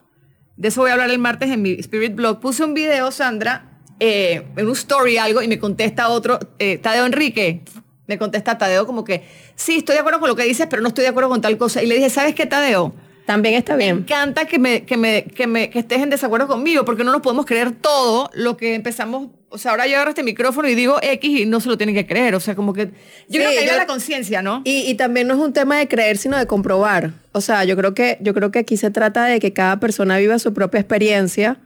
de 0.56 0.68
eso 0.68 0.80
voy 0.82 0.90
a 0.90 0.94
hablar 0.94 1.10
el 1.10 1.18
martes 1.18 1.50
en 1.50 1.62
mi 1.62 1.72
Spirit 1.72 2.14
Blog, 2.14 2.40
puse 2.40 2.64
un 2.64 2.74
video, 2.74 3.10
Sandra, 3.10 3.70
eh, 4.00 4.42
en 4.56 4.66
un 4.66 4.72
story 4.72 5.16
algo 5.18 5.42
y 5.42 5.48
me 5.48 5.58
contesta 5.58 6.08
otro, 6.08 6.38
eh, 6.58 6.78
Tadeo 6.78 7.06
Enrique, 7.06 7.62
me 8.06 8.18
contesta 8.18 8.58
Tadeo 8.58 8.86
como 8.86 9.02
que, 9.04 9.24
sí, 9.56 9.76
estoy 9.78 9.94
de 9.94 10.00
acuerdo 10.00 10.20
con 10.20 10.28
lo 10.28 10.36
que 10.36 10.44
dices, 10.44 10.66
pero 10.68 10.82
no 10.82 10.88
estoy 10.88 11.02
de 11.04 11.08
acuerdo 11.10 11.30
con 11.30 11.40
tal 11.40 11.56
cosa. 11.56 11.82
Y 11.82 11.86
le 11.86 11.94
dije, 11.94 12.10
¿sabes 12.10 12.34
qué, 12.34 12.46
Tadeo? 12.46 12.94
También 13.26 13.54
está 13.54 13.72
Me 13.76 13.84
bien. 13.84 13.96
encanta 13.98 14.44
que, 14.44 14.58
me, 14.58 14.84
que, 14.84 14.96
me, 14.96 15.24
que, 15.24 15.46
me, 15.46 15.70
que 15.70 15.78
estés 15.78 16.02
en 16.02 16.10
desacuerdo 16.10 16.46
conmigo, 16.46 16.84
porque 16.84 17.04
no 17.04 17.12
nos 17.12 17.22
podemos 17.22 17.46
creer 17.46 17.72
todo 17.72 18.30
lo 18.34 18.56
que 18.56 18.74
empezamos. 18.74 19.28
O 19.48 19.56
sea, 19.56 19.70
ahora 19.70 19.86
yo 19.86 19.94
agarro 19.94 20.10
este 20.10 20.22
micrófono 20.22 20.68
y 20.68 20.74
digo 20.74 20.98
X 21.00 21.40
y 21.40 21.46
no 21.46 21.60
se 21.60 21.68
lo 21.68 21.78
tienen 21.78 21.94
que 21.94 22.06
creer. 22.06 22.34
O 22.34 22.40
sea, 22.40 22.54
como 22.54 22.72
que. 22.74 22.86
Yo 22.86 22.92
Sí, 23.28 23.38
creo 23.38 23.50
que 23.50 23.58
ahí 23.60 23.66
va 23.68 23.76
la 23.76 23.86
conciencia, 23.86 24.42
¿no? 24.42 24.60
Y, 24.64 24.80
y 24.90 24.94
también 24.94 25.26
no 25.28 25.34
es 25.34 25.40
un 25.40 25.52
tema 25.52 25.78
de 25.78 25.88
creer, 25.88 26.18
sino 26.18 26.36
de 26.36 26.46
comprobar. 26.46 27.12
O 27.32 27.40
sea, 27.40 27.64
yo 27.64 27.76
creo 27.76 27.94
que, 27.94 28.18
yo 28.20 28.34
creo 28.34 28.50
que 28.50 28.58
aquí 28.58 28.76
se 28.76 28.90
trata 28.90 29.24
de 29.24 29.40
que 29.40 29.52
cada 29.52 29.80
persona 29.80 30.18
viva 30.18 30.38
su 30.38 30.52
propia 30.52 30.80
experiencia 30.80 31.60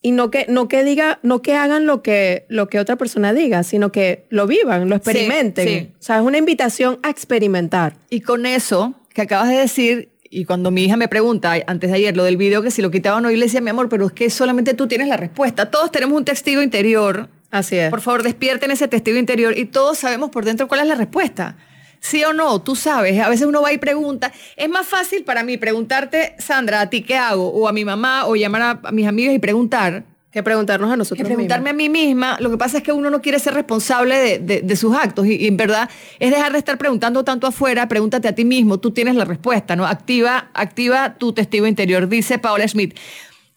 y 0.00 0.12
no 0.12 0.30
que, 0.30 0.46
no 0.48 0.68
que 0.68 0.84
diga, 0.84 1.18
no 1.22 1.42
que 1.42 1.54
hagan 1.56 1.84
lo 1.84 2.00
que, 2.02 2.46
lo 2.48 2.68
que 2.68 2.78
otra 2.78 2.96
persona 2.96 3.32
diga, 3.34 3.64
sino 3.64 3.90
que 3.92 4.26
lo 4.30 4.46
vivan, 4.46 4.88
lo 4.88 4.94
experimenten. 4.96 5.66
sí. 5.68 5.92
O 5.98 6.02
sea, 6.02 6.16
es 6.18 6.22
una 6.22 6.38
invitación 6.38 7.00
a 7.02 7.10
experimentar. 7.10 7.96
Y 8.08 8.20
con 8.20 8.46
eso 8.46 8.94
que 9.12 9.22
acabas 9.22 9.48
de 9.48 9.56
decir, 9.56 10.10
y 10.30 10.44
cuando 10.44 10.70
mi 10.70 10.84
hija 10.84 10.96
me 10.96 11.08
pregunta 11.08 11.54
antes 11.66 11.90
de 11.90 11.96
ayer 11.96 12.16
lo 12.16 12.24
del 12.24 12.36
video, 12.36 12.62
que 12.62 12.70
si 12.70 12.82
lo 12.82 12.90
quitaban 12.90 13.18
o 13.18 13.22
no, 13.22 13.30
yo 13.30 13.36
le 13.36 13.44
decía, 13.44 13.60
mi 13.60 13.70
amor, 13.70 13.88
pero 13.88 14.06
es 14.06 14.12
que 14.12 14.30
solamente 14.30 14.74
tú 14.74 14.86
tienes 14.86 15.08
la 15.08 15.16
respuesta. 15.16 15.70
Todos 15.70 15.90
tenemos 15.92 16.16
un 16.16 16.24
testigo 16.24 16.62
interior. 16.62 17.28
Así 17.50 17.76
es. 17.76 17.90
Por 17.90 18.00
favor, 18.00 18.22
despierten 18.22 18.70
ese 18.70 18.88
testigo 18.88 19.18
interior 19.18 19.56
y 19.56 19.66
todos 19.66 19.98
sabemos 19.98 20.30
por 20.30 20.44
dentro 20.44 20.68
cuál 20.68 20.80
es 20.80 20.86
la 20.86 20.94
respuesta. 20.94 21.56
Sí 22.00 22.22
o 22.24 22.32
no, 22.32 22.60
tú 22.62 22.76
sabes. 22.76 23.20
A 23.20 23.28
veces 23.28 23.46
uno 23.46 23.62
va 23.62 23.72
y 23.72 23.78
pregunta. 23.78 24.32
Es 24.56 24.68
más 24.68 24.86
fácil 24.86 25.24
para 25.24 25.42
mí 25.42 25.56
preguntarte, 25.56 26.34
Sandra, 26.38 26.82
¿a 26.82 26.90
ti 26.90 27.02
qué 27.02 27.16
hago? 27.16 27.48
O 27.48 27.68
a 27.68 27.72
mi 27.72 27.84
mamá, 27.84 28.26
o 28.26 28.36
llamar 28.36 28.62
a, 28.62 28.80
a 28.84 28.92
mis 28.92 29.06
amigas 29.06 29.34
y 29.34 29.38
preguntar. 29.38 30.04
Que 30.36 30.42
preguntarnos 30.42 30.90
a 30.90 30.92
Que 30.92 30.98
nosotros 30.98 31.26
preguntarme 31.26 31.72
mismos. 31.72 31.88
a 31.88 31.98
mí 31.98 32.06
misma, 32.06 32.36
lo 32.40 32.50
que 32.50 32.58
pasa 32.58 32.76
es 32.76 32.82
que 32.82 32.92
uno 32.92 33.08
no 33.08 33.22
quiere 33.22 33.38
ser 33.38 33.54
responsable 33.54 34.18
de, 34.18 34.38
de- 34.38 34.60
de 34.60 34.76
sus 34.76 34.94
actos 34.94 35.26
y, 35.26 35.36
y 35.36 35.46
en 35.46 35.56
verdad 35.56 35.88
es 36.18 36.30
dejar 36.30 36.52
de 36.52 36.58
estar 36.58 36.76
preguntando 36.76 37.24
tanto 37.24 37.46
afuera, 37.46 37.88
pregúntate 37.88 38.28
a 38.28 38.34
ti 38.34 38.44
mismo, 38.44 38.78
tú 38.78 38.90
tienes 38.90 39.14
la 39.14 39.24
respuesta, 39.24 39.76
¿no? 39.76 39.86
Activa, 39.86 40.50
activa 40.52 41.14
tu 41.16 41.32
testigo 41.32 41.66
interior, 41.66 42.06
dice 42.06 42.38
Paula 42.38 42.68
Schmidt. 42.68 42.98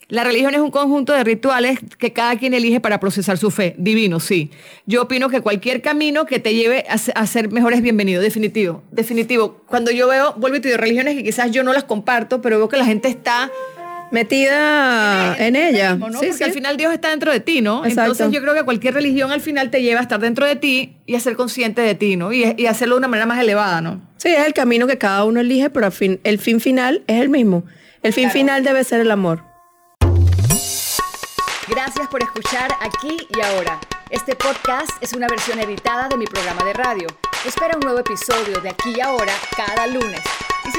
La 0.08 0.24
religión 0.24 0.54
es 0.56 0.62
un 0.62 0.72
conjunto 0.72 1.12
de 1.12 1.24
rituales 1.26 1.80
que 1.98 2.14
cada 2.14 2.38
quien 2.38 2.54
elige 2.54 2.80
para 2.80 3.02
procesar 3.02 3.38
su 3.38 3.52
fe. 3.52 3.76
Divino, 3.78 4.22
sí. 4.22 4.50
Yo 4.86 5.02
opino 5.02 5.28
que 5.28 5.42
cualquier 5.42 5.82
camino 5.82 6.26
que 6.26 6.40
te 6.40 6.56
lleve 6.56 6.86
a, 6.90 6.94
a 7.20 7.28
ser 7.28 7.52
mejor 7.52 7.74
es 7.74 7.82
bienvenido, 7.82 8.22
definitivo. 8.22 8.84
Definitivo. 8.90 9.62
Cuando 9.68 9.92
yo 9.92 10.08
veo, 10.08 10.34
vuelvo 10.38 10.56
y 10.58 10.62
te 10.62 10.70
digo, 10.70 10.80
religiones 10.80 11.16
que 11.18 11.24
quizás 11.26 11.52
yo 11.52 11.62
no 11.64 11.74
las 11.74 11.84
comparto, 11.84 12.42
pero 12.42 12.58
veo 12.58 12.70
que 12.70 12.78
la 12.78 12.86
gente 12.86 13.10
está 13.10 13.52
Metida 14.12 15.38
en 15.38 15.56
ella. 15.56 15.92
mismo, 15.92 16.10
¿no? 16.10 16.20
Sí, 16.20 16.28
Porque 16.28 16.38
sí. 16.38 16.44
al 16.44 16.52
final 16.52 16.78
Dios 16.78 16.94
está 16.94 17.10
dentro 17.10 17.32
de 17.32 17.40
ti, 17.40 17.62
¿no? 17.62 17.86
Exacto. 17.86 18.12
Entonces 18.12 18.32
yo 18.32 18.42
creo 18.42 18.54
que 18.56 18.64
cualquier 18.64 18.94
religión 18.96 19.32
al 19.32 19.42
final 19.42 19.70
te 19.70 19.82
lleva 19.82 20.00
a 20.00 20.04
estar 20.04 20.20
dentro 20.20 20.46
de 20.46 20.56
ti 20.56 20.98
y 21.06 21.16
a 21.16 21.20
ser 21.20 21.36
consciente 21.36 21.82
de 21.82 21.96
ti, 21.96 22.16
¿no? 22.16 22.32
Y, 22.34 22.56
y 22.58 22.66
hacerlo 22.66 22.96
de 22.96 23.00
una 23.00 23.08
manera 23.08 23.26
más 23.28 23.40
elevada, 23.40 23.82
¿no? 23.82 24.02
Sí, 24.18 24.30
es 24.30 24.46
el 24.46 24.54
camino 24.54 24.88
que 24.88 24.98
cada 24.98 25.24
uno 25.26 25.40
elige, 25.40 25.70
pero 25.70 25.86
al 25.86 25.92
fin, 25.92 26.20
el 26.24 26.40
fin 26.40 26.60
final 26.60 27.04
es 27.08 27.22
el 27.22 27.30
mismo. 27.30 27.64
El 28.02 28.14
fin 28.14 28.32
final 28.32 28.64
debe 28.64 28.84
ser 28.84 29.02
el 29.02 29.12
amor. 29.12 29.44
Gracias 31.68 32.08
por 32.08 32.24
escuchar 32.24 32.72
aquí 32.82 33.18
y 33.36 33.42
ahora. 33.42 33.80
Este 34.10 34.36
podcast 34.36 34.90
es 35.02 35.14
una 35.14 35.28
versión 35.28 35.60
editada 35.60 36.08
de 36.08 36.18
mi 36.18 36.26
programa 36.26 36.64
de 36.64 36.74
radio. 36.74 37.08
Espera 37.46 37.76
un 37.76 37.82
nuevo 37.82 38.00
episodio 38.00 38.60
de 38.60 38.70
aquí 38.70 38.94
y 38.98 39.02
ahora 39.02 39.34
cada 39.56 39.86
lunes. 39.86 40.22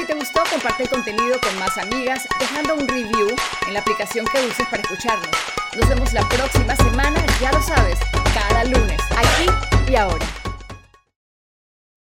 Y 0.01 0.03
si 0.03 0.07
te 0.07 0.13
gustó, 0.15 0.41
comparte 0.49 0.83
el 0.83 0.89
contenido 0.89 1.39
con 1.41 1.59
más 1.59 1.77
amigas, 1.77 2.27
dejando 2.39 2.73
un 2.73 2.87
review 2.87 3.27
en 3.67 3.73
la 3.73 3.81
aplicación 3.81 4.25
que 4.25 4.43
uses 4.47 4.65
para 4.67 4.81
escucharnos. 4.81 5.29
Nos 5.77 5.87
vemos 5.89 6.11
la 6.13 6.27
próxima 6.27 6.75
semana, 6.75 7.23
ya 7.39 7.51
lo 7.51 7.61
sabes, 7.61 7.99
cada 8.33 8.63
lunes, 8.63 8.99
aquí 9.15 9.45